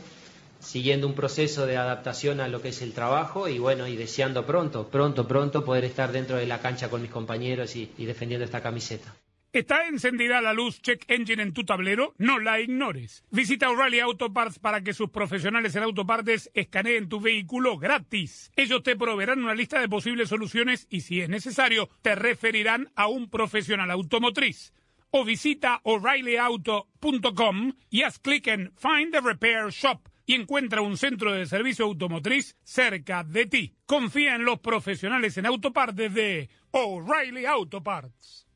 siguiendo 0.61 1.05
un 1.05 1.15
proceso 1.15 1.65
de 1.65 1.75
adaptación 1.75 2.39
a 2.39 2.47
lo 2.47 2.61
que 2.61 2.69
es 2.69 2.81
el 2.81 2.93
trabajo 2.93 3.49
y 3.49 3.59
bueno, 3.59 3.85
y 3.85 3.97
deseando 3.97 4.45
pronto, 4.45 4.87
pronto, 4.87 5.27
pronto 5.27 5.65
poder 5.65 5.83
estar 5.83 6.13
dentro 6.13 6.37
de 6.37 6.45
la 6.45 6.59
cancha 6.59 6.89
con 6.89 7.01
mis 7.01 7.11
compañeros 7.11 7.75
y, 7.75 7.91
y 7.97 8.05
defendiendo 8.05 8.45
esta 8.45 8.61
camiseta. 8.61 9.13
¿Está 9.51 9.87
encendida 9.87 10.41
la 10.41 10.53
luz 10.53 10.79
Check 10.79 11.05
Engine 11.07 11.41
en 11.41 11.53
tu 11.53 11.63
tablero? 11.63 12.13
No 12.19 12.37
la 12.37 12.59
ignores. 12.61 13.23
Visita 13.31 13.71
O'Reilly 13.71 13.99
Auto 13.99 14.31
Parts 14.31 14.59
para 14.59 14.83
que 14.83 14.93
sus 14.93 15.09
profesionales 15.09 15.75
en 15.75 15.81
autopartes 15.81 16.51
escaneen 16.53 17.09
tu 17.09 17.19
vehículo 17.19 17.79
gratis. 17.79 18.51
Ellos 18.55 18.83
te 18.83 18.95
proveerán 18.95 19.43
una 19.43 19.55
lista 19.55 19.79
de 19.79 19.89
posibles 19.89 20.29
soluciones 20.29 20.85
y 20.91 21.01
si 21.01 21.21
es 21.21 21.29
necesario, 21.29 21.89
te 22.03 22.13
referirán 22.13 22.91
a 22.95 23.07
un 23.07 23.27
profesional 23.27 23.89
automotriz. 23.89 24.71
O 25.09 25.25
visita 25.25 25.81
o'ReillyAuto.com 25.81 27.73
y 27.89 28.03
haz 28.03 28.19
clic 28.19 28.45
en 28.45 28.71
Find 28.77 29.11
the 29.11 29.19
Repair 29.19 29.71
Shop 29.71 30.07
y 30.27 30.35
encuentra 30.35 30.81
un 30.81 30.95
centro 30.95 31.33
de 31.33 31.47
servicio 31.47 31.85
automotriz 31.85 32.55
cerca 32.61 33.23
de 33.23 33.47
ti. 33.47 33.73
Confía 33.87 34.35
en 34.35 34.45
los 34.45 34.59
profesionales 34.59 35.39
en 35.39 35.47
autopartes 35.47 36.13
de 36.13 36.51
O'Reilly 36.69 37.47
Auto 37.47 37.81
Parts. 37.81 38.48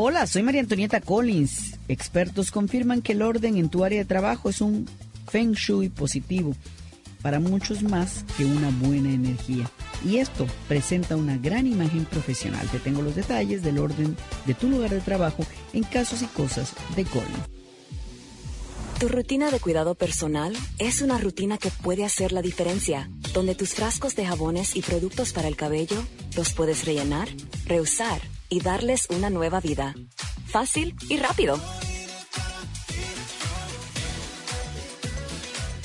Hola, 0.00 0.28
soy 0.28 0.44
María 0.44 0.60
Antonieta 0.60 1.00
Collins. 1.00 1.76
Expertos 1.88 2.52
confirman 2.52 3.02
que 3.02 3.12
el 3.12 3.22
orden 3.22 3.56
en 3.56 3.68
tu 3.68 3.84
área 3.84 3.98
de 3.98 4.04
trabajo 4.04 4.48
es 4.48 4.60
un 4.60 4.86
feng 5.26 5.54
shui 5.54 5.88
positivo, 5.88 6.54
para 7.22 7.40
muchos 7.40 7.82
más 7.82 8.24
que 8.36 8.44
una 8.44 8.70
buena 8.70 9.12
energía. 9.12 9.70
Y 10.04 10.18
esto 10.18 10.46
presenta 10.68 11.16
una 11.16 11.36
gran 11.36 11.66
imagen 11.66 12.04
profesional. 12.04 12.66
Te 12.68 12.78
tengo 12.78 13.02
los 13.02 13.16
detalles 13.16 13.62
del 13.62 13.78
orden 13.78 14.16
de 14.46 14.54
tu 14.54 14.68
lugar 14.68 14.90
de 14.90 15.00
trabajo 15.00 15.44
en 15.72 15.82
casos 15.82 16.22
y 16.22 16.26
cosas 16.26 16.72
de 16.96 17.04
Collins. 17.04 17.58
Tu 18.98 19.06
rutina 19.06 19.52
de 19.52 19.60
cuidado 19.60 19.94
personal 19.94 20.56
es 20.78 21.02
una 21.02 21.18
rutina 21.18 21.56
que 21.56 21.70
puede 21.70 22.04
hacer 22.04 22.32
la 22.32 22.42
diferencia, 22.42 23.08
donde 23.32 23.54
tus 23.54 23.74
frascos 23.74 24.16
de 24.16 24.26
jabones 24.26 24.74
y 24.74 24.82
productos 24.82 25.32
para 25.32 25.46
el 25.46 25.54
cabello 25.54 26.02
los 26.36 26.52
puedes 26.52 26.84
rellenar, 26.84 27.28
reusar 27.64 28.20
y 28.48 28.60
darles 28.60 29.06
una 29.10 29.30
nueva 29.30 29.60
vida. 29.60 29.94
Fácil 30.46 30.96
y 31.08 31.16
rápido. 31.18 31.60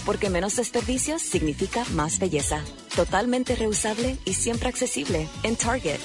Porque 0.06 0.30
menos 0.30 0.56
desperdicios 0.56 1.22
significa 1.22 1.86
más 1.93 2.20
belleza. 2.20 2.64
Totalmente 2.95 3.56
reusable 3.56 4.18
y 4.26 4.34
siempre 4.34 4.70
accesible 4.70 5.28
en 5.43 5.56
Target. 5.56 5.99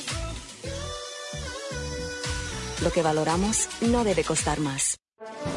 Lo 2.82 2.92
que 2.92 3.02
valoramos 3.02 3.68
no 3.80 4.04
debe 4.04 4.22
costar 4.22 4.60
más. 4.60 4.98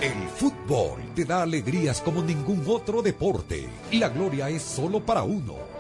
El 0.02 0.28
fútbol 0.30 1.00
te 1.14 1.24
da 1.24 1.44
alegrías 1.44 2.02
como 2.02 2.24
ningún 2.24 2.64
otro 2.68 3.04
deporte. 3.04 3.70
La 3.92 4.10
gloria 4.10 4.50
es 4.50 4.64
solo 4.64 5.06
para 5.06 5.22
uno, 5.22 5.56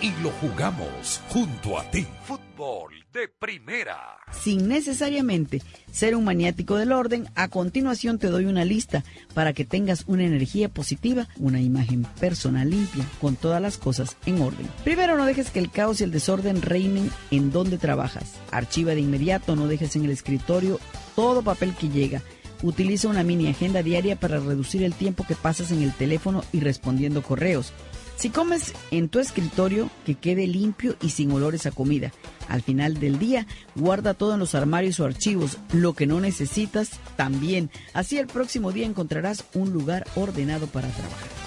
y 0.00 0.10
lo 0.22 0.30
jugamos 0.30 1.20
junto 1.28 1.78
a 1.78 1.90
ti. 1.90 2.06
Fútbol 2.24 2.92
de 3.12 3.28
primera. 3.28 4.18
Sin 4.30 4.68
necesariamente 4.68 5.62
ser 5.90 6.14
un 6.14 6.24
maniático 6.24 6.76
del 6.76 6.92
orden, 6.92 7.28
a 7.34 7.48
continuación 7.48 8.18
te 8.18 8.26
doy 8.28 8.44
una 8.44 8.64
lista 8.64 9.04
para 9.32 9.52
que 9.52 9.64
tengas 9.64 10.04
una 10.06 10.24
energía 10.24 10.68
positiva, 10.68 11.28
una 11.38 11.60
imagen 11.60 12.04
personal 12.20 12.68
limpia, 12.68 13.04
con 13.20 13.36
todas 13.36 13.62
las 13.62 13.78
cosas 13.78 14.16
en 14.26 14.42
orden. 14.42 14.68
Primero, 14.84 15.16
no 15.16 15.24
dejes 15.24 15.50
que 15.50 15.60
el 15.60 15.70
caos 15.70 16.00
y 16.00 16.04
el 16.04 16.10
desorden 16.10 16.60
reinen 16.60 17.10
en 17.30 17.50
donde 17.50 17.78
trabajas. 17.78 18.34
Archiva 18.50 18.94
de 18.94 19.00
inmediato, 19.00 19.56
no 19.56 19.66
dejes 19.66 19.96
en 19.96 20.04
el 20.04 20.10
escritorio 20.10 20.78
todo 21.14 21.42
papel 21.42 21.74
que 21.74 21.88
llega. 21.88 22.22
Utiliza 22.62 23.08
una 23.08 23.22
mini 23.22 23.48
agenda 23.48 23.82
diaria 23.82 24.16
para 24.16 24.40
reducir 24.40 24.82
el 24.82 24.94
tiempo 24.94 25.24
que 25.26 25.34
pasas 25.34 25.70
en 25.72 25.82
el 25.82 25.92
teléfono 25.92 26.42
y 26.52 26.60
respondiendo 26.60 27.22
correos. 27.22 27.72
Si 28.16 28.30
comes 28.30 28.72
en 28.90 29.08
tu 29.10 29.18
escritorio, 29.18 29.90
que 30.06 30.14
quede 30.14 30.46
limpio 30.46 30.96
y 31.02 31.10
sin 31.10 31.30
olores 31.32 31.66
a 31.66 31.70
comida. 31.70 32.12
Al 32.48 32.62
final 32.62 32.98
del 32.98 33.18
día, 33.18 33.46
guarda 33.74 34.14
todo 34.14 34.34
en 34.34 34.40
los 34.40 34.54
armarios 34.54 35.00
o 35.00 35.04
archivos. 35.04 35.58
Lo 35.72 35.92
que 35.92 36.06
no 36.06 36.20
necesitas, 36.20 36.98
también. 37.16 37.70
Así 37.92 38.18
el 38.18 38.26
próximo 38.26 38.72
día 38.72 38.86
encontrarás 38.86 39.44
un 39.52 39.70
lugar 39.72 40.06
ordenado 40.16 40.66
para 40.66 40.88
trabajar. 40.88 41.45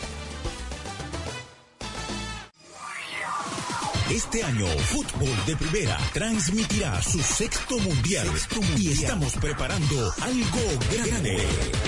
Este 4.09 4.43
año, 4.43 4.65
Fútbol 4.65 5.29
de 5.45 5.55
Primera 5.55 5.95
transmitirá 6.13 6.99
su 6.99 7.19
sexto 7.19 7.77
mundial, 7.77 8.27
y 8.75 8.91
estamos 8.91 9.33
preparando 9.33 10.11
algo 10.21 10.59
grande. 10.91 11.37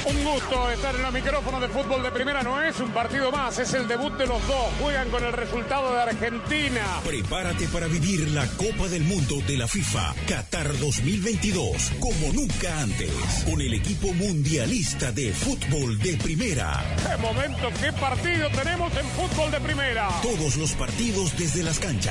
Un 0.06 0.24
gusto 0.24 0.70
estar 0.70 0.96
en 0.96 1.02
los 1.02 1.14
micrófonos 1.14 1.62
de 1.62 1.68
fútbol 1.70 2.04
de 2.04 2.12
primera. 2.12 2.44
No 2.44 2.62
es 2.62 2.80
un 2.80 2.92
partido 2.92 3.32
más, 3.32 3.58
es 3.58 3.74
el 3.74 3.88
debut 3.88 4.14
de 4.18 4.28
los 4.28 4.46
dos. 4.48 4.68
Juegan 4.80 5.10
con 5.10 5.24
el 5.24 5.34
resultado 5.34 5.94
de 5.94 6.02
Argentina. 6.02 7.02
Prepárate 7.04 7.68
para 7.70 7.88
vivir 7.88 8.30
la 8.30 8.46
Copa 8.52 8.88
del 8.88 9.04
Mundo 9.04 9.38
de 9.48 9.58
la 9.58 9.68
FIFA 9.68 10.14
Qatar 10.28 10.78
2022 10.78 11.92
como 12.00 12.34
nunca 12.34 12.82
antes. 12.82 13.12
Con 13.46 13.62
el 13.62 13.74
equipo 13.74 14.14
mundialista 14.14 15.12
de 15.12 15.34
fútbol 15.34 15.98
de 15.98 16.18
primera. 16.18 16.84
¡Qué 16.98 17.18
momento, 17.18 17.70
qué 17.82 17.92
partido 17.94 18.48
tenemos 18.50 18.92
en 18.96 19.06
fútbol 19.10 19.50
de 19.50 19.60
primera! 19.60 20.10
Todos 20.22 20.56
los 20.58 20.74
partidos 20.74 21.36
desde 21.38 21.64
las 21.64 21.80
canchas. 21.80 22.11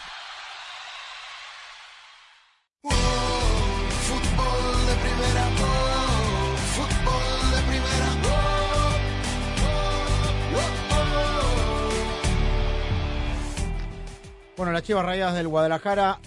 Las 14.81 14.87
Chivas 14.87 15.05
Rayadas 15.05 15.35
del 15.35 15.47
Guadalajara 15.47 16.17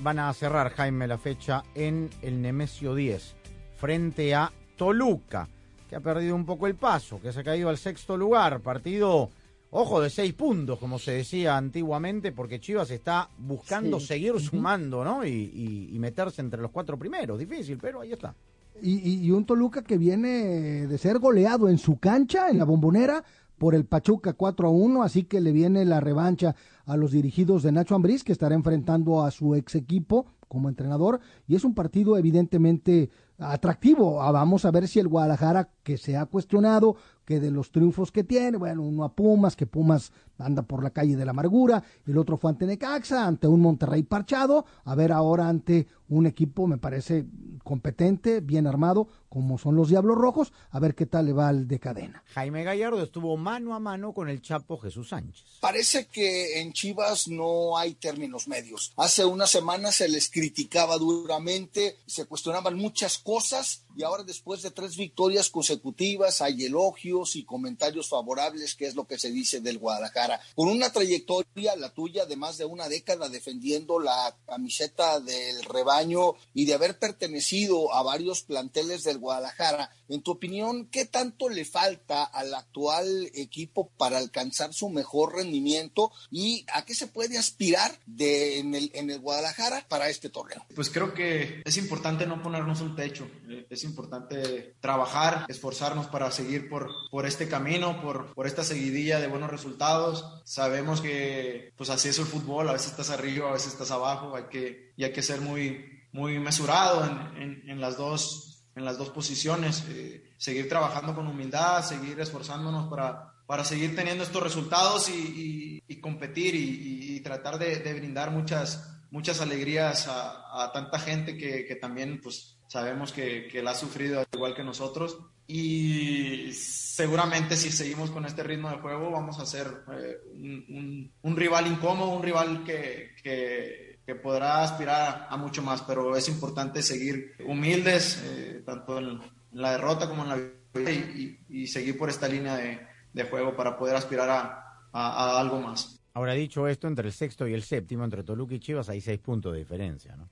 van 0.00 0.18
a 0.18 0.32
cerrar, 0.32 0.70
Jaime, 0.70 1.06
la 1.06 1.18
fecha 1.18 1.62
en 1.76 2.10
el 2.20 2.42
Nemesio 2.42 2.96
10, 2.96 3.36
frente 3.76 4.34
a 4.34 4.50
Toluca, 4.76 5.48
que 5.88 5.94
ha 5.94 6.00
perdido 6.00 6.34
un 6.34 6.44
poco 6.44 6.66
el 6.66 6.74
paso, 6.74 7.20
que 7.20 7.32
se 7.32 7.38
ha 7.38 7.44
caído 7.44 7.68
al 7.68 7.78
sexto 7.78 8.16
lugar. 8.16 8.58
Partido, 8.58 9.30
ojo, 9.70 10.00
de 10.00 10.10
seis 10.10 10.32
puntos, 10.32 10.80
como 10.80 10.98
se 10.98 11.12
decía 11.12 11.56
antiguamente, 11.56 12.32
porque 12.32 12.58
Chivas 12.58 12.90
está 12.90 13.28
buscando 13.38 14.00
Sí. 14.00 14.06
seguir 14.06 14.40
sumando, 14.40 15.04
¿no? 15.04 15.24
Y, 15.24 15.30
y- 15.30 15.90
y 15.94 15.98
meterse 16.00 16.40
entre 16.40 16.60
los 16.60 16.72
cuatro 16.72 16.98
primeros. 16.98 17.38
Difícil, 17.38 17.78
pero 17.80 18.00
ahí 18.00 18.10
está. 18.10 18.34
Y, 18.82 18.94
y- 18.98 19.24
y 19.26 19.30
un 19.30 19.46
Toluca 19.46 19.82
que 19.82 19.96
viene 19.96 20.88
de 20.88 20.98
ser 20.98 21.20
goleado 21.20 21.68
en 21.68 21.78
su 21.78 22.00
cancha, 22.00 22.48
en 22.50 22.58
la 22.58 22.64
bombonera, 22.64 23.22
por 23.58 23.76
el 23.76 23.84
Pachuca 23.84 24.32
4 24.32 24.66
a 24.66 24.70
1, 24.72 25.04
así 25.04 25.22
que 25.22 25.40
le 25.40 25.52
viene 25.52 25.84
la 25.84 26.00
revancha 26.00 26.56
a 26.86 26.96
los 26.96 27.12
dirigidos 27.12 27.62
de 27.62 27.72
Nacho 27.72 27.94
Ambriz, 27.94 28.24
que 28.24 28.32
estará 28.32 28.54
enfrentando 28.54 29.22
a 29.22 29.30
su 29.30 29.54
ex 29.54 29.74
equipo 29.74 30.26
como 30.48 30.68
entrenador, 30.68 31.20
y 31.46 31.54
es 31.54 31.64
un 31.64 31.74
partido 31.74 32.18
evidentemente 32.18 33.08
atractivo. 33.38 34.22
Ah, 34.22 34.32
Vamos 34.32 34.64
a 34.64 34.70
ver 34.70 34.86
si 34.86 35.00
el 35.00 35.08
Guadalajara, 35.08 35.70
que 35.82 35.96
se 35.96 36.16
ha 36.16 36.26
cuestionado, 36.26 36.96
que 37.24 37.40
de 37.40 37.50
los 37.50 37.72
triunfos 37.72 38.12
que 38.12 38.24
tiene, 38.24 38.58
bueno, 38.58 38.82
uno 38.82 39.04
a 39.04 39.14
Pumas, 39.14 39.56
que 39.56 39.66
Pumas 39.66 40.12
anda 40.38 40.62
por 40.62 40.82
la 40.82 40.90
calle 40.90 41.16
de 41.16 41.24
la 41.24 41.30
amargura, 41.30 41.82
el 42.06 42.18
otro 42.18 42.36
fue 42.36 42.50
ante 42.50 42.66
Necaxa, 42.66 43.26
ante 43.26 43.46
un 43.46 43.60
Monterrey 43.60 44.02
parchado, 44.02 44.66
a 44.84 44.94
ver 44.94 45.12
ahora 45.12 45.48
ante 45.48 45.86
un 46.08 46.26
equipo, 46.26 46.66
me 46.66 46.78
parece 46.78 47.26
competente, 47.62 48.40
bien 48.40 48.66
armado, 48.66 49.08
como 49.28 49.56
son 49.56 49.76
los 49.76 49.88
Diablos 49.88 50.18
Rojos, 50.18 50.52
a 50.70 50.78
ver 50.78 50.94
qué 50.94 51.06
tal 51.06 51.24
le 51.26 51.32
va 51.32 51.48
al 51.48 51.66
de 51.66 51.80
cadena. 51.80 52.22
Jaime 52.34 52.64
Gallardo 52.64 53.02
estuvo 53.02 53.34
mano 53.38 53.74
a 53.74 53.80
mano 53.80 54.12
con 54.12 54.28
el 54.28 54.42
Chapo 54.42 54.76
Jesús 54.76 55.08
Sánchez. 55.08 55.44
Parece 55.60 56.06
que 56.06 56.60
en 56.60 56.72
Chivas 56.74 57.28
no 57.28 57.78
hay 57.78 57.94
términos 57.94 58.46
medios. 58.46 58.92
Hace 58.96 59.24
unas 59.24 59.50
semanas 59.50 59.96
se 59.96 60.08
les 60.08 60.28
criticaba 60.28 60.98
duramente, 60.98 61.96
se 62.06 62.26
cuestionaban 62.26 62.76
muchas 62.76 63.18
cosas 63.18 63.86
y 63.96 64.02
ahora 64.02 64.22
después 64.22 64.62
de 64.62 64.70
tres 64.70 64.96
victorias 64.96 65.50
consecutivas 65.50 66.42
hay 66.42 66.64
elogios 66.64 67.36
y 67.36 67.44
comentarios 67.44 68.08
favorables, 68.08 68.74
que 68.74 68.86
es 68.86 68.94
lo 68.94 69.06
que 69.06 69.18
se 69.18 69.30
dice 69.30 69.60
del 69.60 69.78
Guadalajara. 69.78 70.40
Con 70.54 70.68
una 70.68 70.92
trayectoria, 70.92 71.76
la 71.76 71.92
tuya, 71.94 72.26
de 72.26 72.36
más 72.36 72.58
de 72.58 72.64
una 72.64 72.88
década 72.88 73.28
defendiendo 73.28 73.98
la 73.98 74.36
camiseta 74.46 75.20
del 75.20 75.62
rebaño 75.64 76.34
y 76.54 76.66
de 76.66 76.74
haber 76.74 76.98
pertenecido 76.98 77.51
a 77.92 78.02
varios 78.02 78.42
planteles 78.42 79.04
del 79.04 79.18
Guadalajara, 79.18 79.90
en 80.08 80.22
tu 80.22 80.30
opinión, 80.30 80.86
¿qué 80.86 81.04
tanto 81.04 81.48
le 81.48 81.64
falta 81.64 82.24
al 82.24 82.54
actual 82.54 83.30
equipo 83.34 83.90
para 83.98 84.18
alcanzar 84.18 84.72
su 84.72 84.88
mejor 84.88 85.36
rendimiento 85.36 86.10
y 86.30 86.64
a 86.72 86.84
qué 86.84 86.94
se 86.94 87.08
puede 87.08 87.38
aspirar 87.38 87.92
de, 88.06 88.58
en, 88.58 88.74
el, 89.10 89.20
Guadalajara 89.20 89.86
para 89.88 90.08
este 90.08 90.30
torneo? 90.30 90.64
Pues 90.74 90.88
creo 90.88 91.12
que 91.12 91.62
es 91.64 91.76
importante 91.76 92.26
no 92.26 92.42
ponernos 92.42 92.80
un 92.80 92.96
techo, 92.96 93.28
eh, 93.48 93.66
es 93.68 93.84
importante 93.84 94.74
trabajar, 94.80 95.44
esforzarnos 95.48 96.06
para 96.06 96.30
seguir 96.30 96.70
por, 96.70 96.90
este 97.26 97.48
camino, 97.48 98.00
por, 98.00 98.34
por 98.34 98.46
esta 98.46 98.64
seguidilla 98.64 99.20
de 99.20 99.26
buenos 99.26 99.50
resultados. 99.50 100.42
Sabemos 100.44 101.02
que 101.02 101.72
pues 101.76 101.90
así 101.90 102.08
es 102.08 102.18
el 102.18 102.24
fútbol, 102.24 102.68
a 102.68 102.72
veces 102.72 102.92
estás 102.92 103.10
arriba, 103.10 103.50
a 103.50 103.52
veces 103.52 103.72
estás 103.72 103.90
abajo, 103.90 104.36
hay 104.36 104.44
que, 104.44 104.92
y 104.96 105.04
hay 105.04 105.12
que 105.12 105.22
ser 105.22 105.40
muy, 105.42 105.91
muy 106.12 106.38
mesurado 106.38 107.04
en, 107.04 107.42
en, 107.42 107.70
en 107.70 107.80
las 107.80 107.96
dos 107.96 108.48
en 108.74 108.86
las 108.86 108.96
dos 108.96 109.10
posiciones, 109.10 109.84
eh, 109.90 110.32
seguir 110.38 110.66
trabajando 110.66 111.14
con 111.14 111.26
humildad, 111.26 111.84
seguir 111.84 112.18
esforzándonos 112.20 112.88
para, 112.88 113.34
para 113.46 113.64
seguir 113.64 113.94
teniendo 113.94 114.24
estos 114.24 114.42
resultados 114.42 115.10
y, 115.10 115.12
y- 115.12 115.82
y 115.94 116.00
competir 116.00 116.54
y, 116.54 117.16
y- 117.16 117.20
tratar 117.20 117.58
de, 117.58 117.76
de 117.80 117.92
brindar 117.92 118.30
muchas, 118.30 118.88
muchas 119.10 119.42
alegrías 119.42 120.08
a, 120.08 120.64
a 120.64 120.72
tanta 120.72 120.98
gente 120.98 121.36
que, 121.36 121.66
que 121.66 121.76
también 121.76 122.18
pues 122.22 122.56
sabemos 122.66 123.12
que, 123.12 123.46
que 123.48 123.62
la 123.62 123.72
ha 123.72 123.74
sufrido 123.74 124.20
al 124.20 124.26
igual 124.32 124.54
que 124.54 124.64
nosotros. 124.64 125.18
Y 125.46 126.50
seguramente 126.54 127.56
si 127.58 127.70
seguimos 127.70 128.10
con 128.10 128.24
este 128.24 128.42
ritmo 128.42 128.70
de 128.70 128.78
juego 128.78 129.10
vamos 129.10 129.38
a 129.38 129.44
ser 129.44 129.66
eh, 129.92 130.16
un, 130.32 130.64
un- 130.70 131.12
un 131.20 131.36
rival 131.36 131.66
incómodo, 131.66 132.08
un 132.08 132.22
rival 132.22 132.64
que, 132.64 133.10
que- 133.22 133.91
que 134.06 134.14
podrá 134.14 134.62
aspirar 134.64 135.26
a 135.30 135.36
mucho 135.36 135.62
más, 135.62 135.82
pero 135.82 136.16
es 136.16 136.28
importante 136.28 136.82
seguir 136.82 137.32
humildes, 137.46 138.22
eh, 138.24 138.62
tanto 138.66 138.98
en 138.98 139.20
la 139.52 139.72
derrota 139.72 140.08
como 140.08 140.22
en 140.24 140.28
la 140.28 140.36
victoria 140.36 140.90
y, 140.92 141.38
y- 141.48 141.62
y 141.62 141.66
seguir 141.66 141.96
por 141.98 142.08
esta 142.08 142.26
línea 142.28 142.56
de, 142.56 142.80
de 143.12 143.24
juego 143.24 143.54
para 143.56 143.76
poder 143.78 143.94
aspirar 143.96 144.28
a- 144.30 144.86
a- 144.92 145.36
a 145.36 145.40
algo 145.40 145.60
más. 145.60 145.98
Ahora 146.14 146.32
dicho 146.34 146.68
esto, 146.68 146.88
entre 146.88 147.06
el 147.06 147.12
sexto 147.14 147.46
y 147.46 147.54
el 147.54 147.62
séptimo, 147.62 148.04
entre 148.04 148.22
Toluca 148.22 148.54
y 148.54 148.60
Chivas, 148.60 148.88
hay 148.90 149.00
seis 149.00 149.18
puntos 149.20 149.52
de 149.52 149.60
diferencia, 149.60 150.14
¿no? 150.16 150.28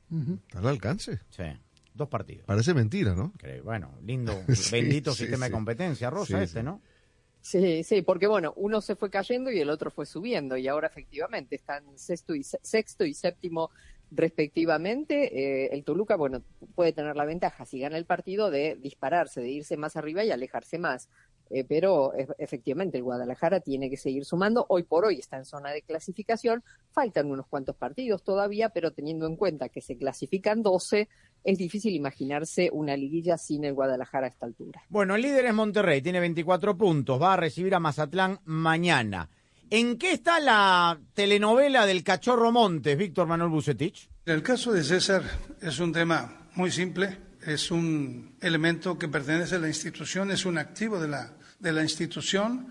¿Está 0.47 0.59
al 0.59 0.67
alcance? 0.67 1.21
Sí, 1.31 1.45
dos 1.95 2.09
partidos. 2.09 2.45
Parece 2.47 2.75
mentira, 2.75 3.15
¿no? 3.15 3.33
Bueno, 3.65 3.95
lindo, 4.05 4.33
Sí, 4.55 4.73
bendito 4.73 5.13
sí, 5.13 5.21
sistema 5.21 5.47
sí. 5.47 5.51
de 5.51 5.55
competencia, 5.55 6.11
Rosa, 6.11 6.37
Sí, 6.39 6.45
este, 6.45 6.59
sí. 6.61 6.65
¿no? 6.65 6.83
Sí, 7.43 7.85
sí, 7.85 8.03
porque 8.03 8.27
bueno, 8.27 8.53
uno 8.57 8.81
se 8.83 8.97
fue 8.97 9.11
cayendo 9.11 9.51
y 9.51 9.61
el 9.61 9.71
otro 9.71 9.91
fue 9.91 10.05
subiendo 10.05 10.57
y 10.59 10.69
ahora 10.69 10.89
efectivamente 10.89 11.57
están 11.57 11.97
sexto 11.99 12.35
y, 12.35 12.43
se- 12.45 12.61
sexto 12.63 13.05
y 13.07 13.15
séptimo 13.15 13.71
respectivamente. 14.11 15.65
Eh, 15.65 15.71
el 15.73 15.83
Toluca, 15.85 16.17
bueno, 16.17 16.45
puede 16.75 16.93
tener 16.93 17.17
la 17.17 17.25
ventaja 17.25 17.65
si 17.65 17.81
gana 17.81 17.97
el 17.97 18.05
partido 18.05 18.51
de 18.51 18.77
dispararse, 18.77 19.41
de 19.41 19.49
irse 19.49 19.77
más 19.79 19.97
arriba 19.97 20.23
y 20.23 20.31
alejarse 20.31 20.79
más. 20.79 21.09
Eh, 21.51 21.65
pero 21.65 22.15
e- 22.15 22.29
efectivamente 22.39 22.97
el 22.97 23.03
Guadalajara 23.03 23.61
tiene 23.61 23.91
que 23.91 23.97
seguir 23.97 24.25
sumando. 24.25 24.67
Hoy 24.69 24.85
por 24.85 25.05
hoy 25.05 25.19
está 25.19 25.37
en 25.37 25.45
zona 25.45 25.71
de 25.71 25.83
clasificación. 25.83 26.63
Faltan 26.93 27.31
unos 27.31 27.47
cuantos 27.47 27.77
partidos 27.77 28.23
todavía, 28.23 28.69
pero 28.69 28.93
teniendo 28.93 29.27
en 29.27 29.37
cuenta 29.37 29.69
que 29.69 29.81
se 29.81 29.97
clasifican 29.97 30.63
12, 30.63 31.09
es 31.43 31.59
difícil 31.59 31.95
imaginarse 31.95 32.71
una 32.73 32.97
liguilla 32.97 33.37
sin 33.37 33.65
el 33.65 33.75
Guadalajara 33.75 34.27
a 34.27 34.31
esta 34.31 34.47
altura. 34.47 34.83
Bueno, 34.89 35.17
el 35.17 35.23
líder 35.23 35.47
es 35.47 35.55
Monterrey, 35.55 36.01
tiene 36.01 36.21
24 36.21 36.77
puntos, 36.77 37.21
va 37.21 37.35
a 37.35 37.37
recibir 37.37 37.75
a 37.75 37.81
Mazatlán 37.81 38.39
mañana. 38.45 39.29
¿En 39.71 39.99
qué 39.99 40.13
está 40.13 40.41
la 40.41 41.01
telenovela 41.15 41.87
del 41.87 42.03
Cachorro 42.03 42.51
Montes, 42.51 42.97
Víctor 42.97 43.27
Manuel 43.27 43.51
Bucetich? 43.51 44.09
El 44.27 44.43
caso 44.43 44.73
de 44.73 44.83
César 44.83 45.23
es 45.61 45.79
un 45.79 45.93
tema 45.93 46.49
muy 46.55 46.71
simple, 46.71 47.19
es 47.47 47.71
un 47.71 48.37
elemento 48.41 48.99
que 48.99 49.09
pertenece 49.09 49.57
a 49.57 49.59
la 49.61 49.69
institución, 49.69 50.31
es 50.31 50.45
un 50.45 50.59
activo 50.59 50.99
de 51.01 51.09
la, 51.09 51.33
de 51.61 51.73
la 51.73 51.83
institución 51.83 52.67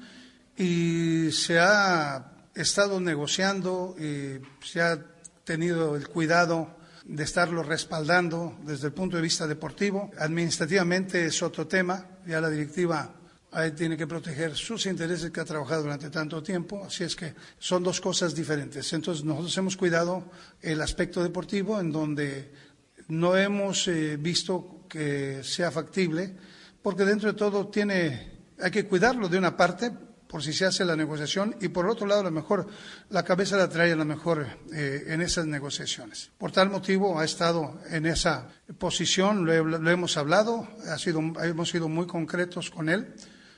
y 0.57 1.31
se 1.31 1.59
ha 1.59 2.49
estado 2.53 2.99
negociando 2.99 3.95
y 3.97 4.41
se 4.65 4.81
ha 4.81 4.99
tenido 5.43 5.95
el 5.95 6.07
cuidado 6.09 6.77
de 7.05 7.23
estarlo 7.23 7.63
respaldando 7.63 8.59
desde 8.63 8.87
el 8.87 8.93
punto 8.93 9.15
de 9.15 9.23
vista 9.23 9.47
deportivo. 9.47 10.11
Administrativamente 10.19 11.25
es 11.25 11.41
otro 11.41 11.65
tema, 11.65 12.05
ya 12.27 12.41
la 12.41 12.49
directiva 12.49 13.15
Ahí 13.51 13.71
tiene 13.71 13.97
que 13.97 14.05
proteger 14.05 14.55
sus 14.55 14.85
intereses 14.85 15.31
que 15.31 15.39
ha 15.39 15.45
trabajado 15.45 15.81
durante 15.81 16.11
tanto 16.11 16.43
tiempo, 16.43 16.85
así 16.85 17.03
es 17.03 17.15
que 17.15 17.33
son 17.57 17.81
dos 17.81 17.99
cosas 17.99 18.35
diferentes. 18.35 18.93
Entonces 18.93 19.25
nosotros 19.25 19.57
hemos 19.57 19.75
cuidado 19.75 20.23
el 20.61 20.79
aspecto 20.81 21.23
deportivo 21.23 21.79
en 21.79 21.91
donde 21.91 22.51
no 23.07 23.35
hemos 23.35 23.87
eh, 23.87 24.17
visto 24.17 24.85
que 24.87 25.43
sea 25.43 25.71
factible, 25.71 26.35
porque 26.83 27.05
dentro 27.05 27.31
de 27.31 27.37
todo 27.37 27.69
tiene, 27.69 28.38
hay 28.61 28.71
que 28.71 28.85
cuidarlo 28.85 29.29
de 29.29 29.37
una 29.37 29.55
parte 29.55 29.91
por 30.29 30.43
si 30.43 30.53
se 30.53 30.65
hace 30.65 30.85
la 30.85 30.95
negociación 30.95 31.55
y 31.59 31.69
por 31.69 31.87
otro 31.87 32.05
lado 32.05 32.21
a 32.21 32.25
lo 32.25 32.31
mejor 32.31 32.67
la 33.09 33.23
cabeza 33.23 33.57
la 33.57 33.67
trae 33.67 33.93
a 33.93 33.95
lo 33.95 34.05
mejor 34.05 34.45
eh, 34.71 35.05
en 35.07 35.21
esas 35.21 35.47
negociaciones. 35.47 36.29
Por 36.37 36.51
tal 36.51 36.69
motivo 36.69 37.19
ha 37.19 37.25
estado 37.25 37.79
en 37.89 38.05
esa 38.05 38.47
posición, 38.77 39.43
lo, 39.43 39.89
hemos 39.89 40.17
hablado, 40.17 40.67
hemos 41.41 41.69
sido 41.69 41.89
muy 41.89 42.05
concretos 42.05 42.69
con 42.69 42.89
él. 42.89 43.11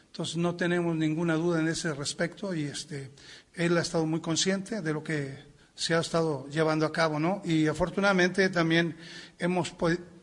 Entonces 0.08 0.38
no 0.38 0.56
tenemos 0.56 0.96
ninguna 0.96 1.36
duda 1.36 1.60
en 1.60 1.68
ese 1.68 1.94
respecto 1.94 2.54
y 2.54 2.64
este, 2.64 3.12
él 3.54 3.78
ha 3.78 3.82
estado 3.82 4.06
muy 4.06 4.22
consciente 4.22 4.82
de 4.82 4.94
lo 4.94 5.04
que 5.04 5.52
se 5.76 5.94
ha 5.94 6.00
estado 6.00 6.48
llevando 6.48 6.86
a 6.86 6.92
cabo, 6.92 7.20
¿no? 7.20 7.42
Y 7.44 7.68
afortunadamente 7.68 8.50
también 8.50 8.96
hemos 9.40 9.72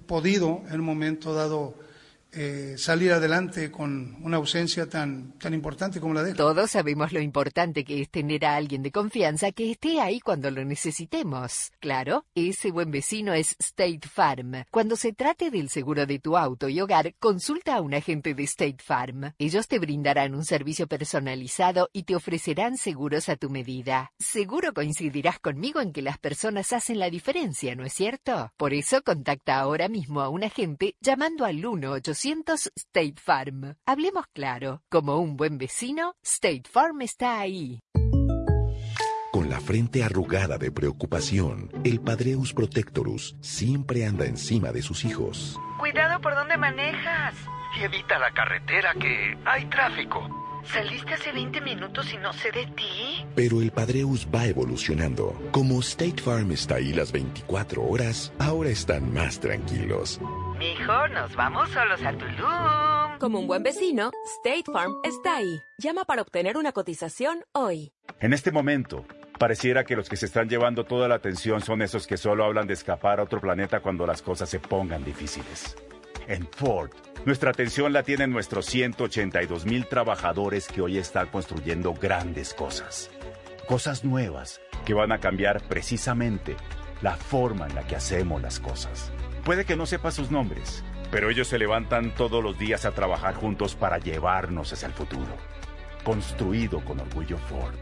podido 0.06 0.62
en 0.70 0.80
un 0.80 0.86
momento 0.86 1.34
dado 1.34 1.74
eh, 2.32 2.74
salir 2.76 3.12
adelante 3.12 3.70
con 3.70 4.16
una 4.22 4.36
ausencia 4.36 4.88
tan, 4.88 5.32
tan 5.38 5.54
importante 5.54 6.00
como 6.00 6.12
la 6.14 6.22
de 6.22 6.30
él. 6.32 6.36
Todos 6.36 6.72
sabemos 6.72 7.12
lo 7.12 7.20
importante 7.20 7.84
que 7.84 8.02
es 8.02 8.10
tener 8.10 8.44
a 8.44 8.56
alguien 8.56 8.82
de 8.82 8.92
confianza 8.92 9.52
que 9.52 9.70
esté 9.70 10.00
ahí 10.00 10.20
cuando 10.20 10.50
lo 10.50 10.64
necesitemos. 10.64 11.72
Claro, 11.80 12.26
ese 12.34 12.70
buen 12.70 12.90
vecino 12.90 13.32
es 13.32 13.56
State 13.58 14.08
Farm. 14.12 14.64
Cuando 14.70 14.96
se 14.96 15.12
trate 15.12 15.50
del 15.50 15.70
seguro 15.70 16.04
de 16.04 16.18
tu 16.18 16.36
auto 16.36 16.68
y 16.68 16.80
hogar, 16.80 17.14
consulta 17.18 17.76
a 17.76 17.80
un 17.80 17.94
agente 17.94 18.34
de 18.34 18.42
State 18.42 18.82
Farm. 18.84 19.32
Ellos 19.38 19.66
te 19.66 19.78
brindarán 19.78 20.34
un 20.34 20.44
servicio 20.44 20.86
personalizado 20.86 21.88
y 21.92 22.02
te 22.02 22.14
ofrecerán 22.14 22.76
seguros 22.76 23.30
a 23.30 23.36
tu 23.36 23.48
medida. 23.48 24.12
Seguro 24.18 24.74
coincidirás 24.74 25.38
conmigo 25.38 25.80
en 25.80 25.92
que 25.92 26.02
las 26.02 26.18
personas 26.18 26.74
hacen 26.74 26.98
la 26.98 27.08
diferencia, 27.08 27.74
¿no 27.74 27.84
es 27.84 27.94
cierto? 27.94 28.52
Por 28.58 28.74
eso 28.74 29.02
contacta 29.02 29.58
ahora 29.58 29.88
mismo 29.88 30.20
a 30.20 30.28
un 30.28 30.44
agente 30.44 30.94
llamando 31.00 31.46
al 31.46 31.64
1 31.64 31.90
800 31.90 32.17
State 32.24 33.14
Farm. 33.22 33.76
Hablemos 33.86 34.24
claro, 34.32 34.82
como 34.88 35.18
un 35.18 35.36
buen 35.36 35.56
vecino, 35.56 36.16
State 36.20 36.64
Farm 36.68 37.02
está 37.02 37.38
ahí. 37.38 37.78
Con 39.30 39.48
la 39.48 39.60
frente 39.60 40.02
arrugada 40.02 40.58
de 40.58 40.72
preocupación, 40.72 41.70
el 41.84 42.00
Padreus 42.00 42.54
Protectorus 42.54 43.36
siempre 43.40 44.04
anda 44.04 44.26
encima 44.26 44.72
de 44.72 44.82
sus 44.82 45.04
hijos. 45.04 45.56
Cuidado 45.78 46.20
por 46.20 46.34
donde 46.34 46.56
manejas. 46.56 47.34
Y 47.78 47.84
evita 47.84 48.18
la 48.18 48.32
carretera 48.32 48.94
que 48.94 49.38
hay 49.44 49.66
tráfico. 49.66 50.47
Saliste 50.72 51.14
hace 51.14 51.32
20 51.32 51.62
minutos 51.62 52.12
y 52.12 52.18
no 52.18 52.30
sé 52.32 52.50
de 52.50 52.66
ti. 52.66 53.24
Pero 53.34 53.62
el 53.62 53.70
Padreus 53.70 54.28
va 54.32 54.44
evolucionando. 54.46 55.34
Como 55.50 55.80
State 55.80 56.20
Farm 56.22 56.52
está 56.52 56.74
ahí 56.74 56.92
las 56.92 57.10
24 57.10 57.82
horas, 57.82 58.32
ahora 58.38 58.68
están 58.68 59.12
más 59.12 59.40
tranquilos. 59.40 60.20
Mijo, 60.58 61.08
nos 61.08 61.34
vamos 61.34 61.70
solos 61.70 62.02
a 62.04 62.12
Tulum. 62.12 63.18
Como 63.18 63.40
un 63.40 63.46
buen 63.46 63.62
vecino, 63.62 64.10
State 64.44 64.70
Farm 64.70 64.92
está 65.04 65.36
ahí. 65.36 65.62
Llama 65.78 66.04
para 66.04 66.20
obtener 66.20 66.58
una 66.58 66.72
cotización 66.72 67.44
hoy. 67.52 67.92
En 68.20 68.34
este 68.34 68.52
momento, 68.52 69.06
pareciera 69.38 69.84
que 69.84 69.96
los 69.96 70.08
que 70.08 70.16
se 70.16 70.26
están 70.26 70.50
llevando 70.50 70.84
toda 70.84 71.08
la 71.08 71.14
atención 71.14 71.62
son 71.62 71.80
esos 71.80 72.06
que 72.06 72.18
solo 72.18 72.44
hablan 72.44 72.66
de 72.66 72.74
escapar 72.74 73.20
a 73.20 73.22
otro 73.22 73.40
planeta 73.40 73.80
cuando 73.80 74.06
las 74.06 74.20
cosas 74.20 74.50
se 74.50 74.60
pongan 74.60 75.02
difíciles. 75.02 75.76
En 76.26 76.46
Ford, 76.46 76.90
nuestra 77.24 77.50
atención 77.50 77.92
la 77.92 78.02
tienen 78.02 78.30
nuestros 78.30 78.66
182 78.66 79.66
mil 79.66 79.86
trabajadores 79.86 80.68
que 80.68 80.80
hoy 80.80 80.98
están 80.98 81.28
construyendo 81.28 81.94
grandes 81.94 82.54
cosas. 82.54 83.10
Cosas 83.66 84.04
nuevas 84.04 84.60
que 84.84 84.94
van 84.94 85.12
a 85.12 85.18
cambiar 85.18 85.62
precisamente 85.68 86.56
la 87.02 87.16
forma 87.16 87.66
en 87.66 87.74
la 87.74 87.86
que 87.86 87.96
hacemos 87.96 88.40
las 88.40 88.60
cosas. 88.60 89.12
Puede 89.44 89.64
que 89.64 89.76
no 89.76 89.86
sepa 89.86 90.10
sus 90.10 90.30
nombres, 90.30 90.84
pero 91.10 91.30
ellos 91.30 91.48
se 91.48 91.58
levantan 91.58 92.14
todos 92.14 92.42
los 92.42 92.58
días 92.58 92.84
a 92.84 92.92
trabajar 92.92 93.34
juntos 93.34 93.74
para 93.74 93.98
llevarnos 93.98 94.72
hacia 94.72 94.86
el 94.86 94.94
futuro. 94.94 95.36
Construido 96.04 96.80
con 96.84 97.00
orgullo 97.00 97.38
Ford. 97.38 97.74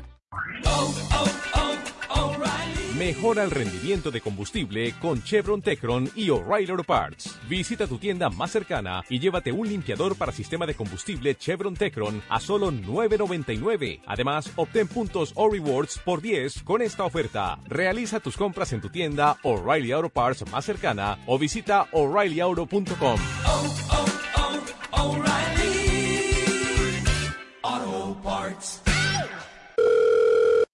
Mejora 2.99 3.45
el 3.45 3.51
rendimiento 3.51 4.11
de 4.11 4.23
combustible 4.23 4.95
con 5.03 5.23
Chevron 5.23 5.61
Tecron 5.61 6.11
y 6.15 6.31
O'Reilly 6.31 6.71
Auto 6.71 6.83
Parts. 6.83 7.39
Visita 7.47 7.87
tu 7.87 7.99
tienda 7.99 8.31
más 8.31 8.51
cercana 8.51 9.05
y 9.11 9.19
llévate 9.19 9.53
un 9.53 9.69
limpiador 9.69 10.17
para 10.17 10.33
sistema 10.33 10.65
de 10.65 10.75
combustible 10.75 11.35
Chevron 11.35 11.75
Tecron 11.75 12.23
a 12.31 12.41
solo 12.41 12.73
$9.99. 12.73 14.01
Además, 14.07 14.51
obtén 14.57 14.89
puntos 14.89 15.33
o 15.35 15.51
rewards 15.51 15.99
por 15.99 16.23
10 16.23 16.63
con 16.63 16.81
esta 16.81 17.05
oferta. 17.05 17.59
Realiza 17.67 18.19
tus 18.19 18.35
compras 18.39 18.73
en 18.73 18.81
tu 18.81 18.89
tienda 18.89 19.37
O'Reilly 19.43 19.93
Auto 19.93 20.09
Parts 20.09 20.51
más 20.51 20.65
cercana 20.65 21.19
o 21.27 21.39
visita 21.39 21.89
o'ReillyAuto.com. 21.93 23.19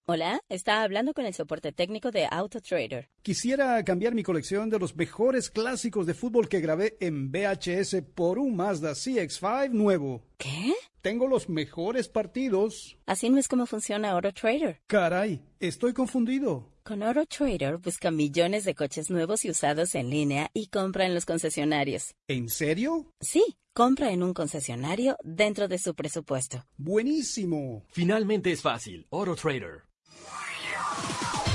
Hola, 0.05 0.41
está 0.49 0.83
hablando 0.83 1.15
con 1.15 1.27
el 1.27 1.33
soporte 1.33 1.71
técnico 1.71 2.11
de 2.11 2.27
AutoTrader. 2.29 3.09
Quisiera 3.23 3.85
cambiar 3.85 4.17
mi 4.17 4.25
colección 4.25 4.69
de 4.69 4.81
los 4.81 4.97
mejores 4.97 5.49
clásicos 5.49 6.07
de 6.07 6.15
fútbol 6.15 6.49
que 6.49 6.61
grabé 6.61 6.97
en 6.99 7.31
VHS 7.31 8.03
por 8.13 8.41
un 8.41 8.57
Mazda 8.57 8.95
CX5 8.95 9.71
nuevo. 9.71 10.25
¿Qué? 10.39 10.75
Tengo 11.03 11.29
los 11.29 11.49
mejores 11.49 12.09
partidos. 12.09 12.99
Así 13.07 13.31
no 13.31 13.39
es 13.39 13.47
como 13.47 13.65
funciona 13.67 14.11
AutoTrader. 14.11 14.81
Caray, 14.89 15.41
estoy 15.61 15.93
confundido. 15.93 16.73
Con 16.83 17.05
AutoTrader 17.05 17.77
busca 17.77 18.11
millones 18.11 18.65
de 18.65 18.75
coches 18.75 19.09
nuevos 19.09 19.45
y 19.45 19.51
usados 19.51 19.95
en 19.95 20.11
línea 20.11 20.51
y 20.53 20.67
compra 20.67 21.07
en 21.07 21.15
los 21.15 21.27
concesionarios. 21.27 22.17
¿En 22.27 22.49
serio? 22.49 23.07
Sí, 23.21 23.57
compra 23.73 24.11
en 24.11 24.25
un 24.25 24.35
concesionario 24.35 25.17
dentro 25.23 25.69
de 25.69 25.79
su 25.79 25.95
presupuesto. 25.95 26.67
Buenísimo. 26.77 27.85
Finalmente 27.93 28.51
es 28.51 28.63
fácil. 28.63 29.07
AutoTrader. 29.13 29.91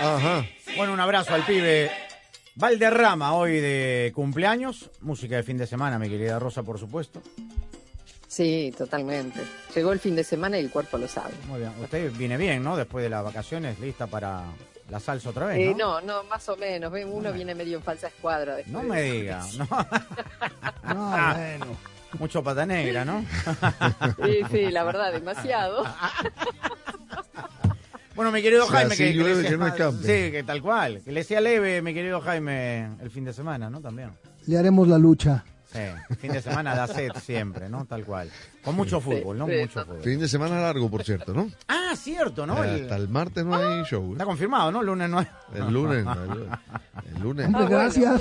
Ajá. 0.00 0.44
Bueno, 0.76 0.92
un 0.92 1.00
abrazo 1.00 1.34
al 1.34 1.44
pibe 1.44 1.90
Valderrama, 2.54 3.34
hoy 3.34 3.60
de 3.60 4.12
cumpleaños. 4.14 4.90
Música 5.00 5.36
de 5.36 5.42
fin 5.42 5.58
de 5.58 5.66
semana, 5.66 5.98
mi 5.98 6.08
querida 6.08 6.38
Rosa, 6.38 6.62
por 6.62 6.78
supuesto. 6.78 7.22
Sí, 8.26 8.72
totalmente. 8.76 9.40
Llegó 9.74 9.92
el 9.92 9.98
fin 9.98 10.14
de 10.14 10.22
semana 10.24 10.56
y 10.58 10.64
el 10.64 10.70
cuerpo 10.70 10.96
lo 10.98 11.08
sabe. 11.08 11.34
Muy 11.48 11.58
bien. 11.60 11.72
Usted 11.82 12.12
viene 12.12 12.36
bien, 12.36 12.62
¿no? 12.62 12.76
Después 12.76 13.02
de 13.02 13.10
las 13.10 13.24
vacaciones, 13.24 13.78
lista 13.80 14.06
para 14.06 14.44
la 14.88 15.00
salsa 15.00 15.30
otra 15.30 15.46
vez, 15.46 15.58
Eh, 15.58 15.74
¿no? 15.76 16.00
no, 16.00 16.22
no, 16.22 16.24
más 16.24 16.48
o 16.48 16.56
menos. 16.56 16.92
Uno 17.06 17.32
viene 17.32 17.54
medio 17.54 17.76
en 17.78 17.82
falsa 17.82 18.06
escuadra. 18.08 18.56
después. 18.56 18.72
No 18.72 18.82
me 18.82 19.02
diga. 19.02 19.44
No. 19.58 19.66
No, 20.94 21.10
bueno. 21.34 21.66
Mucho 22.18 22.42
pata 22.42 22.66
negra, 22.66 23.04
¿no? 23.04 23.24
Sí, 24.24 24.40
sí, 24.50 24.70
la 24.70 24.82
verdad, 24.82 25.12
demasiado. 25.12 25.84
Bueno, 28.20 28.32
mi 28.32 28.42
querido 28.42 28.64
O 28.64 28.68
sea, 28.68 28.80
Jaime, 28.80 28.96
que, 28.98 29.14
que 29.14 29.34
sea- 29.34 29.50
que 29.50 29.56
no 29.56 29.66
escape. 29.66 29.96
Sí, 30.02 30.30
que 30.30 30.42
tal 30.46 30.60
cual. 30.60 31.00
Que 31.02 31.10
le 31.10 31.24
sea 31.24 31.40
leve, 31.40 31.80
mi 31.80 31.94
querido 31.94 32.20
Jaime, 32.20 32.90
el 33.00 33.10
fin 33.10 33.24
de 33.24 33.32
semana, 33.32 33.70
¿no? 33.70 33.80
También. 33.80 34.10
Le 34.46 34.58
haremos 34.58 34.86
la 34.88 34.98
lucha. 34.98 35.42
Sí, 35.72 35.78
fin 36.18 36.30
de 36.32 36.42
semana 36.42 36.74
da 36.74 36.86
sed 36.86 37.12
siempre, 37.22 37.70
¿no? 37.70 37.86
Tal 37.86 38.04
cual. 38.04 38.28
Con 38.62 38.74
mucho 38.76 39.00
fútbol, 39.00 39.38
¿no? 39.38 39.46
sí, 39.46 39.52
Mucho 39.60 39.86
fútbol. 39.86 40.02
Fin 40.02 40.20
de 40.20 40.28
semana 40.28 40.60
largo, 40.60 40.90
por 40.90 41.02
cierto, 41.02 41.32
¿no? 41.32 41.48
Ah, 41.68 41.94
cierto, 41.96 42.44
¿no? 42.46 42.62
Eh, 42.62 42.74
El- 42.76 42.82
Hasta 42.82 42.96
el 42.96 43.08
martes 43.08 43.42
no 43.46 43.54
hay 43.54 43.84
show. 43.84 44.04
¿eh? 44.10 44.12
Está 44.12 44.26
confirmado, 44.26 44.70
¿no? 44.70 44.80
El 44.80 44.86
lunes 44.88 45.08
no 45.08 45.18
hay. 45.20 45.26
El 45.54 45.72
lunes. 45.72 46.04
El, 46.06 47.14
el 47.16 47.22
lunes. 47.22 47.46
Hombre, 47.46 47.66
gracias. 47.68 48.20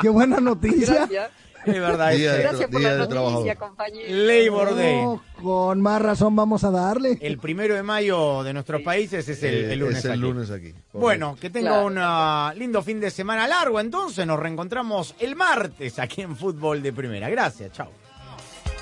Qué 0.00 0.08
buena 0.08 0.40
noticia. 0.40 0.94
Gracias. 1.06 1.30
Es 1.66 1.80
verdad, 1.80 2.12
Día 2.12 2.32
de 2.34 2.42
Gracias 2.42 2.70
por 2.70 2.80
Día 2.80 2.94
la 2.94 3.06
noticia, 3.06 3.56
compañero. 3.56 4.06
Labor 4.10 4.74
Day. 4.76 5.00
Oh, 5.04 5.20
con 5.42 5.80
más 5.80 6.00
razón 6.02 6.36
vamos 6.36 6.64
a 6.64 6.70
darle. 6.70 7.18
El 7.20 7.38
primero 7.38 7.74
de 7.74 7.82
mayo 7.82 8.42
de 8.42 8.52
nuestros 8.52 8.82
países 8.82 9.28
es 9.28 9.42
el, 9.42 9.54
Eh, 9.54 9.72
el 9.72 9.78
lunes. 9.80 9.98
es 9.98 10.04
el 10.06 10.10
aquí. 10.12 10.20
lunes 10.20 10.50
aquí. 10.50 10.74
Bueno, 10.92 11.36
que 11.40 11.50
tenga 11.50 11.70
Claro. 11.70 11.86
un 11.86 11.96
ah, 11.98 12.52
lindo 12.56 12.82
fin 12.82 13.00
de 13.00 13.10
semana 13.10 13.46
largo. 13.46 13.80
Entonces 13.80 14.26
nos 14.26 14.38
reencontramos 14.38 15.14
el 15.20 15.36
martes 15.36 15.98
aquí 15.98 16.22
en 16.22 16.36
Fútbol 16.36 16.82
de 16.82 16.92
Primera. 16.92 17.28
Gracias, 17.28 17.72
chao. 17.72 17.90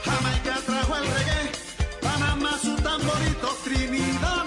Jamaica 0.04 0.58
trajo 0.66 0.96
el 0.96 1.02
reggae, 1.04 1.52
Panamá 2.00 2.58
su 2.60 2.74
tamborito, 2.76 3.48
Trinidad 3.64 4.44